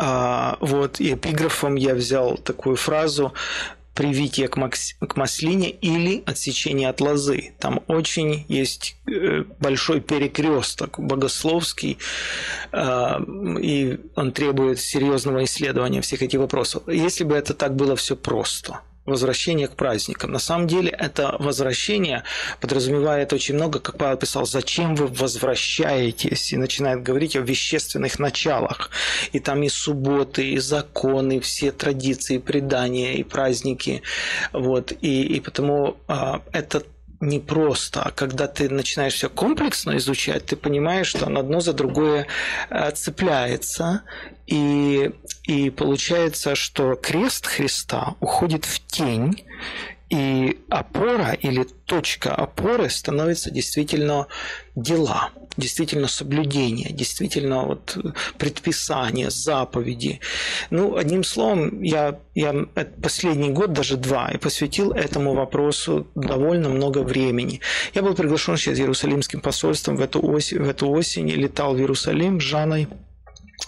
А, 0.00 0.56
вот, 0.60 1.00
и 1.00 1.14
эпиграфом 1.14 1.74
я 1.74 1.94
взял 1.94 2.36
такую 2.36 2.76
фразу 2.76 3.32
привитие 3.98 4.46
к, 4.46 4.56
макс... 4.56 4.94
к 4.94 5.16
маслине 5.16 5.70
или 5.70 6.22
отсечение 6.24 6.88
от 6.88 7.00
лозы. 7.00 7.52
Там 7.58 7.80
очень 7.88 8.44
есть 8.46 8.96
э, 9.08 9.42
большой 9.58 10.00
перекресток 10.00 11.00
богословский, 11.00 11.98
э, 12.70 13.20
и 13.60 13.98
он 14.14 14.30
требует 14.30 14.78
серьезного 14.78 15.42
исследования 15.42 16.00
всех 16.00 16.22
этих 16.22 16.38
вопросов. 16.38 16.84
Если 16.86 17.24
бы 17.24 17.34
это 17.34 17.54
так 17.54 17.74
было 17.74 17.96
все 17.96 18.14
просто– 18.14 18.80
возвращение 19.08 19.68
к 19.68 19.74
праздникам. 19.74 20.32
На 20.32 20.38
самом 20.38 20.66
деле 20.66 20.90
это 20.90 21.36
возвращение 21.38 22.24
подразумевает 22.60 23.32
очень 23.32 23.54
много, 23.54 23.80
как 23.80 23.98
Павел 23.98 24.16
писал, 24.16 24.46
зачем 24.46 24.94
вы 24.94 25.06
возвращаетесь, 25.06 26.52
и 26.52 26.56
начинает 26.56 27.02
говорить 27.02 27.36
о 27.36 27.40
вещественных 27.40 28.18
началах. 28.18 28.90
И 29.32 29.40
там 29.40 29.62
и 29.62 29.68
субботы, 29.68 30.50
и 30.50 30.58
законы, 30.58 31.40
все 31.40 31.72
традиции, 31.72 32.38
предания, 32.38 33.14
и 33.14 33.22
праздники. 33.22 34.02
Вот. 34.52 34.92
И, 35.00 35.22
и 35.22 35.40
потому 35.40 35.96
а, 36.06 36.42
это 36.52 36.82
непросто. 37.20 38.02
А 38.02 38.10
когда 38.10 38.46
ты 38.46 38.68
начинаешь 38.68 39.14
все 39.14 39.28
комплексно 39.28 39.96
изучать, 39.96 40.46
ты 40.46 40.56
понимаешь, 40.56 41.08
что 41.08 41.26
оно 41.26 41.40
одно 41.40 41.60
за 41.60 41.72
другое 41.72 42.26
э, 42.70 42.90
цепляется. 42.92 44.02
И, 44.46 45.10
и 45.48 45.70
получается, 45.70 46.54
что 46.54 46.94
крест 46.94 47.46
Христа 47.46 48.16
уходит 48.20 48.66
в 48.66 48.86
тень, 48.86 49.44
и 50.10 50.58
опора 50.68 51.32
или 51.32 51.66
точка 51.86 52.34
опоры 52.34 52.90
становится 52.90 53.50
действительно 53.50 54.26
дела, 54.76 55.30
действительно 55.56 56.06
соблюдение, 56.06 56.90
действительно 56.92 57.64
вот 57.64 57.96
предписание, 58.36 59.30
заповеди. 59.30 60.20
Ну, 60.68 60.96
одним 60.96 61.24
словом, 61.24 61.82
я, 61.82 62.18
я 62.34 62.66
последний 63.02 63.50
год, 63.50 63.72
даже 63.72 63.96
два, 63.96 64.30
и 64.30 64.36
посвятил 64.36 64.92
этому 64.92 65.32
вопросу 65.32 66.06
довольно 66.14 66.68
много 66.68 66.98
времени. 66.98 67.60
Я 67.94 68.02
был 68.02 68.14
приглашен 68.14 68.58
сейчас 68.58 68.78
Иерусалимским 68.78 69.40
посольством 69.40 69.96
в 69.96 70.02
эту 70.02 70.22
осень, 70.22 70.58
в 70.62 70.68
эту 70.68 70.90
осень 70.90 71.28
летал 71.30 71.74
в 71.74 71.78
Иерусалим 71.78 72.38
с 72.38 72.44
Жанной 72.44 72.88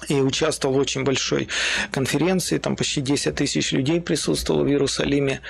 и 0.09 0.14
участвовал 0.20 0.74
в 0.74 0.78
очень 0.78 1.05
большой 1.05 1.49
конференции, 1.91 2.59
там 2.59 2.76
почти 2.76 3.01
10 3.01 3.34
тысяч 3.34 3.72
людей 3.72 4.01
присутствовало 4.01 4.64
в 4.64 4.68
Иерусалиме 4.68 5.41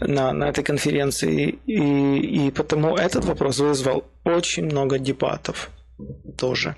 на, 0.00 0.32
на 0.32 0.48
этой 0.48 0.64
конференции, 0.64 1.58
и, 1.66 2.46
и 2.46 2.50
потому 2.50 2.96
этот 2.96 3.24
вопрос 3.24 3.58
вызвал 3.58 4.04
очень 4.24 4.64
много 4.64 4.98
дебатов 4.98 5.70
тоже, 6.36 6.76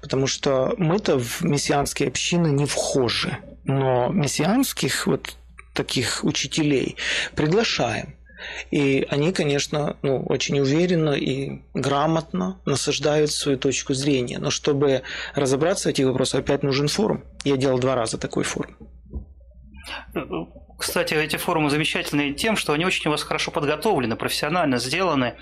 потому 0.00 0.26
что 0.26 0.74
мы-то 0.78 1.18
в 1.18 1.42
мессианские 1.42 2.08
общины 2.08 2.48
не 2.48 2.66
вхожи, 2.66 3.36
но 3.64 4.08
мессианских 4.08 5.06
вот 5.06 5.36
таких 5.74 6.24
учителей 6.24 6.96
приглашаем. 7.34 8.14
И 8.70 9.06
они, 9.10 9.32
конечно, 9.32 9.96
ну, 10.02 10.22
очень 10.22 10.58
уверенно 10.60 11.10
и 11.10 11.62
грамотно 11.74 12.60
насаждают 12.64 13.30
свою 13.30 13.58
точку 13.58 13.94
зрения. 13.94 14.38
Но 14.38 14.50
чтобы 14.50 15.02
разобраться 15.34 15.88
в 15.88 15.92
этих 15.92 16.06
вопросах, 16.06 16.40
опять 16.40 16.62
нужен 16.62 16.88
форум. 16.88 17.24
Я 17.44 17.56
делал 17.56 17.78
два 17.78 17.94
раза 17.94 18.18
такой 18.18 18.44
форум. 18.44 18.76
Кстати, 20.78 21.12
эти 21.12 21.36
форумы 21.36 21.68
замечательные 21.68 22.32
тем, 22.32 22.56
что 22.56 22.72
они 22.72 22.86
очень 22.86 23.08
у 23.08 23.10
вас 23.10 23.22
хорошо 23.22 23.50
подготовлены, 23.50 24.16
профессионально 24.16 24.78
сделаны. 24.78 25.34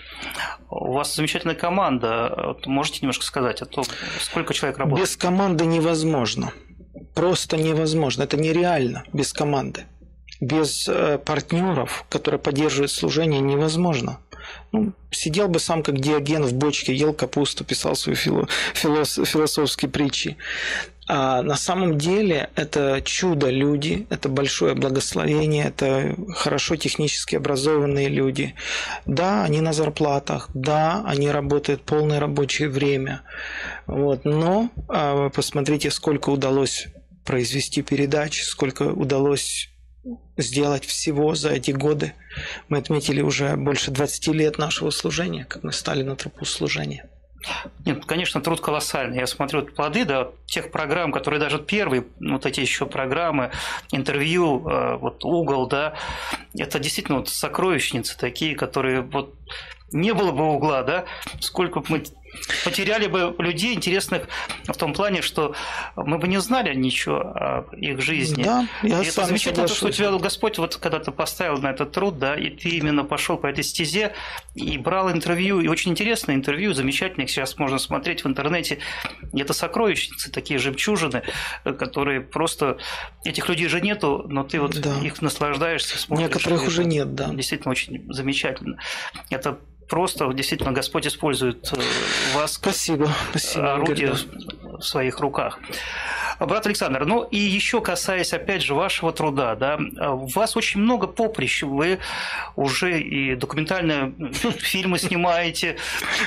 У 0.69 0.93
вас 0.93 1.15
замечательная 1.15 1.55
команда. 1.55 2.57
Можете 2.67 3.01
немножко 3.03 3.25
сказать 3.25 3.63
о 3.63 3.67
том, 3.67 3.85
сколько 4.21 4.53
человек 4.53 4.79
работает? 4.79 5.09
Без 5.09 5.17
команды 5.17 5.65
невозможно. 5.65 6.53
Просто 7.15 7.57
невозможно. 7.57 8.25
Это 8.25 8.37
нереально 8.37 9.05
без 9.13 9.33
команды 9.33 9.85
без 10.41 10.89
э, 10.89 11.19
партнеров, 11.19 12.05
которые 12.09 12.41
поддерживают 12.41 12.91
служение, 12.91 13.41
невозможно. 13.41 14.21
Ну, 14.73 14.93
сидел 15.11 15.49
бы 15.49 15.61
сам 15.61 15.83
как 15.83 16.01
Диоген 16.01 16.45
в 16.45 16.55
бочке, 16.55 16.95
ел 16.95 17.13
капусту, 17.13 17.65
писал 17.65 17.97
свои 17.97 18.15
фило, 18.15 18.49
филос, 18.75 19.21
философские 19.25 19.91
притчи. 19.91 20.37
А 21.11 21.41
на 21.41 21.57
самом 21.57 21.97
деле 21.97 22.51
это 22.55 23.01
чудо 23.03 23.49
люди, 23.49 24.07
это 24.11 24.29
большое 24.29 24.75
благословение, 24.75 25.69
это 25.69 26.15
хорошо 26.35 26.77
технически 26.77 27.37
образованные 27.37 28.09
люди. 28.09 28.55
Да, 29.07 29.43
они 29.43 29.63
на 29.63 29.73
зарплатах, 29.73 30.51
да, 30.53 31.03
они 31.07 31.31
работают 31.31 31.81
полное 31.83 32.21
рабочее 32.21 32.69
время. 32.69 33.23
Вот, 33.87 34.27
но 34.27 34.69
а, 34.89 35.31
посмотрите, 35.31 35.91
сколько 35.91 36.29
удалось 36.29 36.89
произвести 37.25 37.81
передач, 37.81 38.43
сколько 38.43 38.83
удалось 38.83 39.71
сделать 40.39 40.85
всего 40.85 41.35
за 41.35 41.51
эти 41.51 41.73
годы. 41.73 42.15
Мы 42.69 42.79
отметили 42.79 43.21
уже 43.21 43.57
больше 43.57 43.91
20 43.91 44.29
лет 44.29 44.59
нашего 44.59 44.91
служения, 44.91 45.45
как 45.45 45.65
мы 45.65 45.73
стали 45.73 46.03
на 46.03 46.17
тропу 46.17 46.45
служения. 46.45 47.09
Нет, 47.85 48.05
конечно, 48.05 48.41
труд 48.41 48.61
колоссальный. 48.61 49.19
Я 49.19 49.27
смотрю 49.27 49.65
плоды 49.67 50.05
да, 50.05 50.29
тех 50.47 50.71
программ, 50.71 51.13
которые 51.13 51.41
даже 51.41 51.59
первые, 51.59 52.05
вот 52.21 52.47
эти 52.47 52.61
еще 52.61 52.87
программы, 52.87 53.51
интервью, 53.93 54.69
э, 54.69 54.97
вот 54.97 55.25
угол, 55.25 55.67
да, 55.67 55.95
это 56.57 56.79
действительно 56.79 57.19
вот 57.19 57.29
сокровищницы 57.29 58.19
такие, 58.19 58.57
которые 58.57 59.03
вот 59.03 59.35
не 59.93 60.13
было 60.13 60.33
бы 60.33 60.53
угла, 60.53 60.83
да, 60.83 61.05
сколько 61.41 61.81
бы 61.81 61.87
мы 61.89 62.05
потеряли 62.65 63.07
бы 63.07 63.35
людей 63.39 63.75
интересных 63.75 64.29
в 64.67 64.77
том 64.77 64.93
плане, 64.95 65.23
что 65.23 65.55
мы 65.97 66.19
бы 66.19 66.29
не 66.29 66.41
знали 66.41 66.75
ничего 66.75 67.17
о 67.19 67.67
их 67.77 68.01
жизни. 68.01 68.45
Да, 68.45 68.69
я 68.83 69.03
и 69.03 69.07
это 69.07 69.25
замечательно, 69.27 69.67
то, 69.67 69.75
что 69.75 69.87
у 69.89 69.91
тебя 69.91 70.11
Господь 70.19 70.59
вот 70.59 70.77
когда 70.77 70.99
ты 70.99 71.11
поставил 71.11 71.59
на 71.59 71.69
этот 71.69 71.93
труд, 71.93 72.19
да, 72.19 72.35
и 72.35 72.51
ты 72.51 72.69
именно 72.71 73.05
пошел 73.05 73.37
по 73.37 73.47
этой 73.47 73.65
стезе 73.65 74.13
и 74.55 74.79
брал 74.79 75.11
интервью, 75.11 75.61
и 75.61 75.69
очень 75.69 75.93
интересное 75.93 76.35
интервью, 76.35 76.75
замечательных, 76.75 77.31
сейчас 77.31 77.59
можно 77.59 77.79
смотреть 77.79 78.25
в 78.25 78.29
интернете. 78.29 78.79
Это 79.33 79.53
сокровищницы, 79.53 80.31
такие 80.31 80.59
жемчужины, 80.59 81.23
которые 81.65 82.21
просто... 82.21 82.79
Этих 83.25 83.49
людей 83.49 83.69
же 83.69 83.81
нету, 83.81 84.25
но 84.29 84.45
ты 84.45 84.61
вот 84.61 84.81
да. 84.81 84.99
их 85.03 85.21
наслаждаешься, 85.23 85.99
смотришь. 85.99 86.29
Некоторых 86.29 86.67
уже 86.67 86.85
нет, 86.85 87.15
да. 87.15 87.29
Действительно 87.29 87.73
очень 87.73 88.13
замечательно. 88.13 88.79
Это 89.31 89.59
просто 89.89 90.33
действительно 90.33 90.73
Господь 90.73 91.07
использует 91.07 91.73
э, 91.73 91.81
вас 92.35 92.55
спасибо, 92.55 93.09
спасибо, 93.31 93.75
орудие 93.75 94.15
в 94.79 94.83
своих 94.83 95.21
руках. 95.21 95.59
Брат 96.39 96.67
Александр, 96.67 97.05
ну 97.05 97.25
и 97.25 97.37
еще 97.37 97.81
касаясь, 97.81 98.33
опять 98.33 98.63
же, 98.63 98.75
вашего 98.75 99.13
труда, 99.13 99.57
да, 99.57 99.77
у 100.13 100.27
вас 100.27 100.57
очень 100.57 100.81
много 100.81 101.09
поприщ, 101.09 101.63
вы 101.63 101.99
уже 102.55 103.01
и 103.01 103.35
документальные 103.35 104.15
фильмы 104.59 104.99
снимаете, 104.99 105.79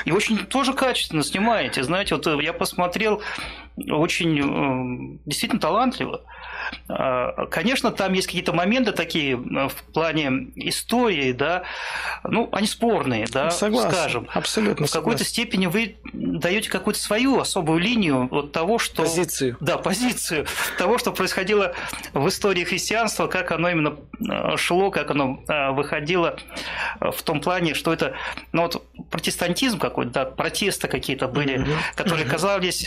и 0.04 0.12
очень 0.12 0.38
тоже 0.38 0.74
качественно 0.74 1.22
снимаете. 1.22 1.82
Знаете, 1.82 2.16
вот 2.16 2.26
я 2.42 2.52
посмотрел, 2.52 3.22
очень 3.76 4.38
э, 4.38 5.18
действительно 5.24 5.60
талантливо. 5.60 6.22
А, 6.88 7.46
конечно, 7.46 7.90
там 7.90 8.12
есть 8.12 8.26
какие-то 8.26 8.52
моменты 8.52 8.92
такие 8.92 9.34
э, 9.34 9.68
в 9.68 9.74
плане 9.92 10.50
истории, 10.56 11.32
да, 11.32 11.62
ну, 12.24 12.48
они 12.52 12.66
спорные, 12.66 13.26
да, 13.30 13.50
согласен, 13.50 13.90
скажем. 13.90 14.28
Абсолютно. 14.32 14.86
В 14.86 14.90
какой-то 14.90 15.24
степени 15.24 15.66
вы 15.66 15.96
даете 16.12 16.70
какую-то 16.70 17.00
свою 17.00 17.40
особую 17.40 17.80
линию 17.80 18.28
вот 18.30 18.52
того, 18.52 18.78
что... 18.78 19.02
Позицию. 19.02 19.56
Да, 19.60 19.78
позицию 19.78 20.46
того, 20.78 20.98
что 20.98 21.12
происходило 21.12 21.74
в 22.12 22.28
истории 22.28 22.64
христианства, 22.64 23.26
как 23.26 23.52
оно 23.52 23.70
именно 23.70 23.96
э, 24.20 24.56
шло, 24.56 24.90
как 24.90 25.10
оно 25.10 25.42
выходило 25.72 26.36
в 27.00 27.22
том 27.22 27.40
плане, 27.40 27.74
что 27.74 27.92
это, 27.92 28.14
ну 28.52 28.62
вот 28.62 28.84
протестантизм 29.10 29.78
какой-то, 29.78 30.10
да, 30.10 30.24
протесты 30.24 30.88
какие-то 30.88 31.28
были, 31.28 31.66
которые 31.94 32.26
казались 32.26 32.86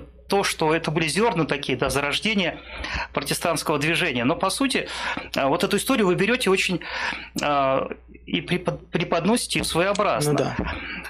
то, 0.00 0.44
что 0.44 0.74
это 0.74 0.90
были 0.90 1.08
зерна 1.08 1.46
такие, 1.46 1.76
да, 1.76 1.88
зарождения 1.88 2.60
протестантского 3.12 3.78
движения. 3.78 4.24
Но, 4.24 4.36
по 4.36 4.50
сути, 4.50 4.88
а, 5.34 5.48
вот 5.48 5.64
эту 5.64 5.78
историю 5.78 6.06
вы 6.06 6.14
берете 6.14 6.50
очень 6.50 6.80
а, 7.42 7.88
и 8.26 8.42
преподносите 8.42 9.64
своеобразно. 9.64 10.32
Ну, 10.32 10.38
да. 10.38 10.56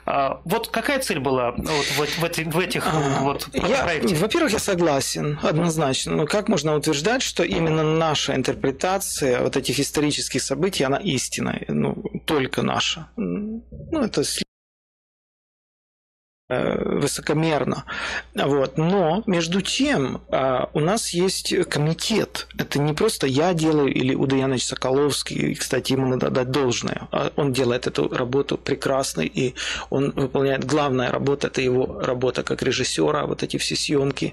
А, 0.07 0.41
вот 0.45 0.69
какая 0.69 1.01
цель 1.01 1.19
была 1.19 1.51
вот 1.51 1.67
в, 1.67 1.99
в, 1.99 2.53
в 2.55 2.59
этих 2.61 2.87
а, 2.87 3.21
вот 3.23 3.49
я, 3.53 3.83
проектах? 3.83 4.19
Во-первых, 4.19 4.53
я 4.53 4.61
согласен 4.61 5.39
однозначно. 5.43 6.15
Но 6.15 6.27
как 6.27 6.49
можно 6.49 6.77
утверждать, 6.77 7.23
что 7.23 7.43
именно 7.43 7.83
наша 7.83 8.37
интерпретация 8.37 9.41
вот 9.41 9.57
этих 9.57 9.81
исторических 9.81 10.43
событий, 10.43 10.85
она 10.85 10.99
истинная, 10.99 11.65
ну, 11.67 11.97
только 12.25 12.63
наша? 12.63 13.09
Ну, 13.17 13.65
это 13.93 14.23
Э, 14.23 14.48
высокомерно. 16.49 17.85
Вот. 18.35 18.79
Но, 18.79 19.23
между 19.27 19.61
тем, 19.61 20.23
э, 20.31 20.65
у 20.73 20.81
нас 20.81 21.11
есть 21.11 21.55
комитет. 21.69 22.47
Это 22.57 22.79
не 22.79 22.95
просто 22.95 23.27
я 23.27 23.53
делаю 23.53 23.93
или 23.93 24.15
Удаянович 24.15 24.65
Соколовский, 24.65 25.55
кстати, 25.55 25.93
ему 25.93 26.07
надо 26.07 26.31
дать 26.31 26.51
должное. 26.51 27.09
А 27.13 27.33
он 27.37 27.53
делает 27.53 27.87
эту 27.87 28.09
работу 28.09 28.57
прекрасно, 28.57 29.21
и 29.21 29.55
он 29.91 30.13
выполняет 30.13 30.65
главная 30.65 31.11
работа, 31.11 31.49
это 31.49 31.61
его 31.61 32.01
работа 32.01 32.43
как 32.43 32.63
режиссера, 32.63 33.27
вот 33.27 33.43
эти 33.43 33.59
все 33.59 33.77
съемки. 33.77 34.33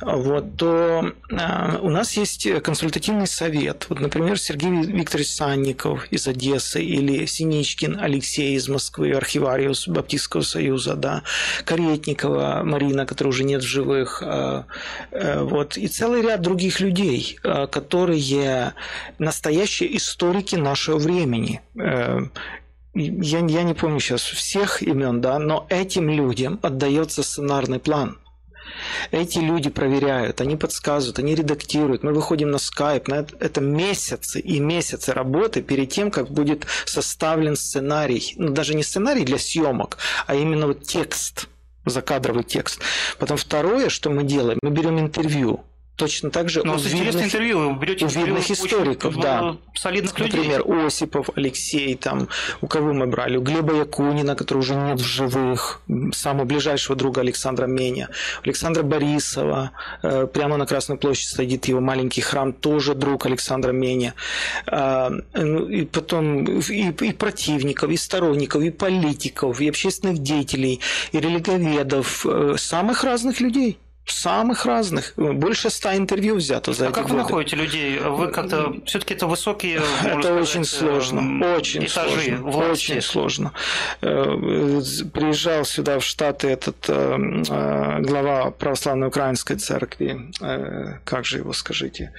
Вот, 0.00 0.56
то 0.56 1.12
э, 1.30 1.78
у 1.80 1.90
нас 1.90 2.16
есть 2.16 2.60
консультативный 2.62 3.28
совет. 3.28 3.86
Вот, 3.88 4.00
например, 4.00 4.36
Сергей 4.38 4.70
Викторович 4.70 5.28
Санников 5.28 6.06
из 6.10 6.26
Одессы 6.26 6.82
или 6.82 7.24
Синичкин 7.24 8.00
Алексей 8.00 8.56
из 8.56 8.68
Москвы, 8.68 9.12
архивариус 9.12 9.86
Баптистского 9.86 10.42
союза, 10.42 10.96
да, 10.96 11.22
Каретникова 11.64 12.62
Марина, 12.64 13.06
которая 13.06 13.30
уже 13.30 13.44
нет 13.44 13.62
в 13.62 13.66
живых, 13.66 14.22
э, 14.24 14.62
э, 15.10 15.42
вот, 15.42 15.76
и 15.76 15.88
целый 15.88 16.22
ряд 16.22 16.40
других 16.40 16.80
людей, 16.80 17.38
э, 17.42 17.66
которые 17.66 18.74
настоящие 19.18 19.96
историки 19.96 20.56
нашего 20.56 20.98
времени. 20.98 21.60
Я, 22.94 23.38
я 23.40 23.62
не 23.62 23.74
помню 23.74 24.00
сейчас 24.00 24.22
всех 24.22 24.82
имен, 24.82 25.20
да, 25.20 25.38
но 25.38 25.66
этим 25.68 26.08
людям 26.08 26.58
отдается 26.62 27.22
сценарный 27.22 27.78
план. 27.78 28.18
Эти 29.10 29.38
люди 29.38 29.70
проверяют, 29.70 30.40
они 30.40 30.56
подсказывают, 30.56 31.18
они 31.18 31.34
редактируют. 31.34 32.02
Мы 32.02 32.12
выходим 32.12 32.50
на 32.50 32.58
скайп. 32.58 33.08
На 33.08 33.26
это 33.38 33.60
месяцы 33.60 34.40
и 34.40 34.60
месяцы 34.60 35.12
работы 35.12 35.62
перед 35.62 35.90
тем, 35.90 36.10
как 36.10 36.30
будет 36.30 36.66
составлен 36.84 37.56
сценарий. 37.56 38.34
Ну, 38.36 38.50
даже 38.50 38.74
не 38.74 38.82
сценарий 38.82 39.24
для 39.24 39.38
съемок, 39.38 39.98
а 40.26 40.34
именно 40.34 40.66
вот 40.66 40.82
текст 40.82 41.48
закадровый 41.84 42.42
текст. 42.42 42.80
Потом 43.18 43.36
второе, 43.36 43.88
что 43.88 44.10
мы 44.10 44.24
делаем, 44.24 44.58
мы 44.60 44.70
берем 44.70 44.98
интервью 44.98 45.64
Точно 45.96 46.30
так 46.30 46.50
же 46.50 46.62
Но 46.62 46.74
у 46.74 46.78
видных, 46.78 47.24
интервью, 47.24 47.70
вы 47.70 47.78
берете 47.78 48.04
у 48.04 48.08
видных 48.08 48.50
историков, 48.50 49.18
да. 49.18 49.56
Солидных 49.74 50.18
Например, 50.18 50.58
людей. 50.66 50.86
Осипов, 50.86 51.30
Алексей, 51.34 51.94
там, 51.94 52.28
у 52.60 52.66
кого 52.66 52.92
мы 52.92 53.06
брали? 53.06 53.38
У 53.38 53.40
Глеба 53.40 53.74
Якунина, 53.74 54.36
который 54.36 54.58
уже 54.58 54.74
нет 54.74 55.00
в 55.00 55.04
живых, 55.04 55.80
самого 56.12 56.44
ближайшего 56.44 56.96
друга 56.96 57.22
Александра 57.22 57.66
Меня, 57.66 58.10
Александра 58.44 58.82
Борисова, 58.82 59.70
э, 60.02 60.26
прямо 60.26 60.58
на 60.58 60.66
Красной 60.66 60.98
площади 60.98 61.30
стоит 61.30 61.64
его 61.64 61.80
маленький 61.80 62.20
храм, 62.20 62.52
тоже 62.52 62.94
друг 62.94 63.24
Александра 63.24 63.72
Меня. 63.72 64.12
А, 64.66 65.10
ну, 65.32 65.66
и 65.66 65.86
потом 65.86 66.44
и, 66.44 66.90
и 66.90 67.12
противников, 67.14 67.90
и 67.90 67.96
сторонников, 67.96 68.62
и 68.62 68.70
политиков, 68.70 69.62
и 69.62 69.68
общественных 69.68 70.18
деятелей, 70.18 70.80
и 71.12 71.18
религоведов, 71.18 72.26
э, 72.26 72.56
самых 72.58 73.02
разных 73.02 73.40
людей 73.40 73.78
самых 74.12 74.66
разных. 74.66 75.12
Больше 75.16 75.70
ста 75.70 75.96
интервью 75.96 76.36
взято 76.36 76.72
за 76.72 76.86
а 76.86 76.88
эти 76.88 76.94
как 76.94 77.04
годы. 77.04 77.14
вы 77.14 77.22
находите 77.22 77.56
людей? 77.56 77.98
Вы 77.98 78.28
как-то 78.28 78.76
все-таки 78.84 79.14
это 79.14 79.26
высокие. 79.26 79.80
Это 80.04 80.20
сказать, 80.20 80.42
очень 80.42 80.64
сложно, 80.64 81.54
очень 81.56 81.84
этажи 81.84 82.20
сложно, 82.20 82.50
власти. 82.50 82.92
очень 82.92 83.02
сложно. 83.02 83.52
Э, 84.02 84.80
приезжал 85.12 85.64
сюда 85.64 85.98
в 85.98 86.04
Штаты 86.04 86.48
этот 86.48 86.76
э, 86.88 87.18
э, 87.48 88.00
глава 88.00 88.50
православной 88.50 89.08
украинской 89.08 89.56
церкви, 89.56 90.30
как 91.04 91.24
же 91.24 91.38
его 91.38 91.52
скажите, 91.52 92.12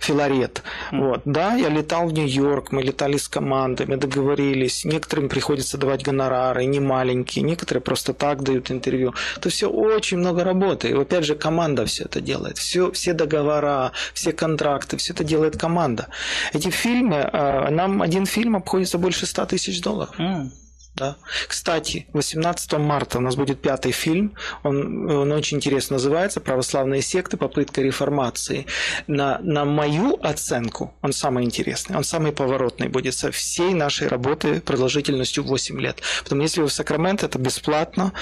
Филарет. 0.00 0.62
Вот, 0.92 1.22
да, 1.24 1.54
я 1.54 1.68
летал 1.68 2.08
в 2.08 2.12
Нью-Йорк, 2.12 2.72
мы 2.72 2.82
летали 2.82 3.16
с 3.16 3.28
командой, 3.28 3.86
мы 3.86 3.96
договорились. 3.96 4.84
Некоторым 4.84 5.28
приходится 5.28 5.78
давать 5.78 6.02
гонорары, 6.02 6.64
не 6.64 6.80
маленькие, 6.80 7.44
некоторые 7.44 7.82
просто 7.82 8.14
так 8.14 8.42
дают 8.42 8.70
интервью. 8.70 9.14
Это 9.36 9.50
все 9.50 9.68
очень 9.68 10.18
много 10.18 10.44
работы. 10.44 10.88
И 10.88 10.94
опять 10.94 11.24
же 11.24 11.33
же 11.34 11.40
команда 11.40 11.84
все 11.84 12.04
это 12.04 12.20
делает. 12.20 12.58
Все, 12.58 12.90
все 12.90 13.12
договора, 13.12 13.92
все 14.14 14.32
контракты, 14.32 14.96
все 14.96 15.12
это 15.12 15.24
делает 15.24 15.56
команда. 15.56 16.06
Эти 16.52 16.70
фильмы, 16.70 17.16
э, 17.16 17.70
нам 17.70 18.02
один 18.02 18.26
фильм 18.26 18.56
обходится 18.56 18.98
больше 18.98 19.26
100 19.26 19.46
тысяч 19.46 19.80
долларов. 19.80 20.14
Mm. 20.18 20.50
Да. 20.94 21.16
Кстати, 21.48 22.06
18 22.12 22.74
марта 22.74 23.18
у 23.18 23.20
нас 23.20 23.34
будет 23.34 23.60
пятый 23.60 23.90
фильм. 23.90 24.34
Он, 24.62 25.10
он 25.10 25.32
очень 25.32 25.56
интересно 25.56 25.94
называется 25.94 26.40
«Православные 26.40 27.02
секты. 27.02 27.36
Попытка 27.36 27.82
реформации». 27.82 28.66
На, 29.08 29.38
на 29.40 29.64
мою 29.64 30.16
оценку 30.22 30.94
он 31.02 31.12
самый 31.12 31.44
интересный, 31.44 31.96
он 31.96 32.04
самый 32.04 32.30
поворотный 32.32 32.88
будет 32.88 33.14
со 33.14 33.32
всей 33.32 33.74
нашей 33.74 34.06
работы 34.06 34.60
продолжительностью 34.60 35.42
8 35.42 35.80
лет. 35.80 36.00
Поэтому 36.20 36.42
если 36.42 36.60
вы 36.60 36.68
в 36.68 36.72
Сакраменто, 36.72 37.26
это 37.26 37.38
бесплатно. 37.38 38.12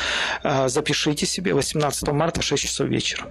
Э, 0.43 0.69
запишите 0.69 1.27
себе 1.27 1.53
18 1.53 2.09
марта 2.09 2.41
6 2.41 2.63
часов 2.63 2.89
вечера. 2.89 3.27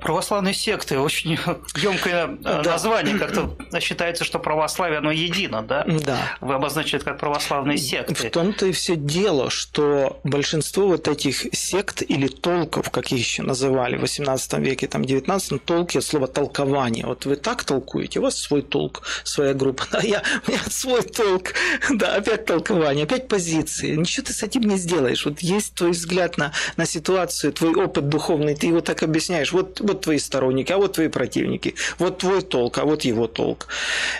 Православные 0.00 0.54
секты, 0.54 0.98
очень 0.98 1.38
емкое 1.76 2.26
да. 2.40 2.62
название. 2.62 3.18
Как-то 3.18 3.56
считается, 3.80 4.24
что 4.24 4.38
православие, 4.38 4.98
оно 4.98 5.10
едино, 5.10 5.62
да? 5.62 5.84
Да. 5.86 6.36
Вы 6.40 6.54
обозначили 6.54 6.96
это 6.96 7.06
как 7.06 7.18
православные 7.18 7.78
секты. 7.78 8.14
В 8.14 8.30
том-то 8.30 8.66
и 8.66 8.72
все 8.72 8.96
дело, 8.96 9.50
что 9.50 10.20
большинство 10.24 10.88
вот 10.88 11.08
этих 11.08 11.46
сект 11.52 12.02
или 12.02 12.28
толков, 12.28 12.90
как 12.90 13.12
их 13.12 13.18
еще 13.18 13.42
называли 13.42 13.96
в 13.96 14.00
18 14.00 14.54
веке, 14.58 14.86
там, 14.86 15.04
19 15.04 15.64
толки 15.64 15.98
от 15.98 16.04
слова 16.04 16.26
толкование. 16.26 17.06
Вот 17.06 17.24
вы 17.26 17.36
так 17.36 17.64
толкуете, 17.64 18.20
у 18.20 18.22
вас 18.22 18.36
свой 18.38 18.62
толк, 18.62 19.02
своя 19.24 19.54
группа. 19.54 19.84
Да, 19.90 20.00
я, 20.02 20.22
у 20.46 20.50
меня 20.50 20.60
свой 20.68 21.02
толк. 21.02 21.54
Да, 21.96 22.16
опять 22.16 22.44
толкование, 22.44 23.04
опять 23.04 23.28
позиции. 23.28 23.94
Ничего 23.94 24.26
ты 24.26 24.32
с 24.32 24.42
этим 24.42 24.62
не 24.62 24.76
сделаешь. 24.76 25.24
Вот 25.24 25.40
есть 25.40 25.74
твой 25.74 25.92
взгляд 25.92 26.36
на, 26.36 26.52
на 26.76 26.84
ситуацию, 26.84 27.52
твой 27.52 27.74
опыт 27.74 28.08
духовный, 28.08 28.54
ты 28.54 28.66
его 28.66 28.80
так 28.80 29.02
объясняешь. 29.02 29.52
Вот, 29.52 29.80
вот 29.80 29.95
вот 29.96 30.02
твои 30.02 30.18
сторонники, 30.18 30.72
а 30.72 30.76
вот 30.76 30.92
твои 30.92 31.08
противники, 31.08 31.74
вот 31.98 32.18
твой 32.18 32.42
толк, 32.42 32.78
а 32.78 32.84
вот 32.84 33.04
его 33.04 33.26
толк. 33.26 33.68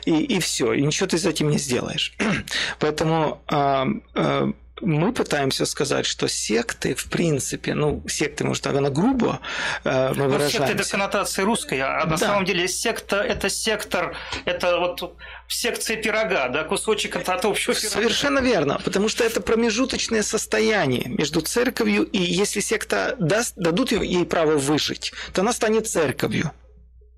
И, 0.06 0.36
и 0.36 0.38
все, 0.40 0.72
и 0.72 0.82
ничего 0.82 1.06
ты 1.06 1.18
с 1.18 1.26
этим 1.26 1.50
не 1.50 1.58
сделаешь. 1.58 2.14
Поэтому 2.80 3.42
а, 3.46 3.86
а, 4.14 4.52
мы 4.80 5.12
пытаемся 5.12 5.64
сказать, 5.64 6.06
что 6.06 6.28
секты, 6.28 6.94
в 6.94 7.06
принципе, 7.06 7.74
ну, 7.74 8.02
секты, 8.08 8.44
может, 8.44 8.66
она 8.66 8.90
грубо 8.90 9.40
э, 9.84 10.12
мы 10.14 10.26
ну, 10.26 10.48
Секта– 10.48 10.72
это 10.72 10.88
коннотация 10.88 11.44
русская, 11.44 11.82
а 11.82 12.04
да. 12.04 12.10
на 12.10 12.18
самом 12.18 12.44
деле 12.44 12.68
секта– 12.68 13.16
это 13.28 13.48
сектор, 13.48 14.16
это 14.44 14.78
вот 14.78 15.16
в 15.46 15.54
секции 15.54 15.96
пирога, 15.96 16.48
да, 16.48 16.64
кусочек 16.64 17.16
от, 17.16 17.28
от 17.28 17.44
общего 17.44 17.74
пирога. 17.74 17.90
Совершенно 17.90 18.40
верно, 18.40 18.80
потому 18.84 19.08
что 19.08 19.24
это 19.24 19.40
промежуточное 19.40 20.22
состояние 20.22 21.08
между 21.08 21.40
церковью, 21.40 22.02
и 22.04 22.18
если 22.18 22.60
секта 22.60 23.16
даст, 23.18 23.54
дадут 23.56 23.92
ей 23.92 24.26
право 24.26 24.58
выжить, 24.58 25.12
то 25.32 25.40
она 25.40 25.52
станет 25.52 25.88
церковью 25.88 26.52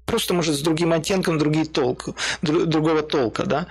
просто, 0.06 0.32
может, 0.32 0.54
с 0.54 0.60
другим 0.60 0.94
оттенком, 0.94 1.36
другие 1.38 1.66
толк, 1.66 2.08
другого 2.40 3.02
толка, 3.02 3.44
да 3.44 3.66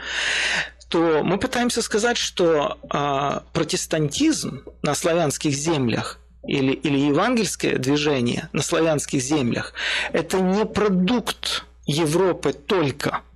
то 0.90 1.22
мы 1.24 1.38
пытаемся 1.38 1.82
сказать, 1.82 2.18
что 2.18 2.78
э, 2.92 3.40
протестантизм 3.54 4.64
на 4.82 4.96
славянских 4.96 5.54
землях 5.54 6.20
или, 6.46 6.72
или 6.72 6.98
евангельское 6.98 7.78
движение 7.78 8.50
на 8.54 8.62
славянских 8.62 9.22
землях– 9.22 9.74
это 10.14 10.40
не 10.40 10.66
продукт 10.66 11.66
Европы 11.86 12.54
только– 12.54 13.22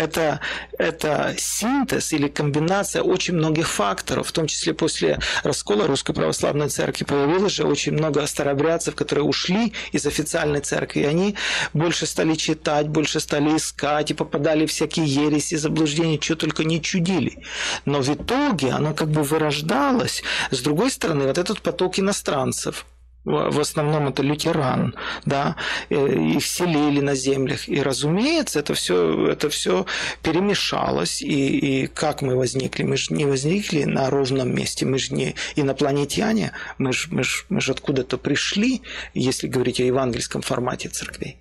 это, 0.00 0.40
это 0.78 1.34
синтез 1.36 2.12
или 2.12 2.28
комбинация 2.28 3.02
очень 3.02 3.34
многих 3.34 3.68
факторов, 3.68 4.28
в 4.28 4.32
том 4.32 4.46
числе 4.46 4.72
после 4.72 5.18
раскола 5.42 5.86
Русской 5.86 6.14
Православной 6.14 6.68
Церкви 6.68 7.04
появилось 7.04 7.52
же 7.52 7.64
очень 7.64 7.92
много 7.92 8.26
старобрядцев, 8.26 8.94
которые 8.94 9.24
ушли 9.24 9.72
из 9.92 10.06
официальной 10.06 10.60
церкви, 10.60 11.02
они 11.02 11.36
больше 11.74 12.06
стали 12.06 12.34
читать, 12.34 12.88
больше 12.88 13.20
стали 13.20 13.56
искать 13.56 14.10
и 14.10 14.14
попадали 14.14 14.66
в 14.66 14.70
всякие 14.70 15.06
ереси, 15.06 15.56
заблуждения, 15.56 16.18
что 16.20 16.36
только 16.36 16.64
не 16.64 16.80
чудили. 16.80 17.42
Но 17.84 18.00
в 18.00 18.08
итоге 18.08 18.70
оно 18.70 18.94
как 18.94 19.08
бы 19.08 19.22
вырождалось. 19.22 20.22
С 20.50 20.60
другой 20.60 20.90
стороны, 20.90 21.26
вот 21.26 21.38
этот 21.38 21.60
поток 21.60 21.98
иностранцев– 21.98 22.86
в 23.30 23.60
основном 23.60 24.08
это 24.08 24.22
лютеран, 24.22 24.94
да, 25.24 25.56
э, 25.88 26.34
их 26.36 26.44
селили 26.44 27.00
на 27.00 27.14
землях. 27.14 27.68
И, 27.68 27.80
разумеется, 27.82 28.60
это 28.60 28.74
все, 28.74 29.28
это 29.28 29.48
все 29.48 29.86
перемешалось. 30.22 31.22
И, 31.22 31.82
и 31.82 31.86
как 31.86 32.22
мы 32.22 32.36
возникли? 32.36 32.82
Мы 32.82 32.96
же 32.96 33.14
не 33.14 33.24
возникли 33.24 33.84
на 33.84 34.10
ровном 34.10 34.54
месте, 34.54 34.86
мы 34.86 34.98
же 34.98 35.14
не 35.14 35.34
инопланетяне, 35.56 36.52
мы 36.78 36.92
же, 36.92 37.08
мы 37.10 37.24
же, 37.24 37.44
мы 37.48 37.60
же 37.60 37.72
откуда-то 37.72 38.18
пришли, 38.18 38.82
если 39.14 39.48
говорить 39.48 39.80
о 39.80 39.84
евангельском 39.84 40.42
формате 40.42 40.88
церквей. 40.88 41.38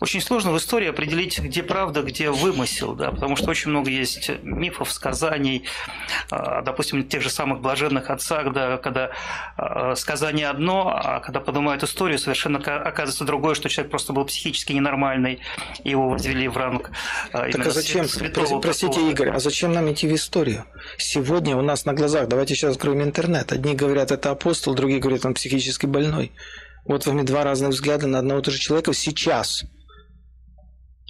Очень 0.00 0.20
сложно 0.20 0.52
в 0.52 0.56
истории 0.56 0.88
определить, 0.88 1.38
где 1.38 1.62
правда, 1.62 2.02
где 2.02 2.30
вымысел, 2.30 2.94
да, 2.94 3.10
потому 3.10 3.36
что 3.36 3.50
очень 3.50 3.70
много 3.70 3.90
есть 3.90 4.30
мифов, 4.42 4.92
сказаний, 4.92 5.64
а, 6.30 6.62
допустим, 6.62 7.06
тех 7.06 7.22
же 7.22 7.30
самых 7.30 7.60
блаженных 7.60 8.10
отцах, 8.10 8.52
да, 8.52 8.76
когда 8.78 9.10
а, 9.56 9.94
сказание 9.94 10.48
одно, 10.48 10.92
а 10.94 11.20
когда 11.20 11.40
поднимают 11.40 11.82
историю, 11.82 12.18
совершенно 12.18 12.58
оказывается 12.58 13.24
другое, 13.24 13.54
что 13.54 13.68
человек 13.68 13.90
просто 13.90 14.12
был 14.12 14.24
психически 14.24 14.72
ненормальный, 14.72 15.40
и 15.84 15.90
его 15.90 16.08
возвели 16.08 16.48
в 16.48 16.56
ранг 16.56 16.90
Так 17.32 17.66
а 17.66 17.70
зачем, 17.70 18.06
святого 18.06 18.60
простите, 18.60 18.92
такого. 18.92 19.10
Игорь, 19.10 19.30
а 19.30 19.38
зачем 19.38 19.72
нам 19.72 19.90
идти 19.92 20.06
в 20.06 20.14
историю? 20.14 20.64
Сегодня 20.98 21.56
у 21.56 21.62
нас 21.62 21.84
на 21.84 21.94
глазах, 21.94 22.28
давайте 22.28 22.54
сейчас 22.54 22.76
откроем 22.76 23.02
интернет, 23.02 23.52
одни 23.52 23.74
говорят, 23.74 24.10
это 24.10 24.30
апостол, 24.30 24.74
другие 24.74 25.00
говорят, 25.00 25.24
он 25.24 25.34
психически 25.34 25.86
больной. 25.86 26.32
Вот 26.84 27.06
вам 27.06 27.20
и 27.20 27.24
два 27.24 27.44
разных 27.44 27.70
взгляда 27.70 28.06
на 28.06 28.18
одного 28.18 28.40
и 28.40 28.42
того 28.42 28.54
же 28.54 28.60
человека 28.60 28.92
сейчас. 28.92 29.64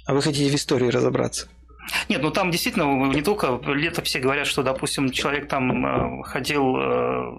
А 0.05 0.13
вы 0.13 0.21
хотите 0.21 0.49
в 0.51 0.55
истории 0.55 0.87
разобраться? 0.87 1.47
Нет, 2.09 2.21
ну 2.21 2.31
там 2.31 2.51
действительно 2.51 3.11
не 3.11 3.21
только 3.21 3.59
летописи 3.65 4.17
говорят, 4.17 4.47
что, 4.47 4.63
допустим, 4.63 5.11
человек 5.11 5.47
там 5.47 5.85
э, 5.85 6.23
ходил 6.23 6.75
э, 6.77 7.37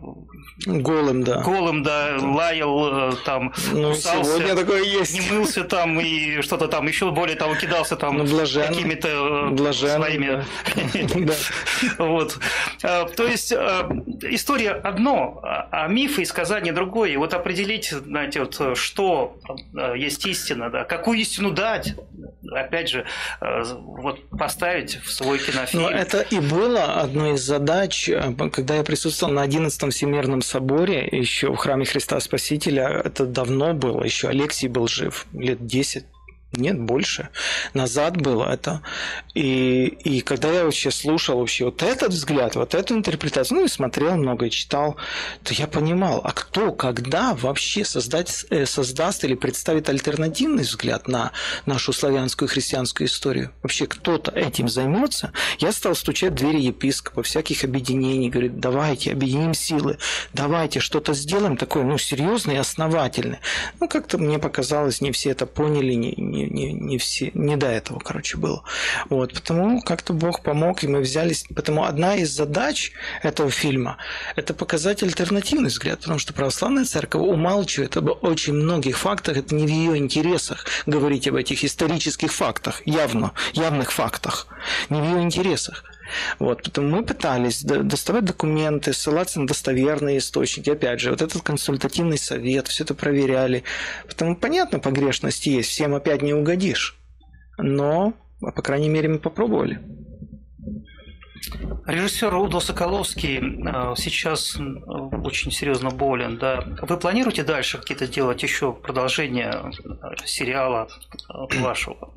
голым, 0.67 1.25
да, 1.25 1.43
голым, 1.43 1.83
да, 1.83 2.17
лаял, 2.21 3.11
э, 3.11 3.17
там, 3.25 3.53
ну, 3.73 3.91
кусался, 3.91 4.25
сегодня 4.25 4.55
такое 4.55 4.83
есть. 4.83 5.15
не 5.15 5.35
мылся 5.35 5.65
там 5.65 6.01
и 6.01 6.41
что-то 6.43 6.69
там 6.69 6.87
еще 6.87 7.11
более 7.11 7.37
того 7.37 7.55
кидался 7.55 7.97
там 7.97 8.19
ну, 8.19 8.27
какими-то 8.27 9.73
своими. 9.73 10.45
Вот. 11.99 12.39
То 12.81 13.27
есть 13.27 13.53
история 13.53 14.71
одно, 14.71 15.41
а 15.43 15.87
мифы 15.89 16.23
и 16.23 16.25
сказания 16.25 16.73
другое. 16.73 17.11
И 17.11 17.17
вот 17.17 17.35
определить, 17.35 17.91
знаете, 17.91 18.41
вот 18.41 18.79
что 18.79 19.37
есть 19.95 20.25
истина, 20.27 20.71
да, 20.71 20.85
какую 20.85 21.19
истину 21.19 21.51
дать, 21.51 21.95
опять 22.53 22.89
же, 22.89 23.05
вот 23.41 24.21
поставить 24.31 25.01
в 25.03 25.11
свой 25.11 25.39
кинофильм. 25.39 25.83
Но 25.85 25.91
это 25.91 26.21
и 26.21 26.41
было 26.41 27.01
одной 27.01 27.35
из 27.35 27.43
задач, 27.43 28.09
э, 28.09 28.33
когда 28.53 28.77
я 28.77 28.83
присутствовал 28.83 29.33
на 29.33 29.45
11-м 29.45 29.91
Всемирном 29.91 30.32
соборе, 30.41 31.07
еще 31.11 31.53
в 31.53 31.57
храме 31.57 31.85
Христа 31.85 32.19
Спасителя, 32.21 33.03
это 33.05 33.27
давно 33.27 33.75
было, 33.75 34.03
еще 34.03 34.29
Алексей 34.29 34.69
был 34.69 34.89
жив, 34.89 35.27
лет 35.33 35.67
10 35.67 36.05
нет, 36.53 36.79
больше. 36.79 37.31
Назад 37.73 38.21
было 38.21 38.53
это. 38.53 38.83
И, 39.35 39.87
и 40.05 40.21
когда 40.21 40.53
я 40.53 40.65
вообще 40.65 40.91
слушал 40.91 41.39
вообще 41.39 41.65
вот 41.65 41.83
этот 41.83 42.11
взгляд, 42.11 42.57
вот 42.57 42.75
эту 42.75 42.95
интерпретацию, 42.95 43.61
ну 43.61 43.65
и 43.65 43.69
смотрел 43.69 44.17
много, 44.17 44.47
и 44.47 44.51
читал, 44.51 44.97
то 45.43 45.55
я 45.55 45.67
понимал, 45.67 46.21
а 46.23 46.33
кто, 46.33 46.73
когда 46.73 47.35
вообще 47.35 47.87
создать, 47.87 48.45
э, 48.51 48.67
создаст 48.67 49.25
или 49.25 49.35
представит 49.35 49.89
альтернативный 49.89 50.65
взгляд 50.65 51.09
на 51.09 51.33
нашу 51.65 51.95
славянскую 51.95 52.49
христианскую 52.49 53.09
историю? 53.09 53.51
Вообще 53.63 53.87
кто-то 53.87 54.31
этим 54.31 54.69
займется? 54.69 55.33
Я 55.59 55.73
стал 55.73 55.95
стучать 55.95 56.33
в 56.33 56.37
двери 56.37 56.61
епископа, 56.61 57.23
всяких 57.23 57.65
объединений, 57.65 58.29
говорит, 58.29 58.61
давайте, 58.61 59.13
объединим 59.13 59.55
силы, 59.55 59.97
давайте 60.35 60.81
что-то 60.81 61.15
сделаем 61.15 61.57
такое, 61.57 61.85
ну, 61.85 61.97
серьезное 61.97 62.57
и 62.57 62.59
основательное. 62.59 63.41
Ну, 63.81 63.89
как-то 63.89 64.19
мне 64.19 64.39
показалось, 64.39 65.01
не 65.01 65.13
все 65.13 65.31
это 65.31 65.47
поняли, 65.47 65.95
не, 65.95 66.13
не 66.13 66.42
не, 66.49 66.73
не, 66.73 66.99
все, 66.99 67.31
не 67.35 67.57
до 67.57 67.67
этого, 67.67 67.99
короче, 67.99 68.37
было. 68.37 68.65
Вот, 69.09 69.35
потому 69.35 69.81
как-то 69.83 70.13
Бог 70.13 70.43
помог, 70.43 70.85
и 70.85 70.89
мы 70.89 71.01
взялись. 71.01 71.45
Потому 71.55 71.85
одна 71.85 72.17
из 72.17 72.31
задач 72.31 72.93
этого 73.23 73.51
фильма– 73.51 73.99
это 74.37 74.55
показать 74.55 75.03
альтернативный 75.03 75.69
взгляд, 75.69 76.01
потому 76.01 76.19
что 76.19 76.33
православная 76.33 76.85
церковь 76.85 77.23
умалчивает 77.23 77.97
об 77.97 78.11
очень 78.25 78.55
многих 78.55 78.99
фактах, 78.99 79.37
это 79.37 79.55
не 79.55 79.67
в 79.67 79.71
ее 79.71 79.97
интересах 79.97 80.67
говорить 80.87 81.29
об 81.29 81.37
этих 81.37 81.65
исторических 81.65 82.33
фактах, 82.33 82.83
явно, 82.87 83.33
явных 83.53 83.93
фактах, 83.93 84.47
не 84.89 85.01
в 85.01 85.05
ее 85.05 85.23
интересах. 85.23 85.85
Вот, 86.39 86.63
потому 86.63 86.89
мы 86.89 87.05
пытались 87.05 87.63
доставать 87.63 88.25
документы, 88.25 88.93
ссылаться 88.93 89.41
на 89.41 89.47
достоверные 89.47 90.19
источники. 90.19 90.71
Опять 90.71 91.01
же, 91.01 91.11
вот 91.11 91.23
этот 91.23 91.43
консультативный 91.43 92.19
совет, 92.19 92.69
все 92.69 92.85
это 92.85 92.95
проверяли. 92.95 93.65
Потому 94.09 94.37
понятно, 94.37 94.79
погрешность 94.79 95.47
есть, 95.47 95.71
всем 95.71 95.95
опять 95.95 96.23
не 96.23 96.35
угодишь. 96.35 96.97
Но, 97.59 98.15
по 98.41 98.63
крайней 98.63 98.89
мере, 98.89 99.09
мы 99.09 99.19
попробовали. 99.19 99.81
Режиссер 101.87 102.35
Удо 102.35 102.61
Соколовский 102.61 103.39
э, 103.39 103.95
сейчас 103.97 104.57
очень 105.25 105.51
серьезно 105.51 105.91
болен. 105.91 106.39
Да. 106.39 106.65
Вы 106.83 106.97
планируете 106.97 107.43
дальше 107.43 107.79
какие-то 107.79 108.07
делать 108.07 108.43
еще 108.43 108.73
продолжение 108.73 109.73
э, 109.85 110.25
сериала 110.25 110.89
э, 111.29 111.61
вашего? 111.61 112.13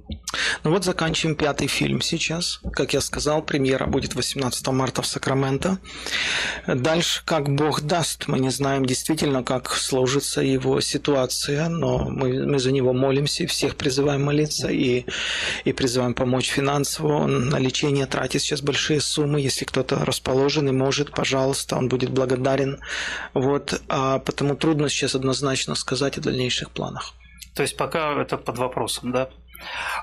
Ну 0.63 0.71
вот 0.71 0.83
заканчиваем 0.83 1.35
пятый 1.35 1.67
фильм 1.67 2.01
сейчас. 2.01 2.59
Как 2.73 2.93
я 2.93 3.01
сказал, 3.01 3.41
премьера 3.41 3.87
будет 3.87 4.15
18 4.15 4.67
марта 4.67 5.01
в 5.01 5.07
Сакраменто. 5.07 5.79
Дальше, 6.67 7.21
как 7.25 7.49
Бог 7.49 7.81
даст, 7.81 8.27
мы 8.27 8.39
не 8.39 8.49
знаем 8.49 8.85
действительно, 8.85 9.43
как 9.43 9.73
сложится 9.73 10.41
его 10.41 10.81
ситуация, 10.81 11.69
но 11.69 12.09
мы, 12.09 12.45
мы 12.45 12.59
за 12.59 12.71
него 12.71 12.93
молимся 12.93 13.47
всех 13.47 13.75
призываем 13.75 14.23
молиться 14.23 14.67
и, 14.67 15.05
и 15.63 15.73
призываем 15.73 16.13
помочь 16.13 16.49
финансово. 16.49 17.13
Он 17.13 17.49
на 17.49 17.57
лечение 17.57 18.05
тратит 18.05 18.41
сейчас 18.41 18.61
большие 18.61 19.01
суммы. 19.01 19.14
Если 19.17 19.65
кто-то 19.65 20.03
расположен 20.05 20.67
и 20.69 20.71
может, 20.71 21.11
пожалуйста, 21.11 21.75
он 21.75 21.87
будет 21.87 22.09
благодарен. 22.11 22.79
Вот, 23.33 23.81
а 23.89 24.19
потому 24.19 24.55
трудно 24.55 24.89
сейчас 24.89 25.15
однозначно 25.15 25.75
сказать 25.75 26.17
о 26.17 26.21
дальнейших 26.21 26.71
планах. 26.71 27.13
То 27.55 27.61
есть 27.61 27.77
пока 27.77 28.21
это 28.21 28.37
под 28.37 28.57
вопросом, 28.57 29.11
да? 29.11 29.29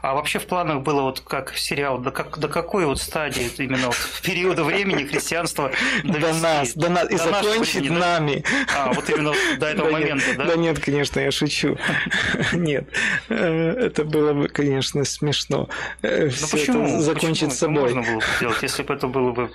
А 0.03 0.15
вообще 0.15 0.39
в 0.39 0.47
планах 0.47 0.83
было 0.83 1.03
вот 1.03 1.21
как 1.21 1.57
сериал, 1.57 1.99
до, 1.99 2.11
как, 2.11 2.39
до 2.39 2.49
какой 2.49 2.87
вот 2.87 3.01
стадии 3.01 3.51
именно 3.59 3.87
вот 3.89 3.97
периода 4.23 4.65
времени 4.65 5.05
христианство 5.05 5.71
довести? 6.03 6.23
До 6.23 6.35
нас, 6.35 6.75
до 6.75 6.89
нас, 6.89 7.11
и 7.11 7.17
до 7.17 7.25
закончить 7.25 7.75
времени, 7.83 7.99
нами. 7.99 8.45
Да? 8.67 8.85
А, 8.85 8.93
вот 8.93 9.09
именно 9.09 9.33
до 9.59 9.67
этого 9.67 9.91
да 9.91 9.93
момента, 9.93 10.27
нет, 10.29 10.39
да? 10.39 10.45
Да 10.45 10.57
нет, 10.57 10.81
конечно, 10.81 11.21
я 11.21 11.31
шучу. 11.31 11.77
Нет, 12.53 12.89
э, 13.29 13.87
это 13.87 14.05
было 14.05 14.33
бы, 14.33 14.49
конечно, 14.49 15.05
смешно. 15.05 15.69
Э, 16.03 16.27
ну 16.27 16.49
почему? 16.51 17.01
Закончить 17.01 17.53
собой. 17.53 17.95
можно 17.95 18.03
было 18.03 18.17
бы 18.17 18.25
сделать, 18.37 18.63
если 18.63 18.83
бы 18.83 18.95
это 18.95 19.07
было 19.07 19.33
бы, 19.33 19.51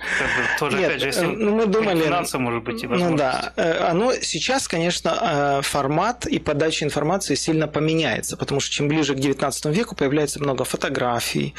тоже, 0.58 0.76
нет, 0.76 0.88
опять 0.88 1.00
же, 1.00 1.06
если 1.06 1.24
э, 1.24 1.28
ну, 1.28 1.56
мы 1.56 1.66
думали, 1.66 2.04
финансово, 2.04 2.42
может 2.42 2.64
быть, 2.64 2.82
и 2.82 2.86
Ну 2.86 3.16
да, 3.16 3.52
оно 3.56 4.12
сейчас, 4.14 4.68
конечно, 4.68 5.60
формат 5.62 6.26
и 6.26 6.38
подача 6.38 6.84
информации 6.84 7.34
сильно 7.34 7.66
поменяется, 7.68 8.36
потому 8.36 8.60
что 8.60 8.72
чем 8.72 8.88
ближе 8.88 9.14
к 9.14 9.18
19 9.18 9.66
веку, 9.66 9.94
появляется 9.98 10.40
много 10.40 10.64
фотографий, 10.64 11.54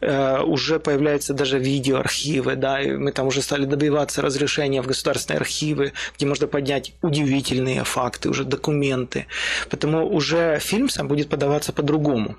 э, 0.00 0.42
уже 0.42 0.78
появляются 0.78 1.34
даже 1.34 1.58
видеоархивы, 1.58 2.56
да, 2.56 2.80
и 2.82 2.92
мы 2.92 3.12
там 3.12 3.26
уже 3.26 3.42
стали 3.42 3.64
добиваться 3.64 4.22
разрешения 4.22 4.82
в 4.82 4.86
государственные 4.86 5.40
архивы, 5.40 5.92
где 6.16 6.26
можно 6.26 6.46
поднять 6.46 6.92
удивительные 7.02 7.84
факты, 7.84 8.28
уже 8.28 8.44
документы. 8.44 9.26
Поэтому 9.70 10.06
уже 10.06 10.58
фильм 10.60 10.88
сам 10.88 11.08
будет 11.08 11.28
подаваться 11.28 11.72
по-другому 11.72 12.36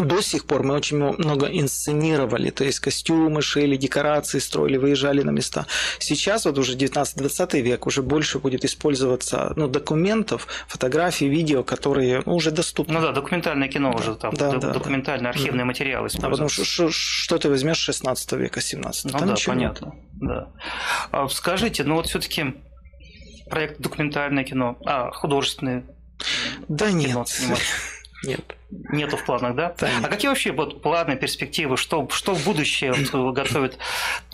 до 0.00 0.20
сих 0.20 0.46
пор 0.46 0.62
мы 0.64 0.74
очень 0.74 0.96
много 0.96 1.46
инсценировали, 1.46 2.50
то 2.50 2.64
есть 2.64 2.80
костюмы 2.80 3.42
шили, 3.42 3.76
декорации 3.76 4.38
строили, 4.38 4.76
выезжали 4.76 5.22
на 5.22 5.30
места. 5.30 5.66
Сейчас 5.98 6.44
вот 6.46 6.58
уже 6.58 6.76
19-20 6.76 7.60
век 7.60 7.86
уже 7.86 8.02
больше 8.02 8.38
будет 8.38 8.64
использоваться 8.64 9.52
ну, 9.56 9.68
документов, 9.68 10.48
фотографий, 10.66 11.28
видео, 11.28 11.62
которые 11.62 12.22
ну, 12.26 12.34
уже 12.34 12.50
доступны. 12.50 12.94
Ну 12.94 13.00
да, 13.00 13.12
документальное 13.12 13.68
кино 13.68 13.92
да. 13.92 13.98
уже 13.98 14.14
там, 14.16 14.34
да, 14.34 14.52
да, 14.52 14.72
документальные 14.72 15.30
архивные 15.30 15.60
да. 15.60 15.66
материалы. 15.66 16.08
А 16.22 16.30
потому 16.30 16.48
что, 16.48 16.64
что, 16.64 16.90
что 16.90 17.38
ты 17.38 17.48
возьмешь 17.48 17.78
16 17.78 18.32
века, 18.32 18.60
17 18.60 19.12
Ну 19.12 19.18
да, 19.18 19.26
ничего. 19.26 19.52
понятно. 19.52 19.94
Да. 20.14 20.48
А 21.10 21.28
скажите, 21.28 21.84
ну 21.84 21.96
вот 21.96 22.06
все-таки 22.06 22.54
проект 23.48 23.80
документальное 23.80 24.44
кино, 24.44 24.78
а 24.84 25.10
художественное 25.10 25.84
да 26.68 26.90
нет. 26.90 27.16
Нет. 28.26 28.56
Нету 28.90 29.16
в 29.16 29.24
планах, 29.24 29.54
да? 29.54 29.74
да 29.78 29.88
а 30.02 30.08
какие 30.08 30.28
вообще 30.28 30.52
вот 30.52 30.82
планы, 30.82 31.16
перспективы, 31.16 31.76
что, 31.76 32.08
что 32.10 32.34
в 32.34 32.44
будущее 32.44 32.92
вот, 32.92 33.34
готовит 33.34 33.78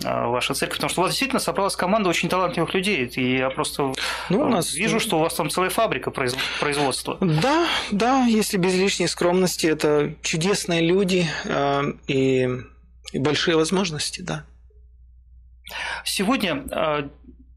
а, 0.04 0.28
ваша 0.28 0.54
церковь? 0.54 0.78
Потому 0.78 0.90
что 0.90 1.00
у 1.00 1.04
вас 1.04 1.12
действительно 1.12 1.40
собралась 1.40 1.76
команда 1.76 2.08
очень 2.08 2.28
талантливых 2.28 2.72
людей, 2.74 3.06
и 3.06 3.38
я 3.38 3.50
просто 3.50 3.92
ну, 4.30 4.40
у 4.40 4.48
нас... 4.48 4.72
вижу, 4.72 4.98
что 5.00 5.18
у 5.18 5.20
вас 5.20 5.34
там 5.34 5.50
целая 5.50 5.70
фабрика 5.70 6.10
производства. 6.10 7.18
Да, 7.20 7.66
да, 7.90 8.24
если 8.24 8.56
без 8.56 8.74
лишней 8.74 9.08
скромности, 9.08 9.66
это 9.66 10.14
чудесные 10.22 10.80
люди 10.80 11.26
э, 11.44 11.92
и, 12.06 12.48
и 13.12 13.18
большие 13.18 13.56
возможности, 13.56 14.22
да. 14.22 14.44
Сегодня 16.04 16.64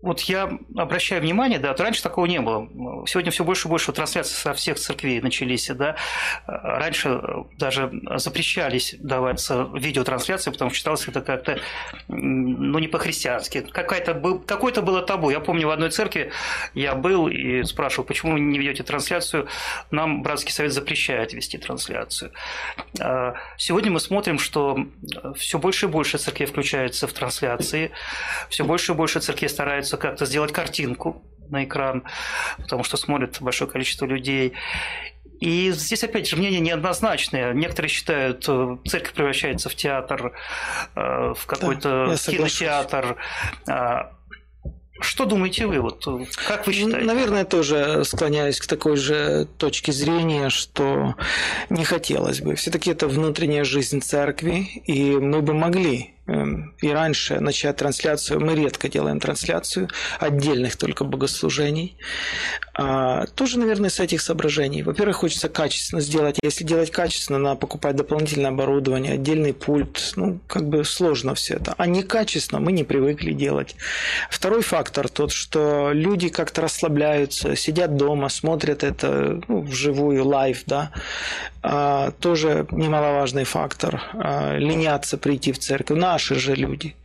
вот 0.04 0.20
я 0.22 0.60
обращаю 0.76 1.22
внимание, 1.22 1.60
да, 1.60 1.74
раньше 1.74 2.04
такого 2.04 2.26
не 2.26 2.42
было. 2.42 2.68
Сегодня 3.08 3.32
все 3.32 3.46
больше 3.46 3.68
и 3.68 3.70
больше 3.70 3.94
трансляций 3.94 4.36
со 4.36 4.54
всех 4.54 4.78
церквей 4.78 5.22
начались, 5.22 5.70
да. 5.70 5.96
Раньше 6.46 7.22
даже 7.58 7.90
запрещались 8.18 8.96
даваться 9.00 9.70
видеотрансляции, 9.74 10.52
потому 10.52 10.72
что 10.72 10.78
считалось 10.78 11.08
это 11.08 11.22
как-то, 11.22 11.58
ну, 12.10 12.80
не 12.80 12.90
по-христиански. 12.90 13.62
Какая-то, 13.62 14.40
какой-то 14.46 14.82
было 14.82 15.02
табу. 15.02 15.30
Я 15.30 15.40
помню, 15.40 15.68
в 15.68 15.72
одной 15.72 15.90
церкви 15.90 16.34
я 16.74 16.96
был 16.96 17.30
и 17.30 17.64
спрашивал, 17.64 18.06
почему 18.06 18.34
вы 18.34 18.42
не 18.42 18.60
ведете 18.60 18.84
трансляцию? 18.84 19.48
Нам 19.90 20.22
Братский 20.22 20.52
Совет 20.52 20.74
запрещает 20.74 21.32
вести 21.32 21.58
трансляцию. 21.58 22.34
А 23.00 23.36
сегодня 23.58 23.90
мы 23.90 24.02
смотрим, 24.02 24.38
что 24.38 24.86
все 25.38 25.60
больше 25.60 25.86
и 25.86 25.90
больше 25.90 26.18
церквей 26.18 26.46
включается 26.46 27.08
в 27.08 27.14
трансляции, 27.14 27.92
все 28.50 28.66
больше 28.66 28.92
и 28.92 28.96
больше 28.96 29.22
церквей 29.22 29.48
стараются 29.48 29.93
пытаются 29.94 29.98
как-то 29.98 30.26
сделать 30.26 30.52
картинку 30.52 31.22
на 31.50 31.64
экран, 31.64 32.04
потому 32.58 32.84
что 32.84 32.98
смотрит 32.98 33.38
большое 33.42 33.70
количество 33.70 34.06
людей. 34.06 34.54
И 35.40 35.72
здесь, 35.72 36.04
опять 36.04 36.28
же, 36.28 36.38
мнения 36.38 36.62
неоднозначные. 36.62 37.54
Некоторые 37.54 37.90
считают, 37.90 38.46
э, 38.48 38.78
церковь 38.88 39.14
превращается 39.14 39.70
в 39.70 39.76
театр, 39.76 40.34
э, 40.96 41.34
в 41.36 41.46
какой-то 41.46 42.08
да, 42.08 42.32
кинотеатр. 42.32 43.18
А, 43.68 44.12
что 45.02 45.26
думаете 45.26 45.66
вы? 45.66 45.82
Вот, 45.82 46.06
как 46.48 46.66
вы 46.66 46.74
считаете? 46.74 47.06
Наверное, 47.06 47.44
тоже 47.44 48.06
склоняюсь 48.06 48.60
к 48.60 48.68
такой 48.68 48.96
же 48.96 49.48
точке 49.58 49.92
зрения, 49.92 50.50
что 50.50 51.16
не 51.70 51.84
хотелось 51.84 52.40
бы. 52.40 52.56
Все-таки 52.56 52.92
это 52.92 53.08
внутренняя 53.08 53.66
жизнь 53.66 54.00
церкви, 54.00 54.60
и 54.88 55.18
мы 55.18 55.42
бы 55.42 55.54
могли 55.54 56.13
и 56.26 56.90
раньше 56.90 57.40
начать 57.42 57.76
трансляцию. 57.76 58.40
Мы 58.40 58.56
редко 58.56 58.88
делаем 58.88 59.20
трансляцию 59.20 59.90
отдельных 60.20 60.78
только 60.78 61.04
богослужений. 61.04 61.98
А, 62.76 63.26
тоже, 63.36 63.60
наверное, 63.60 63.90
с 63.90 64.00
этих 64.00 64.22
соображений. 64.22 64.84
Во-первых, 64.84 65.18
хочется 65.18 65.50
качественно 65.50 66.02
сделать. 66.02 66.40
Если 66.42 66.64
делать 66.64 66.92
качественно, 66.92 67.40
надо 67.40 67.58
покупать 67.58 67.98
дополнительное 67.98 68.52
оборудование, 68.52 69.14
отдельный 69.14 69.54
пульт. 69.54 70.14
Ну, 70.16 70.40
как 70.48 70.70
бы 70.70 70.86
сложно 70.86 71.36
все 71.36 71.56
это. 71.56 71.76
А 71.78 71.86
некачественно 71.88 72.62
мы 72.62 72.72
не 72.72 72.86
привыкли 72.86 73.34
делать. 73.34 73.76
Второй 74.30 74.62
фактор 74.62 75.10
тот, 75.10 75.32
что 75.32 75.92
люди 75.92 76.30
как-то 76.30 76.62
расслабляются, 76.62 77.56
сидят 77.58 77.98
дома, 77.98 78.30
смотрят 78.30 78.84
это 78.84 79.42
ну, 79.50 79.62
вживую, 79.62 80.26
live, 80.26 80.64
да. 80.66 80.92
А, 81.62 82.12
тоже 82.20 82.66
немаловажный 82.72 83.44
фактор. 83.44 84.02
А, 84.14 84.58
ленятся 84.58 85.18
прийти 85.18 85.52
в 85.52 85.60
церковь. 85.60 85.98
На 85.98 86.13
наши 86.14 86.36
же 86.36 86.56
люди. 86.56 86.96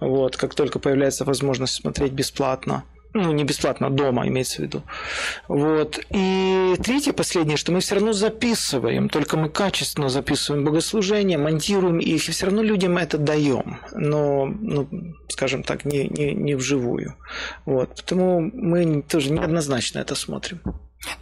Вот, 0.00 0.36
как 0.36 0.54
только 0.54 0.78
появляется 0.78 1.24
возможность 1.24 1.74
смотреть 1.74 2.12
бесплатно, 2.12 2.82
ну, 3.14 3.32
не 3.32 3.44
бесплатно, 3.44 3.90
дома 3.90 4.26
имеется 4.28 4.56
в 4.56 4.64
виду. 4.64 4.82
Вот. 5.48 5.98
И 6.10 6.76
третье, 6.82 7.12
последнее, 7.12 7.56
что 7.56 7.72
мы 7.72 7.80
все 7.80 7.94
равно 7.94 8.12
записываем, 8.12 9.08
только 9.08 9.36
мы 9.36 9.48
качественно 9.48 10.08
записываем 10.08 10.64
богослужения, 10.64 11.38
монтируем 11.38 11.98
их, 11.98 12.28
и 12.28 12.32
все 12.32 12.46
равно 12.46 12.62
людям 12.62 12.98
это 12.98 13.18
даем, 13.18 13.78
но, 13.92 14.46
ну, 14.46 14.88
скажем 15.28 15.62
так, 15.62 15.84
не, 15.84 16.08
не, 16.08 16.34
не 16.34 16.54
вживую. 16.54 17.14
Вот. 17.66 17.88
Потому 17.96 18.40
мы 18.40 19.02
тоже 19.02 19.32
неоднозначно 19.32 20.00
это 20.00 20.14
смотрим. 20.14 20.60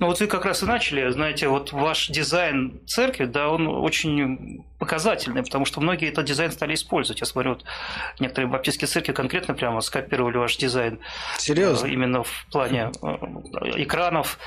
Ну 0.01 0.07
вот 0.07 0.21
вы 0.21 0.27
как 0.27 0.45
раз 0.45 0.63
и 0.63 0.67
начали, 0.67 1.09
знаете, 1.11 1.49
вот 1.49 1.73
ваш 1.73 2.09
дизайн 2.09 2.81
церкви, 2.87 3.27
да, 3.27 3.49
он 3.49 3.69
очень 3.69 4.65
показательный, 4.79 5.43
потому 5.43 5.65
что 5.65 5.81
многие 5.81 6.09
этот 6.09 6.25
дизайн 6.25 6.53
стали 6.53 6.75
использовать. 6.75 7.21
Я 7.21 7.27
смотрю, 7.27 7.55
вот 7.55 7.65
некоторые 8.21 8.49
баптистские 8.49 8.89
церкви 8.89 9.13
конкретно 9.13 9.55
прямо 9.55 9.81
скопировали 9.81 10.37
ваш 10.37 10.57
дизайн. 10.57 11.01
Серьезно? 11.39 11.87
Э, 11.87 11.91
именно 11.91 12.23
в 12.23 12.47
плане 12.51 12.93
э, 13.03 13.09
экранов 13.77 14.39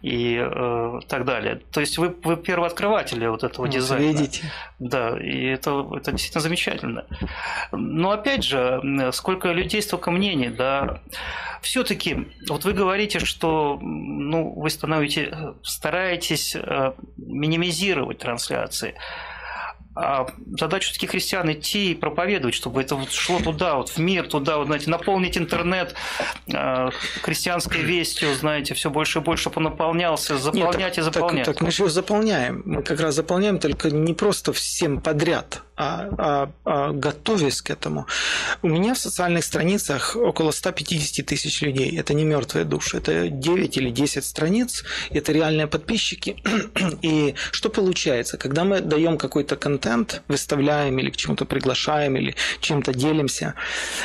и 0.00 0.38
э, 0.38 1.00
так 1.06 1.24
далее. 1.24 1.60
То 1.70 1.80
есть 1.80 1.98
вы, 1.98 2.14
вы 2.22 2.36
первооткрыватели 2.36 3.26
вот 3.26 3.44
этого 3.44 3.66
вот 3.66 3.74
дизайна. 3.74 4.04
Видите? 4.04 4.50
Да, 4.78 5.18
и 5.18 5.44
это, 5.46 5.86
это 5.94 6.12
действительно 6.12 6.42
замечательно. 6.42 7.06
Но 7.72 8.10
опять 8.10 8.44
же, 8.44 8.82
сколько 9.12 9.52
людей, 9.52 9.82
столько 9.82 10.10
мнений, 10.10 10.48
да. 10.48 11.00
Все-таки, 11.60 12.28
вот 12.46 12.64
вы 12.64 12.74
говорите, 12.74 13.20
что 13.20 13.78
ну, 13.80 14.52
вы 14.52 14.68
становитесь, 14.74 15.28
стараетесь 15.62 16.56
минимизировать 17.16 18.18
трансляции. 18.18 18.94
А 19.96 20.26
задача 20.58 20.92
таких 20.92 21.10
христиан 21.10 21.52
идти 21.52 21.92
и 21.92 21.94
проповедовать, 21.94 22.54
чтобы 22.54 22.80
это 22.80 22.96
вот 22.96 23.12
шло 23.12 23.38
туда, 23.38 23.76
вот 23.76 23.90
в 23.90 23.98
мир, 23.98 24.26
туда, 24.26 24.58
вот, 24.58 24.66
знаете, 24.66 24.90
наполнить 24.90 25.38
интернет 25.38 25.94
э, 26.52 26.90
христианской 27.22 27.80
вестью, 27.80 28.34
знаете, 28.34 28.74
все 28.74 28.90
больше 28.90 29.20
и 29.20 29.22
больше, 29.22 29.42
чтобы 29.42 29.58
он 29.58 29.64
наполнялся, 29.64 30.36
заполнять 30.36 30.78
Нет, 30.78 30.94
так, 30.94 30.98
и 30.98 31.00
заполнять. 31.02 31.46
Так, 31.46 31.54
так 31.54 31.62
мы 31.62 31.70
же 31.70 31.88
заполняем. 31.88 32.62
Мы 32.64 32.82
как 32.82 32.98
раз 32.98 33.14
заполняем 33.14 33.60
только 33.60 33.92
не 33.92 34.14
просто 34.14 34.52
всем 34.52 35.00
подряд, 35.00 35.62
готовясь 35.76 37.62
к 37.62 37.70
этому. 37.70 38.06
У 38.62 38.68
меня 38.68 38.94
в 38.94 38.98
социальных 38.98 39.44
страницах 39.44 40.16
около 40.16 40.52
150 40.52 41.26
тысяч 41.26 41.62
людей. 41.62 41.98
Это 41.98 42.14
не 42.14 42.24
мертвые 42.24 42.64
души, 42.64 42.98
это 42.98 43.28
9 43.28 43.76
или 43.76 43.90
10 43.90 44.24
страниц, 44.24 44.84
это 45.10 45.32
реальные 45.32 45.66
подписчики. 45.66 46.36
И 47.02 47.34
что 47.50 47.70
получается, 47.70 48.36
когда 48.38 48.64
мы 48.64 48.80
даем 48.80 49.18
какой-то 49.18 49.56
контент 49.56 50.22
выставляем 50.28 50.98
или 50.98 51.10
к 51.10 51.16
чему-то 51.16 51.44
приглашаем 51.44 52.16
или 52.16 52.34
чем-то 52.60 52.92
делимся, 52.94 53.54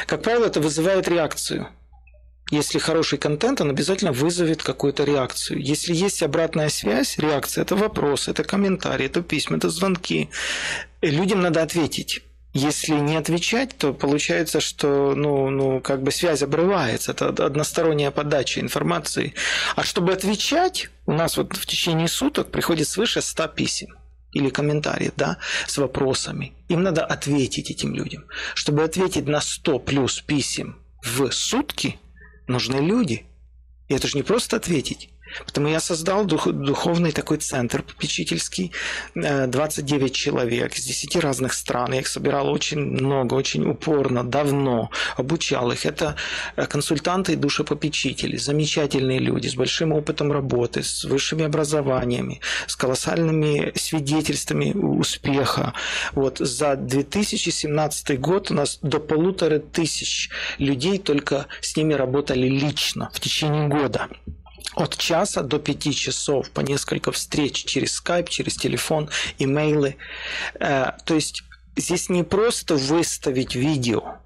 как 0.07 0.21
правило, 0.23 0.45
это 0.45 0.59
вызывает 0.61 1.07
реакцию. 1.07 1.69
Если 2.51 2.79
хороший 2.79 3.19
контент, 3.19 3.61
он 3.61 3.69
обязательно 3.69 4.11
вызовет 4.11 4.63
какую-то 4.63 5.03
реакцию. 5.03 5.61
Если 5.61 5.93
есть 5.93 6.23
обратная 6.23 6.69
связь, 6.69 7.17
реакция– 7.17 7.61
это 7.63 7.75
вопрос, 7.75 8.27
это 8.27 8.43
комментарий, 8.43 9.05
это 9.05 9.21
письма, 9.21 9.57
это 9.57 9.69
звонки. 9.69 10.29
Людям 11.01 11.41
надо 11.41 11.61
ответить. 11.61 12.23
Если 12.53 12.93
не 12.93 13.15
отвечать, 13.15 13.77
то 13.77 13.93
получается, 13.93 14.59
что 14.59 15.13
ну, 15.15 15.51
ну, 15.51 15.79
как 15.81 16.01
бы 16.01 16.09
связь 16.11 16.41
обрывается. 16.41 17.11
Это 17.11 17.27
односторонняя 17.27 18.09
подача 18.09 18.59
информации. 18.59 19.35
А 19.75 19.83
чтобы 19.83 20.13
отвечать, 20.13 20.89
у 21.05 21.13
нас 21.13 21.37
вот 21.37 21.55
в 21.55 21.65
течение 21.67 22.07
суток 22.07 22.49
приходит 22.49 22.87
свыше 22.87 23.21
100 23.21 23.47
писем 23.49 23.95
или 24.31 24.49
комментариев, 24.49 25.13
да, 25.15 25.37
с 25.67 25.77
вопросами. 25.77 26.53
Им 26.69 26.81
надо 26.81 27.05
ответить 27.05 27.69
этим 27.69 27.93
людям. 27.93 28.25
Чтобы 28.55 28.83
ответить 28.83 29.27
на 29.27 29.41
100 29.41 29.79
плюс 29.79 30.19
писем 30.21 30.79
в 31.03 31.31
сутки, 31.31 31.99
нужны 32.49 32.77
люди. 32.77 33.25
И 33.87 33.93
это 33.93 34.07
же 34.07 34.17
не 34.17 34.23
просто 34.23 34.57
ответить. 34.57 35.09
Поэтому 35.39 35.67
я 35.67 35.79
создал 35.79 36.25
дух, 36.25 36.47
духовный 36.47 37.11
такой 37.11 37.37
центр 37.37 37.81
попечительский, 37.81 38.71
29 39.15 40.11
э, 40.11 40.13
человек 40.13 40.77
из 40.77 40.85
10 40.85 41.15
разных 41.17 41.53
стран. 41.53 41.93
Я 41.93 41.99
их 41.99 42.07
собирал 42.07 42.49
очень 42.49 42.79
много, 42.79 43.33
очень 43.35 43.69
упорно, 43.69 44.23
давно, 44.23 44.89
обучал 45.17 45.71
их. 45.71 45.85
Это 45.85 46.15
э, 46.55 46.65
консультанты 46.65 47.33
и 47.33 47.35
душепопечители, 47.35 48.37
замечательные 48.37 49.19
люди 49.19 49.47
с 49.47 49.55
большим 49.55 49.93
опытом 49.93 50.31
работы, 50.31 50.83
с 50.83 51.03
высшими 51.03 51.45
образованиями, 51.45 52.41
с 52.67 52.75
колоссальными 52.75 53.71
свидетельствами 53.75 54.71
успеха. 54.73 55.73
Вот 56.13 56.37
за 56.39 56.75
2017 56.75 58.19
год 58.19 58.51
у 58.51 58.53
нас 58.53 58.79
до 58.81 58.99
полутора 58.99 59.59
тысяч 59.59 60.29
людей 60.57 60.97
только 60.97 61.47
с 61.61 61.75
ними 61.75 61.93
работали 61.93 62.47
лично 62.47 63.09
в 63.13 63.19
течение 63.19 63.67
года 63.67 64.07
от 64.75 64.97
часа 64.97 65.41
до 65.41 65.59
пяти 65.59 65.93
часов 65.93 66.49
по 66.51 66.61
несколько 66.61 67.11
встреч 67.11 67.65
через 67.65 67.93
скайп, 67.93 68.29
через 68.29 68.55
телефон, 68.55 69.09
имейлы. 69.37 69.97
Э, 70.59 70.91
то 71.05 71.15
есть 71.15 71.43
здесь 71.75 72.09
не 72.09 72.23
просто 72.23 72.75
выставить 72.75 73.55
видео. 73.55 74.17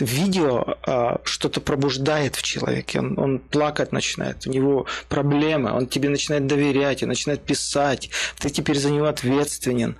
Видео 0.00 0.76
э, 0.86 1.18
что-то 1.24 1.60
пробуждает 1.60 2.34
в 2.34 2.42
человеке, 2.42 2.98
он, 2.98 3.18
он 3.18 3.38
плакать 3.38 3.92
начинает, 3.92 4.44
у 4.46 4.50
него 4.50 4.86
проблемы, 5.08 5.72
он 5.72 5.86
тебе 5.86 6.08
начинает 6.08 6.46
доверять, 6.46 7.02
он 7.02 7.10
начинает 7.10 7.44
писать, 7.44 8.10
ты 8.38 8.50
теперь 8.50 8.78
за 8.78 8.90
него 8.90 9.06
ответственен. 9.06 9.96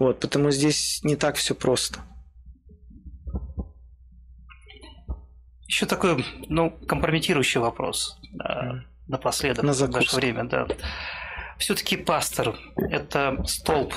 Вот, 0.00 0.18
потому 0.18 0.50
здесь 0.50 1.00
не 1.04 1.14
так 1.14 1.36
все 1.36 1.54
просто. 1.54 2.00
Еще 5.66 5.86
такой, 5.86 6.24
ну, 6.48 6.70
компрометирующий 6.70 7.60
вопрос 7.60 8.18
mm. 8.38 8.80
напоследок 9.08 9.64
На 9.64 9.72
в 9.72 9.90
наше 9.90 10.16
время, 10.16 10.44
да. 10.44 10.66
Все-таки 11.58 11.96
пастор– 11.96 12.56
это 12.76 13.42
столб 13.46 13.94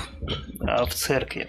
а, 0.62 0.86
в 0.86 0.94
церкви. 0.94 1.48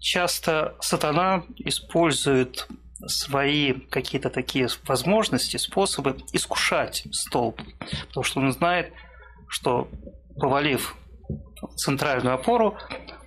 Часто 0.00 0.76
сатана 0.80 1.44
использует 1.58 2.68
свои 3.06 3.72
какие-то 3.72 4.30
такие 4.30 4.68
возможности, 4.84 5.56
способы 5.56 6.16
искушать 6.32 7.06
столб, 7.12 7.60
потому 8.08 8.24
что 8.24 8.40
он 8.40 8.52
знает, 8.52 8.92
что 9.48 9.88
повалив 10.36 10.96
центральную 11.76 12.34
опору, 12.34 12.76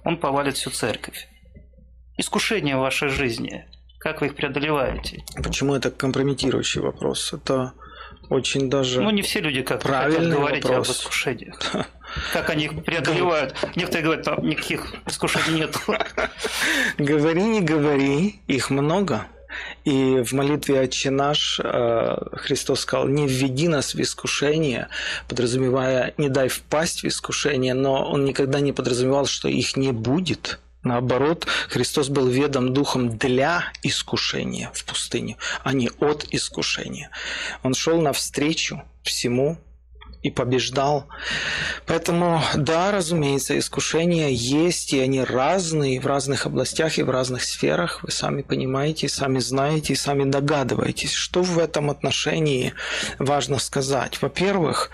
он 0.03 0.17
повалит 0.17 0.57
всю 0.57 0.69
церковь. 0.69 1.27
Искушения 2.17 2.75
в 2.75 2.81
вашей 2.81 3.09
жизни, 3.09 3.68
как 3.99 4.21
вы 4.21 4.27
их 4.27 4.35
преодолеваете? 4.35 5.23
Почему 5.43 5.75
это 5.75 5.91
компрометирующий 5.91 6.81
вопрос? 6.81 7.33
Это 7.33 7.73
очень 8.29 8.69
даже 8.69 9.01
Ну, 9.01 9.09
не 9.09 9.21
все 9.21 9.41
люди 9.41 9.61
как 9.61 9.81
правильный 9.81 10.35
говорить 10.35 10.63
вопрос. 10.63 10.89
об 10.89 10.95
искушениях. 10.95 11.59
Как 12.33 12.49
они 12.49 12.65
их 12.65 12.83
преодолевают. 12.83 13.53
Некоторые 13.75 14.03
говорят, 14.03 14.25
там 14.25 14.43
никаких 14.43 14.95
искушений 15.05 15.59
нет. 15.59 15.77
Говори, 16.97 17.43
не 17.43 17.61
говори, 17.61 18.39
их 18.47 18.71
много. 18.71 19.27
И 19.85 20.23
в 20.23 20.33
молитве 20.33 20.81
«Отче 20.81 21.11
наш» 21.11 21.59
э, 21.63 22.17
Христос 22.33 22.81
сказал, 22.81 23.07
не 23.07 23.27
введи 23.27 23.67
нас 23.67 23.93
в 23.93 24.01
искушение, 24.01 24.87
подразумевая, 25.27 26.13
не 26.17 26.29
дай 26.29 26.47
впасть 26.47 27.03
в 27.03 27.07
искушение, 27.07 27.73
но 27.75 28.09
он 28.09 28.25
никогда 28.25 28.59
не 28.59 28.73
подразумевал, 28.73 29.25
что 29.25 29.47
их 29.47 29.75
не 29.77 29.91
будет. 29.91 30.59
Наоборот, 30.83 31.45
Христос 31.67 32.07
был 32.09 32.27
ведом 32.27 32.73
духом 32.73 33.17
для 33.17 33.71
искушения 33.83 34.71
в 34.73 34.85
пустыне, 34.85 35.37
а 35.63 35.73
не 35.73 35.89
от 35.99 36.25
искушения. 36.31 37.09
Он 37.63 37.73
шел 37.73 38.01
навстречу 38.01 38.81
всему 39.03 39.57
и 40.21 40.29
побеждал. 40.29 41.07
Поэтому, 41.85 42.41
да, 42.55 42.91
разумеется, 42.91 43.57
искушения 43.57 44.29
есть, 44.29 44.93
и 44.93 44.99
они 44.99 45.23
разные 45.23 45.99
в 45.99 46.05
разных 46.05 46.45
областях 46.45 46.97
и 46.97 47.03
в 47.03 47.09
разных 47.09 47.43
сферах. 47.43 48.03
Вы 48.03 48.11
сами 48.11 48.41
понимаете, 48.41 49.07
сами 49.07 49.39
знаете, 49.39 49.95
сами 49.95 50.29
догадываетесь, 50.29 51.13
что 51.13 51.41
в 51.41 51.57
этом 51.57 51.89
отношении 51.89 52.73
важно 53.17 53.59
сказать. 53.59 54.21
Во-первых, 54.21 54.91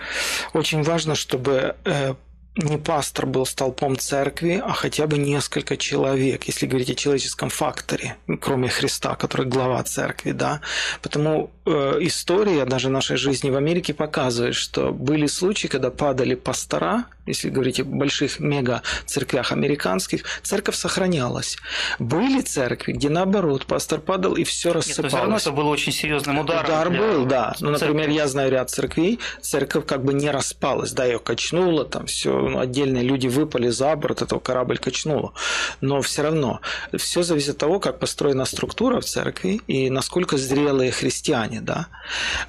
очень 0.53 0.83
важно, 0.83 1.15
чтобы 1.15 1.75
э, 1.85 2.13
не 2.55 2.77
пастор 2.77 3.25
был 3.25 3.45
столпом 3.45 3.97
церкви, 3.97 4.61
а 4.65 4.71
хотя 4.71 5.07
бы 5.07 5.17
несколько 5.17 5.75
человек, 5.75 6.45
если 6.45 6.67
говорить 6.67 6.89
о 6.89 6.95
человеческом 6.95 7.49
факторе, 7.49 8.15
кроме 8.39 8.69
Христа, 8.69 9.15
который 9.15 9.45
глава 9.45 9.83
церкви, 9.83 10.31
да. 10.31 10.61
Потому 11.01 11.51
э, 11.65 11.97
история 12.01 12.65
даже 12.65 12.89
нашей 12.89 13.17
жизни 13.17 13.49
в 13.49 13.57
Америке 13.57 13.93
показывает, 13.93 14.55
что 14.55 14.91
были 14.91 15.27
случаи, 15.27 15.67
когда 15.67 15.91
падали 15.91 16.35
пастора, 16.35 17.05
если 17.25 17.49
говорить 17.49 17.79
о 17.79 17.83
больших 17.83 18.39
мега-церквях 18.39 19.51
американских, 19.51 20.23
церковь 20.43 20.75
сохранялась. 20.75 21.57
Были 21.99 22.41
церкви, 22.41 22.93
где 22.93 23.09
наоборот, 23.09 23.65
пастор 23.65 23.99
падал 23.99 24.35
и 24.35 24.43
все 24.43 24.71
рассыпалось. 24.71 24.97
Нет, 24.97 25.07
все 25.07 25.17
равно 25.17 25.37
это 25.37 25.51
был 25.51 25.67
очень 25.67 25.91
серьезным 25.91 26.39
ударом. 26.39 26.65
Удар 26.65 26.89
был, 26.89 27.25
да. 27.25 27.55
Ну, 27.59 27.71
например, 27.71 28.09
я 28.09 28.27
знаю 28.27 28.51
ряд 28.51 28.69
церквей, 28.69 29.19
церковь 29.41 29.85
как 29.85 30.03
бы 30.03 30.13
не 30.13 30.29
распалась, 30.29 30.91
да, 30.91 31.03
ее 31.05 31.19
качнуло, 31.19 31.83
там 31.83 32.05
все 32.05 32.44
отдельные 32.53 33.03
люди 33.03 33.27
выпали 33.27 33.69
за 33.69 33.95
борт, 33.95 34.21
этого 34.21 34.39
корабль 34.39 34.77
качнуло. 34.77 35.33
Но 35.81 36.01
все 36.01 36.23
равно 36.23 36.61
все 36.97 37.23
зависит 37.23 37.51
от 37.51 37.57
того, 37.57 37.79
как 37.79 37.99
построена 37.99 38.45
структура 38.45 38.99
в 38.99 39.05
церкви 39.05 39.61
и 39.67 39.89
насколько 39.89 40.37
зрелые 40.37 40.91
христиане, 40.91 41.61
да. 41.61 41.87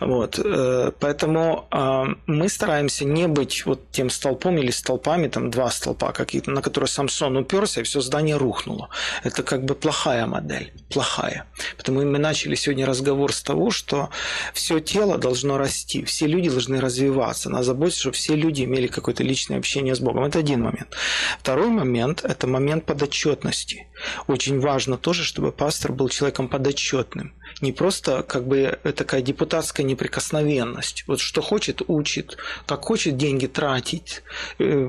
Вот. 0.01 0.39
Э, 0.43 0.93
поэтому 0.99 1.67
э, 1.71 2.05
мы 2.27 2.49
стараемся 2.49 3.05
не 3.05 3.29
быть 3.29 3.67
вот 3.67 3.81
тем 3.91 4.11
столпом 4.11 4.59
или 4.59 4.71
столпами, 4.71 5.29
там 5.29 5.51
два 5.51 5.71
столпа 5.71 6.13
какие-то, 6.13 6.51
на 6.51 6.63
которые 6.63 6.89
Самсон 6.89 7.37
уперся, 7.37 7.81
и 7.81 7.85
все 7.85 8.01
здание 8.01 8.37
рухнуло. 8.37 8.89
Это 9.25 9.43
как 9.43 9.65
бы 9.65 9.75
плохая 9.75 10.27
модель, 10.27 10.73
плохая. 10.91 11.47
Потому 11.77 12.03
мы 12.03 12.19
начали 12.19 12.55
сегодня 12.55 12.87
разговор 12.87 13.33
с 13.33 13.43
того, 13.43 13.71
что 13.71 14.11
все 14.55 14.81
тело 14.81 15.19
должно 15.19 15.59
расти, 15.59 16.05
все 16.05 16.27
люди 16.27 16.51
должны 16.51 16.81
развиваться. 16.81 17.51
Надо 17.51 17.65
заботиться, 17.65 18.01
чтобы 18.01 18.17
все 18.17 18.35
люди 18.35 18.65
имели 18.65 18.87
какое-то 18.87 19.23
личное 19.23 19.59
общение 19.59 19.86
с 19.95 20.01
Богом. 20.01 20.25
Это 20.25 20.39
один 20.39 20.63
момент. 20.63 20.95
Второй 21.39 21.69
момент– 21.69 22.25
это 22.25 22.47
момент 22.47 22.85
подотчетности. 22.85 23.87
Очень 24.27 24.61
важно 24.61 24.99
тоже, 24.99 25.25
чтобы 25.25 25.53
пастор 25.53 25.93
был 25.93 26.09
человеком 26.09 26.49
подотчетным. 26.49 27.33
Не 27.61 27.73
просто 27.73 28.23
как 28.23 28.47
бы 28.47 28.79
такая 28.97 29.23
депутатская 29.23 29.87
неприкосновенность. 29.87 31.05
Вот 31.07 31.21
что 31.21 31.43
хочет– 31.43 31.83
учит, 31.89 32.37
как 32.67 32.85
хочет 32.85 33.17
деньги 33.17 33.47
тратить, 33.47 34.23
э, 34.59 34.89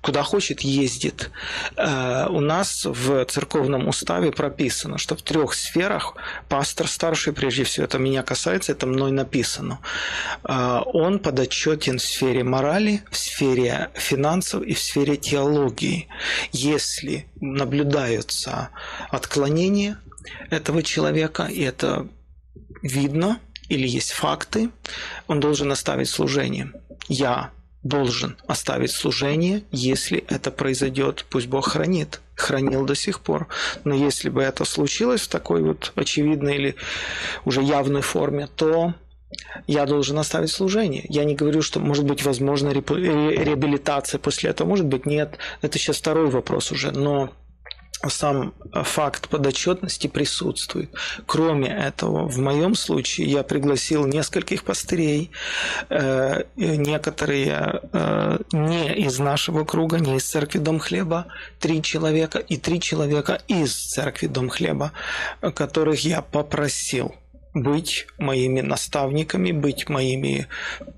куда 0.00 0.22
хочет– 0.22 0.60
ездит. 0.62 1.30
Э, 1.76 2.26
у 2.28 2.40
нас 2.40 2.84
в 2.84 3.24
церковном 3.24 3.88
уставе 3.88 4.30
прописано, 4.30 4.98
что 4.98 5.16
в 5.16 5.22
трех 5.22 5.54
сферах 5.54 6.14
пастор 6.48 6.86
старший, 6.86 7.32
прежде 7.32 7.64
всего, 7.64 7.84
это 7.84 7.98
меня 7.98 8.22
касается, 8.22 8.72
это 8.72 8.86
мной 8.86 9.10
написано, 9.10 9.80
э, 10.44 10.80
он 10.86 11.18
подотчетен 11.18 11.98
в 11.98 12.02
сфере 12.02 12.44
морали, 12.44 13.02
в 13.10 13.16
сфере 13.16 13.90
финансов 13.94 14.62
и 14.62 14.74
в 14.74 14.78
сфере 14.78 15.16
теологии. 15.16 16.08
Если 16.52 17.26
наблюдаются 17.40 18.70
отклонения 19.10 19.98
этого 20.50 20.82
человека, 20.82 21.44
и 21.44 21.62
это 21.62 22.08
видно, 22.82 23.40
или 23.68 23.86
есть 23.86 24.12
факты, 24.12 24.70
он 25.26 25.40
должен 25.40 25.70
оставить 25.70 26.08
служение. 26.08 26.72
Я 27.08 27.50
должен 27.82 28.36
оставить 28.46 28.90
служение, 28.90 29.62
если 29.70 30.24
это 30.28 30.50
произойдет, 30.50 31.24
пусть 31.30 31.46
Бог 31.46 31.68
хранит, 31.68 32.20
хранил 32.34 32.84
до 32.84 32.94
сих 32.94 33.20
пор. 33.20 33.48
Но 33.84 33.94
если 33.94 34.28
бы 34.28 34.42
это 34.42 34.64
случилось 34.64 35.22
в 35.22 35.28
такой 35.28 35.62
вот 35.62 35.92
очевидной 35.94 36.56
или 36.56 36.76
уже 37.44 37.62
явной 37.62 38.02
форме, 38.02 38.48
то 38.56 38.94
я 39.66 39.86
должен 39.86 40.18
оставить 40.18 40.50
служение. 40.50 41.04
Я 41.08 41.24
не 41.24 41.34
говорю, 41.34 41.62
что 41.62 41.80
может 41.80 42.04
быть 42.04 42.24
возможна 42.24 42.70
реабилитация 42.70 44.18
после 44.18 44.50
этого, 44.50 44.68
может 44.68 44.86
быть 44.86 45.06
нет. 45.06 45.38
Это 45.62 45.78
сейчас 45.78 45.98
второй 45.98 46.30
вопрос 46.30 46.72
уже, 46.72 46.92
но 46.92 47.30
сам 48.06 48.54
факт 48.72 49.28
подотчетности 49.28 50.06
присутствует. 50.06 50.90
Кроме 51.26 51.68
этого, 51.68 52.28
в 52.28 52.38
моем 52.38 52.76
случае 52.76 53.26
я 53.26 53.42
пригласил 53.42 54.06
нескольких 54.06 54.62
пастырей, 54.62 55.32
э, 55.88 56.44
некоторые 56.56 57.82
э, 57.92 58.38
не 58.52 58.94
из 58.94 59.18
нашего 59.18 59.64
круга, 59.64 59.98
не 59.98 60.16
из 60.16 60.24
церкви 60.24 60.58
Дом 60.58 60.78
Хлеба, 60.78 61.26
три 61.58 61.82
человека 61.82 62.38
и 62.38 62.56
три 62.56 62.80
человека 62.80 63.42
из 63.48 63.74
церкви 63.74 64.28
Дом 64.28 64.48
Хлеба, 64.48 64.92
которых 65.40 66.04
я 66.04 66.22
попросил– 66.22 67.14
быть 67.54 68.06
моими 68.18 68.60
наставниками, 68.60 69.52
быть 69.52 69.88
моими, 69.88 70.46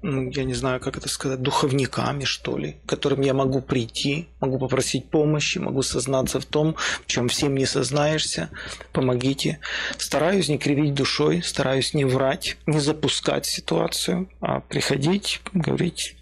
я 0.03 0.45
не 0.45 0.55
знаю, 0.55 0.81
как 0.81 0.97
это 0.97 1.09
сказать, 1.09 1.43
духовниками, 1.43 2.25
что 2.25 2.57
ли, 2.57 2.77
к 2.85 2.89
которым 2.89 3.21
я 3.21 3.35
могу 3.35 3.61
прийти, 3.61 4.29
могу 4.41 4.59
попросить 4.59 5.11
помощи, 5.11 5.59
могу 5.59 5.83
сознаться 5.83 6.41
в 6.41 6.45
том, 6.45 6.77
в 7.03 7.07
чем 7.07 7.29
всем 7.29 7.57
не 7.57 7.67
сознаешься, 7.67 8.51
помогите. 8.93 9.61
Стараюсь 9.97 10.49
не 10.49 10.59
кривить 10.59 10.95
душой, 10.95 11.43
стараюсь 11.43 11.95
не 11.95 12.05
врать, 12.05 12.57
не 12.67 12.81
запускать 12.81 13.47
ситуацию, 13.47 14.29
а 14.41 14.61
приходить, 14.61 15.41
говорить, 15.53 16.17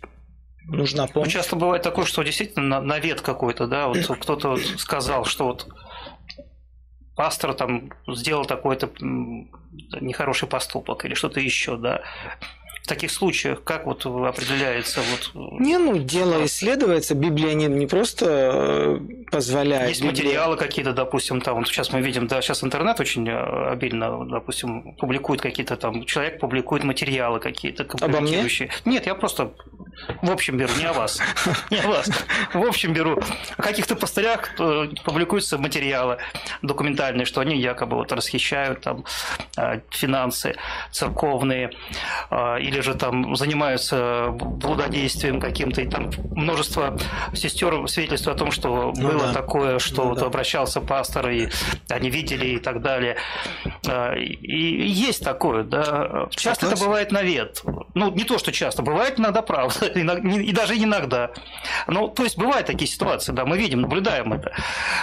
нужна 0.68 1.06
помощь. 1.06 1.28
Ну, 1.28 1.40
часто 1.40 1.56
бывает 1.56 1.82
такое, 1.82 2.04
что 2.04 2.22
действительно 2.22 2.80
навет 2.80 3.20
какой-то, 3.20 3.66
да, 3.66 3.88
вот 3.88 3.98
кто-то 4.20 4.56
сказал, 4.76 5.24
что 5.24 5.46
вот 5.46 5.66
пастор 7.18 7.52
там 7.52 7.90
сделал 8.06 8.44
такой-то 8.44 8.88
нехороший 10.00 10.46
поступок 10.46 11.04
или 11.04 11.14
что-то 11.14 11.40
еще, 11.40 11.76
да. 11.76 12.02
Таких 12.88 13.10
случаях 13.10 13.62
как 13.64 13.84
вот 13.84 14.06
определяется 14.06 15.02
вот... 15.02 15.60
Не, 15.60 15.76
ну, 15.76 15.98
дело 15.98 16.46
исследуется, 16.46 17.14
Библия 17.14 17.52
не, 17.52 17.66
не 17.66 17.86
просто 17.86 18.26
э, 18.26 19.00
позволяет... 19.30 19.90
Есть 19.90 20.02
Библия... 20.02 20.24
материалы 20.24 20.56
какие-то, 20.56 20.94
допустим, 20.94 21.42
там, 21.42 21.58
вот 21.58 21.68
сейчас 21.68 21.92
мы 21.92 22.00
видим, 22.00 22.26
да, 22.28 22.40
сейчас 22.40 22.64
интернет 22.64 22.98
очень 22.98 23.28
э, 23.28 23.70
обильно, 23.70 24.24
допустим, 24.24 24.94
публикует 24.94 25.42
какие-то 25.42 25.76
там, 25.76 26.06
человек 26.06 26.40
публикует 26.40 26.82
материалы 26.82 27.40
какие-то 27.40 27.86
Обо 28.00 28.20
мне? 28.20 28.48
Нет, 28.86 29.06
я 29.06 29.14
просто 29.14 29.52
в 30.22 30.30
общем 30.30 30.56
беру, 30.56 30.70
не 30.78 30.84
о 30.84 30.92
вас. 30.92 31.20
Не 31.70 31.80
о 31.80 31.88
вас. 31.88 32.08
В 32.54 32.62
общем 32.64 32.92
беру. 32.92 33.18
О 33.56 33.62
каких-то 33.62 33.96
пастырях 33.96 34.50
э, 34.58 34.88
публикуются 35.04 35.58
материалы 35.58 36.18
документальные, 36.62 37.26
что 37.26 37.40
они 37.40 37.60
якобы 37.60 37.96
вот 37.96 38.12
расхищают 38.12 38.80
там 38.80 39.04
финансы 39.90 40.54
церковные 40.92 41.70
или 42.30 42.77
или 42.78 42.84
же 42.84 42.94
там 42.94 43.34
занимаются 43.34 44.28
блудодействием 44.30 45.40
каким-то, 45.40 45.80
и 45.80 45.88
там 45.88 46.10
множество 46.30 46.96
сестер 47.34 47.88
свидетельствуют 47.88 48.36
о 48.36 48.38
том, 48.38 48.52
что 48.52 48.92
ну, 48.96 49.08
было 49.08 49.26
да. 49.26 49.32
такое, 49.32 49.78
что 49.80 50.04
ну, 50.04 50.08
вот 50.10 50.20
да. 50.20 50.26
обращался 50.26 50.80
пастор, 50.80 51.28
и 51.30 51.48
они 51.88 52.08
видели 52.08 52.46
и 52.46 52.58
так 52.58 52.80
далее. 52.80 53.16
И 53.84 54.88
есть 54.88 55.24
такое, 55.24 55.64
да. 55.64 56.28
Часто 56.30 56.66
это 56.66 56.76
бывает 56.76 57.10
навет. 57.10 57.62
Ну, 57.94 58.12
не 58.12 58.22
то, 58.22 58.38
что 58.38 58.52
часто, 58.52 58.82
бывает 58.82 59.18
иногда 59.18 59.42
правда, 59.42 59.86
и 59.86 60.52
даже 60.52 60.76
иногда. 60.76 61.32
Ну, 61.88 62.06
то 62.06 62.22
есть 62.22 62.38
бывают 62.38 62.68
такие 62.68 62.88
ситуации, 62.88 63.32
да, 63.32 63.44
мы 63.44 63.58
видим, 63.58 63.80
наблюдаем 63.80 64.32
это. 64.32 64.52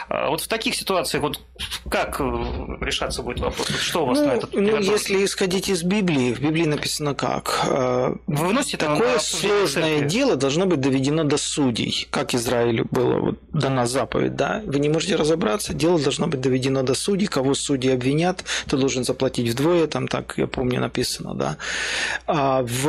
Вот 0.10 0.40
в 0.40 0.48
таких 0.48 0.76
ситуациях 0.76 1.24
вот 1.24 1.42
как 1.90 2.20
решаться 2.20 3.22
будет 3.22 3.40
вопрос? 3.40 3.68
Что 3.68 4.04
у 4.04 4.06
вас 4.08 4.20
ну, 4.20 4.28
на 4.28 4.32
этот 4.32 4.54
Ну, 4.54 4.78
если 4.78 5.26
исходить 5.26 5.68
из 5.68 5.84
Библии, 5.84 6.34
в 6.34 6.40
Библии 6.40 6.66
написано 6.66 7.14
как? 7.16 7.65
Вы 7.68 8.48
выносите 8.48 8.78
Такое 8.78 9.20
сложное 9.20 10.02
дело 10.02 10.36
должно 10.36 10.66
быть 10.66 10.80
доведено 10.80 11.24
до 11.24 11.38
судей, 11.38 12.08
как 12.12 12.34
Израилю 12.34 12.88
было 12.92 13.20
вот 13.20 13.40
дана 13.52 13.86
заповедь, 13.86 14.36
да? 14.36 14.62
Вы 14.66 14.80
не 14.80 14.90
можете 14.90 15.16
разобраться, 15.16 15.74
дело 15.74 16.00
должно 16.00 16.28
быть 16.28 16.42
доведено 16.42 16.84
до 16.84 16.94
судей, 16.94 17.28
кого 17.28 17.54
судьи 17.54 17.92
обвинят, 17.92 18.44
ты 18.68 18.78
должен 18.78 19.04
заплатить 19.04 19.50
вдвое, 19.50 19.88
там 19.88 20.08
так, 20.08 20.34
я 20.38 20.48
помню, 20.48 20.80
написано, 20.80 21.34
да. 21.34 21.58
А 22.28 22.62
в, 22.64 22.88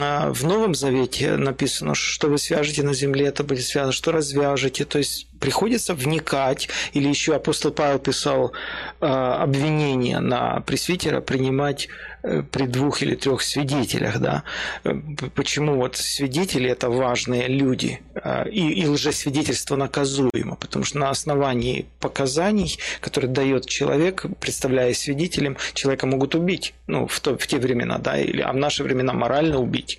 а, 0.00 0.32
в 0.32 0.44
Новом 0.44 0.74
Завете 0.74 1.36
написано, 1.36 1.94
что 1.94 2.28
вы 2.28 2.38
свяжете 2.38 2.82
на 2.82 2.94
земле, 2.94 3.26
это 3.26 3.44
будет 3.44 3.64
связано, 3.64 3.92
что 3.92 4.12
развяжете, 4.12 4.84
то 4.84 4.98
есть 4.98 5.26
приходится 5.40 5.94
вникать, 5.94 6.68
или 6.92 7.08
еще 7.08 7.34
апостол 7.34 7.72
Павел 7.72 7.98
писал 7.98 8.52
э, 9.00 9.06
обвинение 9.06 10.20
на 10.20 10.60
пресвитера 10.60 11.20
принимать 11.20 11.88
э, 11.88 12.09
при 12.22 12.66
двух 12.66 13.02
или 13.02 13.14
трех 13.14 13.42
свидетелях, 13.42 14.18
да. 14.18 14.42
Э, 14.84 14.94
почему 15.34 15.76
вот 15.76 15.96
свидетели 15.96 16.68
это 16.68 16.90
важные 16.90 17.48
люди, 17.48 18.00
э, 18.14 18.48
и, 18.50 18.82
и 18.82 18.86
лжесвидетельство 18.86 19.76
наказуемо, 19.76 20.56
потому 20.56 20.84
что 20.84 20.98
на 20.98 21.10
основании 21.10 21.86
показаний, 21.98 22.78
которые 23.00 23.30
дает 23.30 23.66
человек, 23.66 24.26
представляя 24.40 24.92
свидетелем, 24.94 25.56
человека 25.74 26.06
могут 26.06 26.34
убить, 26.34 26.74
ну, 26.86 27.06
в, 27.06 27.20
то, 27.20 27.38
в 27.38 27.46
те 27.46 27.58
времена, 27.58 27.98
да, 27.98 28.18
или, 28.18 28.42
а 28.42 28.52
в 28.52 28.56
наши 28.56 28.84
времена 28.84 29.12
морально 29.12 29.58
убить. 29.58 29.98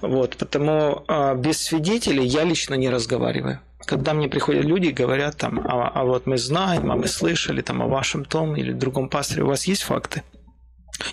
Вот, 0.00 0.36
потому 0.36 1.04
э, 1.08 1.34
без 1.36 1.62
свидетелей 1.62 2.24
я 2.26 2.44
лично 2.44 2.74
не 2.74 2.90
разговариваю 2.90 3.60
когда 3.86 4.14
мне 4.14 4.28
приходят 4.28 4.64
люди 4.64 4.86
и 4.86 4.92
говорят 4.92 5.36
там, 5.36 5.60
а, 5.60 5.88
а 5.88 6.04
вот 6.04 6.26
мы 6.26 6.38
знаем, 6.38 6.90
а 6.90 6.96
мы 6.96 7.06
слышали 7.06 7.60
там 7.60 7.82
о 7.82 7.86
вашем 7.86 8.24
том 8.24 8.56
или 8.56 8.72
другом 8.72 9.08
пасторе, 9.08 9.42
у 9.42 9.48
вас 9.48 9.66
есть 9.66 9.82
факты? 9.82 10.22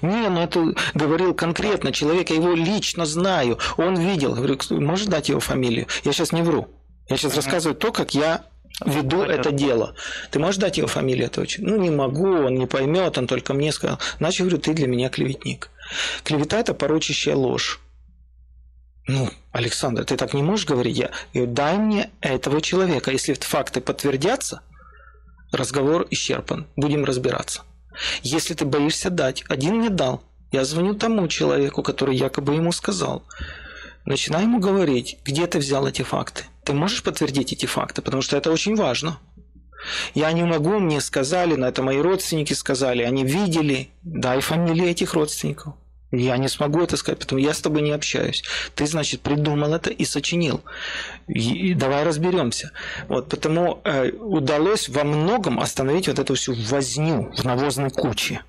Не, 0.02 0.30
ну 0.30 0.42
это 0.42 0.74
говорил 0.94 1.34
конкретно 1.34 1.92
человек, 1.92 2.30
я 2.30 2.36
его 2.36 2.54
лично 2.54 3.06
знаю, 3.06 3.58
он 3.78 3.96
видел. 3.96 4.36
Говорю, 4.36 4.58
можешь 4.70 5.08
дать 5.08 5.30
его 5.30 5.40
фамилию? 5.40 5.88
Я 6.04 6.14
сейчас 6.14 6.32
не 6.32 6.44
вру. 6.44 6.68
Я 7.10 7.18
сейчас 7.18 7.36
рассказываю 7.36 7.76
то, 7.76 7.92
как 7.92 8.14
я 8.14 8.46
веду 8.86 9.22
Понятно. 9.22 9.40
это 9.40 9.52
дело. 9.52 9.96
Ты 10.30 10.40
можешь 10.40 10.58
дать 10.58 10.78
его 10.78 10.88
фамилию 10.88 11.26
этого 11.26 11.46
человека? 11.46 11.78
Ну, 11.78 11.84
не 11.84 11.90
могу, 11.90 12.28
он 12.28 12.56
не 12.56 12.68
поймет, 12.68 13.18
он 13.18 13.28
только 13.28 13.54
мне 13.54 13.72
сказал. 13.72 14.00
Значит, 14.20 14.42
говорю, 14.42 14.60
ты 14.60 14.74
для 14.74 14.88
меня 14.88 15.10
клеветник. 15.10 15.70
Клевета– 16.24 16.60
это 16.60 16.74
порочащая 16.74 17.36
ложь. 17.36 17.80
Ну, 19.08 19.30
Александр, 19.52 20.06
ты 20.06 20.16
так 20.16 20.34
не 20.34 20.44
можешь 20.44 20.66
говорить. 20.66 20.98
Я 20.98 21.12
говорю, 21.34 21.52
дай 21.52 21.78
мне 21.78 22.12
этого 22.22 22.62
человека. 22.62 23.12
Если 23.12 23.34
факты 23.34 23.82
подтвердятся, 23.82 24.62
разговор 25.52 26.08
исчерпан. 26.10 26.68
Будем 26.76 27.04
разбираться. 27.04 27.64
Если 28.24 28.54
ты 28.54 28.66
боишься 28.66 29.10
дать, 29.10 29.44
один 29.50 29.78
мне 29.78 29.90
дал. 29.90 30.24
Я 30.52 30.66
звоню 30.66 30.96
тому 30.96 31.28
человеку, 31.28 31.84
который 31.84 32.16
якобы 32.16 32.56
ему 32.56 32.72
сказал. 32.72 33.24
Начинаю 34.06 34.46
ему 34.46 34.60
говорить, 34.60 35.20
где 35.24 35.48
ты 35.48 35.60
взял 35.60 35.88
эти 35.88 36.02
факты. 36.02 36.44
Ты 36.64 36.74
можешь 36.74 37.04
подтвердить 37.04 37.54
эти 37.54 37.66
факты, 37.66 38.02
потому 38.02 38.22
что 38.22 38.36
это 38.38 38.52
очень 38.52 38.76
важно. 38.76 39.18
Я 40.14 40.32
не 40.32 40.44
могу, 40.44 40.80
мне 40.80 41.02
сказали, 41.02 41.56
но 41.56 41.68
это 41.68 41.82
мои 41.84 41.98
родственники 41.98 42.54
сказали, 42.54 43.04
они 43.04 43.24
видели, 43.24 43.90
дай 44.04 44.42
фамилии 44.42 44.90
этих 44.90 45.14
родственников. 45.14 45.74
Я 46.12 46.36
не 46.38 46.50
смогу 46.50 46.82
это 46.82 46.98
сказать, 46.98 47.20
потому 47.20 47.40
я 47.40 47.54
с 47.54 47.62
тобой 47.62 47.82
не 47.82 47.92
общаюсь. 47.92 48.44
Ты, 48.76 48.86
значит, 48.86 49.22
придумал 49.22 49.74
это 49.74 49.90
и 49.90 50.04
сочинил. 50.04 50.62
И 51.28 51.74
давай 51.74 52.04
разберемся. 52.04 52.72
Вот, 53.08 53.30
потому 53.30 53.82
э, 53.86 54.12
удалось 54.12 54.90
во 54.90 55.06
многом 55.06 55.60
остановить 55.60 56.08
вот 56.10 56.20
эту 56.20 56.36
всю 56.36 56.54
возню 56.54 57.32
в 57.38 57.46
навозной 57.46 57.92
куче. 57.92 58.42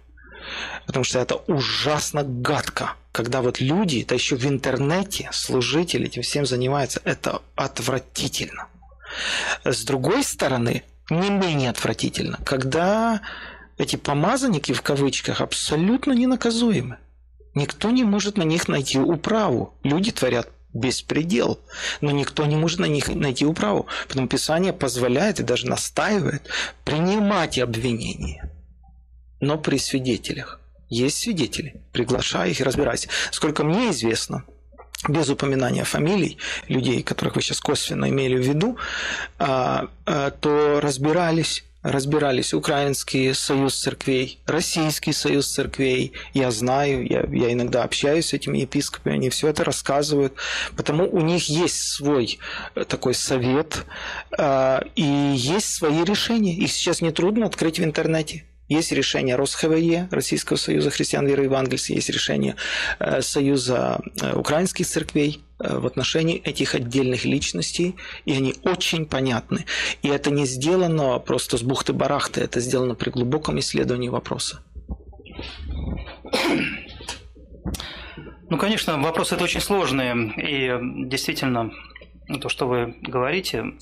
Потому 0.87 1.05
что 1.05 1.21
это 1.21 1.37
ужасно 1.37 2.25
гадко. 2.25 2.95
Когда 3.13 3.43
вот 3.43 3.61
люди, 3.61 4.05
да 4.09 4.17
еще 4.17 4.35
в 4.35 4.47
интернете, 4.47 5.29
служители 5.33 6.07
этим 6.07 6.23
всем 6.23 6.47
занимаются, 6.47 7.01
это 7.05 7.43
отвратительно. 7.55 8.67
С 9.65 9.85
другой 9.85 10.25
стороны, 10.25 10.83
не 11.11 11.31
менее 11.31 11.71
отвратительно, 11.71 12.39
когда 12.45 13.21
эти 13.79 13.97
помазанники 13.97 14.73
в 14.73 14.83
кавычках 14.83 15.41
абсолютно 15.41 16.13
ненаказуемы. 16.13 16.99
Никто 17.55 17.91
не 17.91 18.05
может 18.05 18.39
на 18.39 18.43
них 18.43 18.69
найти 18.69 18.99
управу. 18.99 19.75
Люди 19.83 20.11
творят 20.11 20.49
беспредел, 20.73 21.61
но 22.01 22.11
никто 22.11 22.47
не 22.47 22.57
может 22.57 22.79
на 22.79 22.87
них 22.87 23.09
найти 23.09 23.45
управу. 23.45 23.87
Потому 24.09 24.29
Писание 24.29 24.73
позволяет 24.73 25.41
и 25.41 25.43
даже 25.43 25.67
настаивает 25.67 26.49
принимать 26.85 27.59
обвинения, 27.59 28.51
но 29.41 29.59
при 29.59 29.79
свидетелях. 29.79 30.61
Есть 30.89 31.19
свидетели, 31.19 31.83
приглашай 31.93 32.51
их 32.51 32.61
разбирайся. 32.61 33.09
Сколько 33.31 33.65
мне 33.65 33.91
известно, 33.91 34.45
без 35.09 35.29
упоминания 35.31 35.85
фамилий 35.85 36.39
людей, 36.69 37.03
которых 37.03 37.37
вы 37.37 37.43
сейчас 37.43 37.61
косвенно 37.61 38.09
имели 38.09 38.37
в 38.37 38.47
виду, 38.47 38.77
а, 39.39 39.89
а, 40.05 40.31
то 40.31 40.81
разбирались 40.81 41.65
разбирались 41.83 42.55
Украинский 42.55 43.35
союз 43.35 43.74
церквей, 43.74 44.41
Российский 44.47 45.12
союз 45.12 45.49
церквей. 45.49 46.12
Я 46.33 46.51
знаю, 46.51 47.07
я, 47.07 47.26
я 47.30 47.53
иногда 47.53 47.83
общаюсь 47.85 48.26
с 48.26 48.33
этими 48.33 48.59
епископами, 48.59 49.16
они 49.16 49.30
все 49.30 49.49
это 49.49 49.64
рассказывают. 49.64 50.35
Потому 50.76 51.09
у 51.09 51.20
них 51.20 51.49
есть 51.49 51.76
свой 51.76 52.39
э, 52.74 52.85
такой 52.85 53.14
совет 53.14 53.85
э, 54.37 54.80
и 54.95 55.03
есть 55.35 55.74
свои 55.74 56.05
решения. 56.05 56.55
Их 56.55 56.72
сейчас 56.72 57.01
нетрудно 57.01 57.47
открыть 57.47 57.78
в 57.78 57.85
интернете. 57.85 58.45
Есть 58.73 58.91
решение 58.93 59.37
РосХВЕ, 59.37 60.09
Российского 60.11 60.57
союза 60.57 60.89
христиан 60.89 61.27
веры 61.27 61.45
евангельской, 61.45 61.97
есть 61.97 62.09
решение 62.09 62.57
э, 62.99 63.20
Союза 63.20 64.01
э, 64.23 64.35
украинских 64.35 64.87
церквей 64.87 65.45
э, 65.61 65.79
в 65.79 65.85
отношении 65.85 66.39
этих 66.39 66.75
отдельных 66.75 67.27
личностей, 67.27 67.97
и 68.25 68.33
они 68.33 68.55
очень 68.62 69.05
понятны. 69.05 69.66
И 70.01 70.09
это 70.09 70.31
не 70.31 70.47
сделано 70.47 71.18
просто 71.18 71.59
с 71.59 71.62
бухты-барахты, 71.62 72.41
это 72.41 72.61
сделано 72.61 72.95
при 72.95 73.11
глубоком 73.11 73.59
исследовании 73.59 74.09
вопроса. 74.09 74.62
Ну, 78.49 78.57
конечно, 78.57 78.99
вопросы 78.99 79.35
это 79.35 79.45
очень 79.45 79.61
сложные, 79.61 80.33
и 80.39 81.09
действительно 81.09 81.73
то, 82.41 82.49
что 82.49 82.68
вы 82.68 82.97
говорите, 83.03 83.75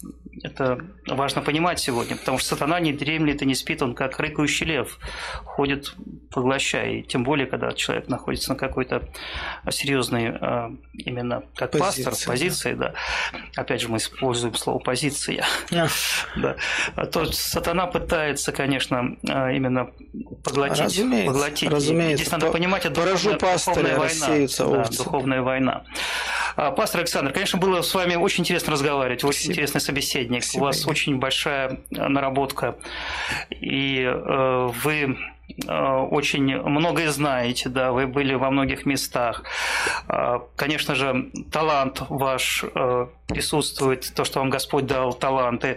это 0.42 0.78
важно 1.06 1.42
понимать 1.42 1.78
сегодня, 1.78 2.16
потому 2.16 2.38
что 2.38 2.48
сатана 2.50 2.80
не 2.80 2.92
дремлет 2.92 3.42
и 3.42 3.46
не 3.46 3.54
спит, 3.54 3.82
он 3.82 3.94
как 3.94 4.18
рыкающий 4.18 4.66
лев 4.66 4.98
ходит, 5.44 5.94
поглощая. 6.30 6.92
И 6.92 7.02
тем 7.02 7.22
более, 7.24 7.46
когда 7.46 7.72
человек 7.72 8.08
находится 8.08 8.50
на 8.50 8.56
какой-то 8.56 9.08
серьезной, 9.70 10.30
а, 10.30 10.72
именно 10.94 11.42
как 11.54 11.72
Позиция, 11.72 12.10
пастор, 12.10 12.28
позиции, 12.28 12.74
да. 12.74 12.94
да. 13.32 13.62
Опять 13.62 13.82
же, 13.82 13.88
мы 13.88 13.98
используем 13.98 14.54
слово 14.54 14.78
позиция. 14.78 15.44
да. 16.36 16.56
А 16.96 17.06
то 17.06 17.30
сатана 17.32 17.86
пытается, 17.86 18.52
конечно, 18.52 19.16
а, 19.28 19.50
именно 19.50 19.90
поглотить. 20.42 20.84
Разумеется. 20.84 21.32
поглотить. 21.32 21.70
Разумеется. 21.70 22.24
Здесь 22.24 22.32
надо 22.32 22.50
понимать, 22.50 22.86
это 22.86 22.94
духовная, 22.94 23.38
духовная 23.38 23.98
война. 23.98 24.48
Да, 24.58 24.84
духовная 24.96 25.42
война. 25.42 25.84
Пастор 26.56 27.00
Александр, 27.00 27.32
конечно, 27.32 27.58
было 27.58 27.82
с 27.82 27.94
вами 27.94 28.16
очень 28.16 28.29
интересно 28.38 28.72
разговаривать, 28.72 29.24
очень 29.24 29.32
Спасибо. 29.32 29.52
интересный 29.52 29.80
собеседник. 29.80 30.44
Спасибо. 30.44 30.62
У 30.62 30.64
вас 30.66 30.86
очень 30.86 31.16
большая 31.16 31.80
наработка, 31.90 32.76
и 33.50 34.02
э, 34.02 34.70
вы 34.82 35.18
очень 35.66 36.56
многое 36.62 37.10
знаете, 37.10 37.68
да, 37.68 37.92
вы 37.92 38.06
были 38.06 38.34
во 38.34 38.50
многих 38.50 38.86
местах. 38.86 39.44
Э, 40.08 40.40
конечно 40.56 40.94
же, 40.94 41.30
талант 41.50 42.02
ваш 42.08 42.64
э, 42.64 43.06
присутствует, 43.26 44.12
то, 44.14 44.24
что 44.24 44.40
вам 44.40 44.50
Господь 44.50 44.86
дал 44.86 45.14
таланты 45.14 45.76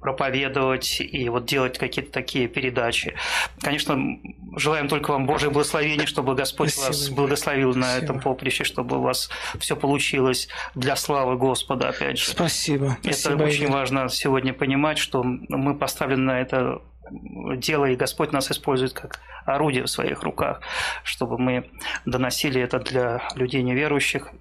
проповедовать 0.00 1.00
и 1.00 1.28
вот 1.28 1.44
делать 1.44 1.78
какие-то 1.78 2.10
такие 2.10 2.48
передачи. 2.48 3.14
Конечно, 3.60 4.18
желаем 4.56 4.88
только 4.88 5.10
вам 5.10 5.26
Божьего 5.26 5.50
благословения, 5.50 6.06
чтобы 6.06 6.34
Господь 6.34 6.70
Спасибо. 6.70 6.86
вас 6.86 7.08
благословил 7.10 7.72
Спасибо. 7.72 7.86
на 7.86 7.98
этом 7.98 8.20
поприще, 8.20 8.64
чтобы 8.64 8.98
у 8.98 9.02
вас 9.02 9.28
все 9.58 9.76
получилось 9.76 10.48
для 10.74 10.96
славы 10.96 11.36
Господа, 11.36 11.90
опять 11.90 12.18
же. 12.18 12.30
Спасибо. 12.30 12.96
Это 13.02 13.12
Спасибо, 13.12 13.42
очень 13.42 13.70
важно 13.70 14.08
сегодня 14.08 14.52
понимать, 14.52 14.98
что 14.98 15.22
мы 15.22 15.74
поставлены 15.74 16.22
на 16.22 16.40
это 16.40 16.80
дело, 17.10 17.86
и 17.86 17.96
Господь 17.96 18.32
нас 18.32 18.50
использует 18.50 18.92
как 18.92 19.20
орудие 19.44 19.84
в 19.84 19.90
своих 19.90 20.22
руках, 20.22 20.60
чтобы 21.04 21.38
мы 21.38 21.70
доносили 22.04 22.60
это 22.60 22.78
для 22.78 23.22
людей 23.34 23.62
неверующих, 23.62 24.32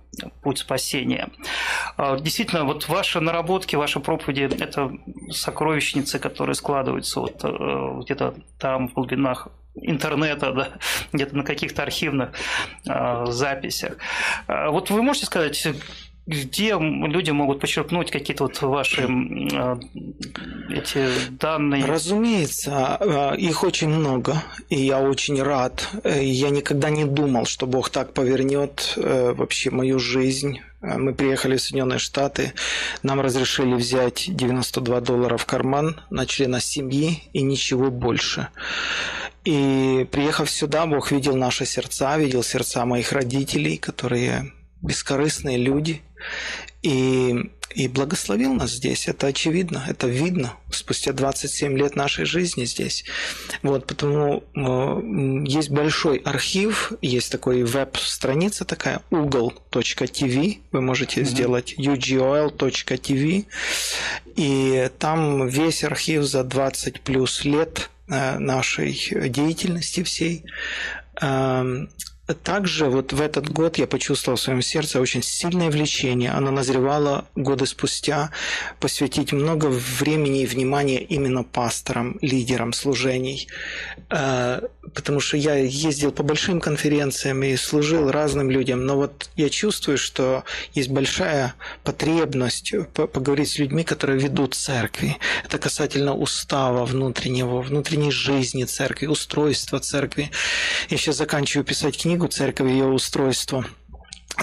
путь 0.41 0.59
спасения. 0.59 1.29
А, 1.97 2.17
действительно, 2.17 2.63
вот 2.63 2.87
ваши 2.87 3.19
наработки, 3.19 3.75
ваши 3.75 3.99
проповеди– 3.99 4.43
это 4.59 4.91
сокровищницы, 5.29 6.19
которые 6.19 6.55
складываются 6.55 7.19
вот 7.19 7.43
э, 7.43 7.99
где-то 8.01 8.35
там 8.57 8.87
в 8.87 8.93
глубинах 8.93 9.49
интернета, 9.75 10.51
да, 10.53 10.69
где-то 11.11 11.35
на 11.35 11.43
каких-то 11.43 11.83
архивных 11.83 12.31
э, 12.87 13.25
записях. 13.27 13.97
А, 14.47 14.69
вот 14.69 14.89
вы 14.89 15.01
можете 15.01 15.25
сказать, 15.25 15.67
где 16.27 16.76
люди 16.80 17.30
могут 17.30 17.60
почерпнуть 17.60 18.10
какие-то 18.10 18.45
вот 18.45 18.60
ваши 18.61 19.03
э, 19.03 19.76
эти 20.72 21.07
данные? 21.30 21.85
Разумеется, 21.85 22.97
э, 22.99 23.38
их 23.38 23.64
очень 23.64 23.89
много, 23.89 24.43
и 24.69 24.76
я 24.76 24.99
очень 24.99 25.41
рад. 25.41 25.88
Э, 26.03 26.23
я 26.23 26.49
никогда 26.49 26.89
не 26.89 27.06
думал, 27.06 27.45
что 27.45 27.68
Бог 27.68 27.89
так 27.89 28.14
повернет 28.14 28.93
вообще 28.95 29.69
мою 29.69 29.99
жизнь. 29.99 30.61
Мы 30.81 31.14
приехали 31.14 31.57
в 31.57 31.61
Соединенные 31.61 31.99
Штаты, 31.99 32.53
нам 33.02 33.19
разрешили 33.19 33.73
взять 33.73 34.26
92 34.27 35.02
доллара 35.02 35.38
в 35.38 35.45
карман 35.45 35.99
на 36.11 36.26
члена 36.27 36.60
семьи 36.60 37.23
и 37.34 37.41
ничего 37.41 37.89
больше. 37.89 38.49
И 39.45 40.07
приехав 40.11 40.49
сюда, 40.49 40.85
Бог 40.85 41.11
видел 41.11 41.35
наши 41.35 41.65
сердца, 41.65 42.18
видел 42.18 42.43
сердца 42.43 42.85
моих 42.85 43.11
родителей, 43.11 43.77
которые 43.77 44.52
бескорыстные 44.86 45.57
люди, 45.57 46.02
и, 46.82 47.52
и 47.74 47.88
благословил 47.88 48.53
нас 48.53 48.72
здесь. 48.72 49.07
Это 49.07 49.28
очевидно, 49.28 49.84
это 49.88 50.07
видно 50.07 50.53
спустя 50.70 51.14
27 51.14 51.78
лет 51.78 51.95
нашей 51.95 52.26
жизни 52.26 52.66
здесь. 52.66 53.06
Вот, 53.64 53.88
потому 53.88 54.44
э, 54.56 55.49
есть 55.49 55.72
большой 55.72 56.18
архив, 56.18 56.94
есть 57.02 57.32
такой 57.32 57.64
веб-страница 57.64 58.66
такая, 58.66 59.02
ugle.tv, 59.10 60.60
вы 60.72 60.82
можете 60.82 61.22
mm-hmm. 61.22 61.26
сделать 61.26 61.76
ugol.tv, 61.78 63.45
и 64.36 64.90
там 64.99 65.48
весь 65.48 65.84
архив 65.84 66.24
за 66.24 66.44
20 66.44 67.02
плюс 67.02 67.45
лет 67.45 67.90
э, 68.07 68.38
нашей 68.38 68.94
деятельности 69.30 70.03
всей 70.03 70.45
эм, 71.20 71.90
также 72.34 72.85
вот 72.85 73.14
в 73.14 73.22
этот 73.22 73.52
год 73.52 73.77
я 73.77 73.85
почувствовал 73.85 74.38
в 74.38 74.41
своем 74.41 74.61
сердце 74.61 74.99
очень 74.99 75.22
сильное 75.22 75.69
влечение. 75.69 76.31
Оно 76.31 76.49
назревало 76.49 77.26
годы 77.35 77.68
спустя 77.68 78.31
посвятить 78.80 79.31
много 79.31 79.68
времени 79.68 80.41
и 80.41 80.47
внимания 80.47 81.03
именно 81.03 81.43
пасторам, 81.43 82.18
лидерам 82.22 82.73
служений. 82.73 83.47
Э, 84.10 84.61
потому 84.93 85.19
что 85.19 85.38
я 85.38 85.56
ездил 85.56 86.11
по 86.11 86.23
большим 86.23 86.60
конференциям 86.61 87.43
и 87.43 87.56
служил 87.56 88.10
разным 88.10 88.49
людям. 88.49 88.85
Но 88.85 88.95
вот 88.95 89.30
я 89.35 89.49
чувствую, 89.49 89.97
что 89.97 90.43
есть 90.73 90.89
большая 90.89 91.53
потребность 91.84 92.73
поговорить 92.93 93.49
с 93.49 93.60
людьми, 93.60 93.84
которые 93.84 94.19
ведут 94.19 94.56
церкви. 94.56 95.18
Это 95.43 95.60
касательно 95.60 96.15
устава 96.15 96.85
внутреннего, 96.85 97.61
внутренней 97.61 98.11
жизни 98.11 98.64
церкви, 98.64 99.06
устройства 99.06 99.80
церкви. 99.80 100.31
Я 100.89 100.97
сейчас 100.97 101.18
заканчиваю 101.18 101.65
писать 101.65 102.02
книгу 102.02 102.14
книгу 102.15 102.27
«Церковь 102.27 102.69
и 102.69 102.71
ее 102.71 102.85
устройство» 102.85 103.65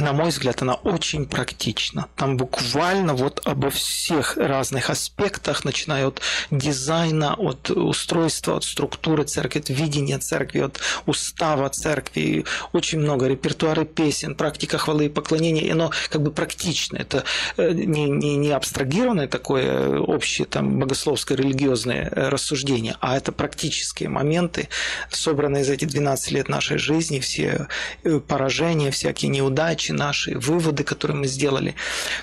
на 0.01 0.13
мой 0.13 0.31
взгляд, 0.31 0.63
она 0.63 0.75
очень 0.75 1.27
практична. 1.27 2.07
Там 2.17 2.37
буквально 2.37 3.15
вот 3.15 3.41
обо 3.45 3.71
всех 3.71 4.37
разных 4.37 4.91
аспектах, 4.91 5.65
начиная 5.65 6.07
от 6.07 6.21
дизайна, 6.51 7.35
от 7.35 7.71
устройства, 7.71 8.57
от 8.57 8.65
структуры 8.65 9.25
церкви, 9.25 9.61
от 9.61 9.69
видения 9.69 10.19
церкви, 10.19 10.61
от 10.61 10.81
устава 11.07 11.69
церкви. 11.69 12.45
Очень 12.73 13.01
много 13.01 13.27
репертуары 13.27 13.85
песен, 13.85 14.35
практика 14.35 14.79
хвалы 14.79 15.07
и 15.07 15.09
поклонения. 15.09 15.63
И 15.63 15.71
оно 15.71 15.91
как 16.11 16.23
бы 16.23 16.31
практично. 16.31 16.97
Это 16.97 17.25
э, 17.57 17.73
не, 17.73 18.05
не, 18.05 18.37
не 18.37 18.51
абстрагированное 18.51 19.29
такое 19.29 19.99
общее 19.99 20.47
там, 20.47 20.79
богословское 20.79 21.37
религиозное 21.37 22.11
э, 22.11 22.29
рассуждение, 22.29 22.97
а 23.01 23.17
это 23.17 23.33
практические 23.33 24.09
моменты, 24.09 24.69
собранные 25.11 25.65
за 25.65 25.75
эти 25.75 25.85
12 25.85 26.33
лет 26.33 26.49
нашей 26.49 26.79
жизни, 26.79 27.21
все 27.21 27.69
э, 28.05 28.21
поражения, 28.21 28.91
всякие 28.91 29.31
неудачи, 29.31 29.82
задачи 29.83 29.93
наши, 29.93 30.39
выводы, 30.39 30.85
которые 30.85 31.17
мы 31.17 31.27
сделали. 31.27 31.75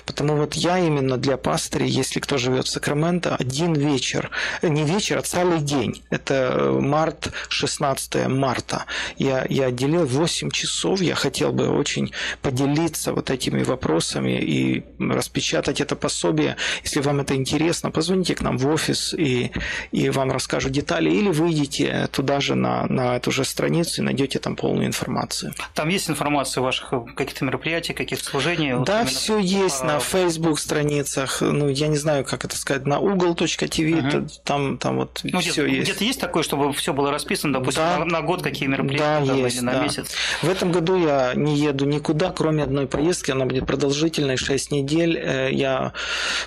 Потому 0.06 0.36
вот 0.36 0.54
я 0.54 0.78
именно 0.78 1.16
для 1.16 1.36
пастырей, 1.36 1.88
если 1.88 2.20
кто 2.20 2.38
живет 2.38 2.66
в 2.66 2.68
Сакраменто, 2.68 3.36
один 3.40 3.74
вечер, 3.74 4.30
не 4.62 4.84
вечер, 4.84 5.18
а 5.18 5.22
целый 5.22 5.60
день. 5.60 6.02
Это 6.10 6.78
март, 6.80 7.32
16 7.48 8.28
марта. 8.28 8.84
Я, 9.18 9.46
я 9.48 9.66
отделил 9.66 10.06
8 10.06 10.50
часов, 10.50 11.02
я 11.02 11.14
хотел 11.14 11.52
бы 11.52 11.68
очень 11.68 12.12
поделиться 12.42 13.12
вот 13.12 13.30
этими 13.30 13.62
вопросами 13.62 14.40
и 14.40 14.84
распечатать 14.98 15.80
это 15.80 15.96
пособие. 15.96 16.56
Если 16.84 17.02
вам 17.02 17.20
это 17.20 17.34
интересно, 17.34 17.90
позвоните 17.90 18.34
к 18.34 18.42
нам 18.42 18.58
в 18.58 18.66
офис 18.66 19.14
и, 19.14 19.50
и 19.92 20.10
вам 20.10 20.32
расскажут 20.32 20.72
детали, 20.72 21.10
или 21.10 21.30
выйдите 21.30 22.08
туда 22.12 22.40
же 22.40 22.54
на, 22.54 22.86
на 22.86 23.16
эту 23.16 23.30
же 23.32 23.44
страницу 23.44 24.02
и 24.02 24.04
найдете 24.04 24.38
там 24.38 24.56
полную 24.56 24.86
информацию. 24.86 25.52
Там 25.74 25.88
есть 25.90 26.10
информация 26.10 26.62
о 26.62 26.64
ваших 26.64 26.90
каких-то 27.16 27.44
мероприятий, 27.50 27.92
каких-то 27.92 28.24
служений? 28.24 28.72
Да, 28.84 29.00
вот 29.00 29.10
все 29.10 29.38
есть 29.38 29.82
на 29.82 29.98
Facebook 29.98 30.58
страницах. 30.58 31.40
Ну, 31.40 31.68
я 31.68 31.88
не 31.88 31.96
знаю, 31.96 32.24
как 32.24 32.44
это 32.44 32.56
сказать, 32.56 32.86
на 32.86 32.98
угол.tv, 33.00 34.18
угу. 34.18 34.28
там, 34.44 34.78
там 34.78 34.96
вот 34.96 35.20
ну, 35.24 35.40
все 35.40 35.66
есть. 35.66 35.90
Где-то 35.90 36.04
есть 36.04 36.20
такое, 36.20 36.42
чтобы 36.42 36.72
все 36.72 36.92
было 36.92 37.10
расписано, 37.10 37.52
допустим, 37.54 37.82
да. 37.82 37.98
на, 37.98 38.04
на 38.04 38.22
год 38.22 38.42
какие 38.42 38.68
мероприятия, 38.68 39.26
да, 39.26 39.34
есть, 39.34 39.56
или 39.56 39.64
на 39.64 39.72
да. 39.72 39.82
месяц? 39.82 40.12
В 40.42 40.48
этом 40.48 40.72
году 40.72 40.96
я 40.96 41.32
не 41.34 41.56
еду 41.58 41.84
никуда, 41.84 42.30
кроме 42.30 42.62
одной 42.62 42.86
поездки. 42.86 43.30
Она 43.30 43.46
будет 43.46 43.66
продолжительной, 43.66 44.36
6 44.36 44.70
недель. 44.70 45.18
Э, 45.18 45.48
я 45.50 45.92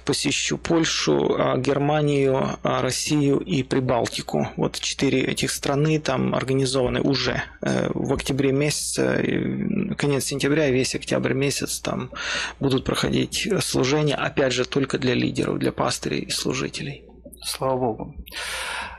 посещу 0.06 0.58
Польшу, 0.58 1.36
а, 1.38 1.58
Германию, 1.58 2.58
а, 2.64 2.82
Россию 2.82 3.40
и 3.40 3.64
Прибалтику. 3.64 4.50
Вот 4.56 4.80
четыре 4.80 5.22
этих 5.22 5.52
страны 5.52 6.00
там 6.00 6.34
организованы 6.34 7.02
уже 7.02 7.44
э, 7.62 7.90
в 7.94 8.14
октябре 8.14 8.52
месяце, 8.52 9.96
конец 9.98 10.26
сентября 10.26 10.70
весь 10.70 10.93
весь 10.94 10.96
октябрь 10.96 11.34
месяц 11.34 11.80
там 11.80 12.12
будут 12.60 12.86
проходить 12.86 13.48
служения, 13.62 14.16
опять 14.16 14.54
же, 14.54 14.66
только 14.66 14.98
для 14.98 15.14
лидеров, 15.14 15.60
для 15.60 15.72
пастырей 15.72 16.22
и 16.22 16.32
служителей. 16.32 17.04
Слава 17.44 17.78
Богу. 17.78 18.16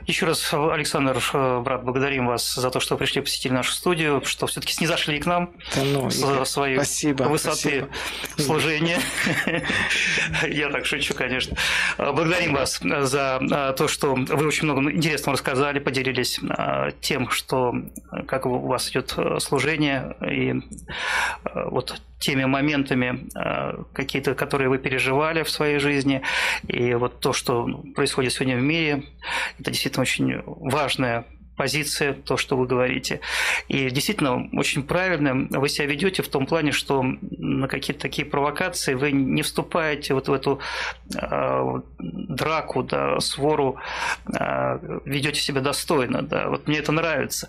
Еще 0.07 0.27
раз, 0.27 0.53
Александр, 0.53 1.17
э, 1.33 1.59
брат, 1.61 1.83
благодарим 1.83 2.27
вас 2.27 2.53
за 2.53 2.69
то, 2.69 2.79
что 2.79 2.95
пришли 2.95 3.21
посетили 3.21 3.53
нашу 3.53 3.71
студию, 3.71 4.21
что 4.23 4.45
все-таки 4.45 4.73
снизошли 4.73 5.19
к 5.19 5.25
нам 5.25 5.51
да 5.75 5.81
ну, 5.83 6.11
с 6.11 6.45
своей 6.45 6.75
спасибо, 6.75 7.23
высоты 7.23 7.87
спасибо. 8.21 8.43
служения. 8.43 8.99
Я 10.47 10.69
так 10.69 10.85
шучу, 10.85 11.15
конечно. 11.15 11.57
Благодарим 11.97 12.53
вас 12.53 12.79
за 12.81 13.39
э, 13.41 13.73
то, 13.75 13.87
что 13.87 14.13
вы 14.13 14.47
очень 14.47 14.65
много 14.65 14.91
интересного 14.91 15.33
рассказали, 15.33 15.79
поделились 15.79 16.39
э, 16.39 16.91
тем, 17.01 17.31
что 17.31 17.73
как 18.27 18.45
у 18.45 18.59
вас 18.59 18.91
идет 18.91 19.17
служение 19.39 20.15
и 20.21 20.53
вот 21.53 21.99
теми 22.19 22.45
моментами 22.45 23.27
какие-то, 23.93 24.35
которые 24.35 24.69
вы 24.69 24.77
переживали 24.77 25.43
в 25.43 25.49
своей 25.49 25.79
жизни, 25.79 26.21
и 26.67 26.93
вот 26.93 27.19
то, 27.19 27.33
что 27.33 27.83
происходит 27.93 28.33
сегодня 28.33 28.57
в 28.57 28.61
мире, 28.61 29.03
это 29.59 29.69
действительно 29.71 29.94
действительно 30.03 30.41
очень 30.41 30.41
важная 30.45 31.25
позиция, 31.55 32.13
то, 32.13 32.37
что 32.37 32.57
вы 32.57 32.65
говорите. 32.65 33.21
И 33.67 33.89
действительно, 33.89 34.49
очень 34.53 34.83
правильно 34.83 35.47
вы 35.49 35.69
себя 35.69 35.87
ведете 35.87 36.21
в 36.23 36.27
том 36.27 36.45
плане, 36.45 36.71
что 36.71 37.03
на 37.03 37.67
какие-то 37.67 38.01
такие 38.01 38.25
провокации 38.25 38.93
вы 38.93 39.11
не 39.11 39.41
вступаете 39.41 40.13
вот 40.13 40.27
в 40.27 40.33
эту 40.33 40.59
э, 41.15 41.81
драку, 41.99 42.83
да, 42.83 43.19
свору, 43.19 43.77
э, 44.27 44.99
ведете 45.05 45.39
себя 45.39 45.61
достойно. 45.61 46.21
Да. 46.21 46.49
Вот 46.49 46.67
мне 46.67 46.79
это 46.79 46.91
нравится. 46.91 47.47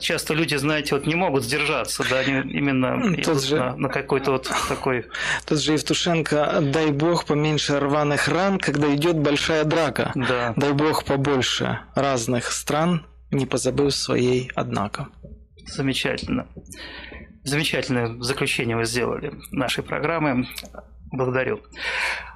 Часто 0.00 0.34
люди, 0.34 0.56
знаете, 0.56 0.94
вот 0.94 1.06
не 1.06 1.14
могут 1.14 1.44
сдержаться, 1.44 2.04
да, 2.08 2.18
они 2.18 2.52
именно 2.52 3.16
Тот 3.22 3.42
же... 3.42 3.56
на, 3.56 3.76
на 3.76 3.88
какой-то 3.88 4.32
вот 4.32 4.50
такой... 4.68 5.06
Тот 5.46 5.60
же 5.60 5.72
Евтушенко, 5.72 6.58
дай 6.62 6.90
бог 6.90 7.24
поменьше 7.24 7.78
рваных 7.78 8.28
ран, 8.28 8.58
когда 8.58 8.94
идет 8.94 9.16
большая 9.18 9.64
драка. 9.64 10.12
Да. 10.14 10.52
Дай 10.56 10.72
бог 10.72 11.04
побольше 11.04 11.80
разных 11.94 12.52
стран, 12.52 13.04
не 13.30 13.46
позабыв 13.46 13.94
своей, 13.94 14.50
однако. 14.54 15.08
Замечательно. 15.66 16.46
Замечательное 17.44 18.20
заключение 18.20 18.76
вы 18.76 18.84
сделали 18.84 19.32
нашей 19.52 19.82
программы. 19.82 20.46
Благодарю. 21.10 21.62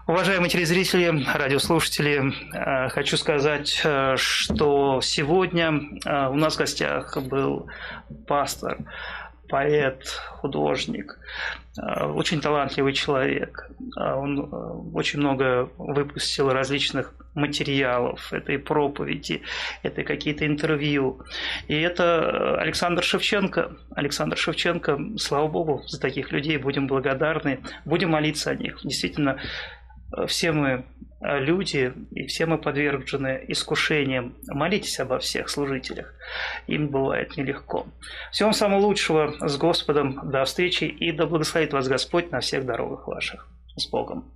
Уважаемые 0.07 0.51
телезрители, 0.51 1.25
радиослушатели, 1.33 2.33
э, 2.55 2.89
хочу 2.89 3.17
сказать, 3.17 3.81
э, 3.85 4.17
что 4.17 5.01
сегодня 5.01 5.81
э, 6.05 6.29
у 6.29 6.35
нас 6.35 6.55
в 6.55 6.59
гостях 6.59 7.17
был 7.19 7.69
пастор 8.27 8.79
поэт, 9.49 10.07
художник, 10.41 11.19
очень 11.79 12.41
талантливый 12.41 12.93
человек. 12.93 13.71
Э, 13.99 14.15
он 14.15 14.49
очень 14.95 15.21
много 15.21 15.71
выпустил 15.79 16.51
различных 16.53 17.15
материалов, 17.35 18.33
это 18.33 18.53
и 18.53 18.59
проповеди, 18.59 19.43
это 19.83 20.05
какие-то 20.05 20.47
интервью. 20.47 21.23
И 21.69 21.75
это 21.75 22.59
Александр 22.61 23.03
Шевченко. 23.03 23.73
Александр 23.95 24.37
Шевченко, 24.37 24.99
слава 25.17 25.49
богу, 25.49 25.83
за 25.87 25.99
таких 25.99 26.31
людей 26.31 26.59
будем 26.59 26.87
благодарны, 26.87 27.61
будем 27.85 28.11
молиться 28.11 28.51
о 28.51 28.55
них. 28.55 28.81
Действительно, 28.85 29.39
все 30.27 30.53
мы 30.53 30.69
э, 30.69 30.83
люди, 31.23 31.93
и 32.11 32.27
все 32.27 32.47
мы 32.47 32.59
подвержены 32.59 33.45
искушениям. 33.49 34.35
Молитесь 34.49 34.99
обо 35.01 35.19
всех 35.19 35.49
служителях. 35.49 36.15
Им 36.67 36.89
бывает 36.89 37.37
нелегко. 37.37 37.87
Всего 38.31 38.49
вам 38.49 38.55
самого 38.55 38.81
лучшего 38.81 39.35
с 39.41 39.57
Господом. 39.57 40.31
До 40.31 40.45
встречи 40.45 40.85
и 40.85 41.13
да 41.13 41.27
благословит 41.27 41.73
вас 41.73 41.89
Господь 41.89 42.31
на 42.31 42.41
всех 42.41 42.67
дорогах 42.67 43.07
ваших. 43.07 43.49
С 43.77 43.89
Богом. 43.89 44.31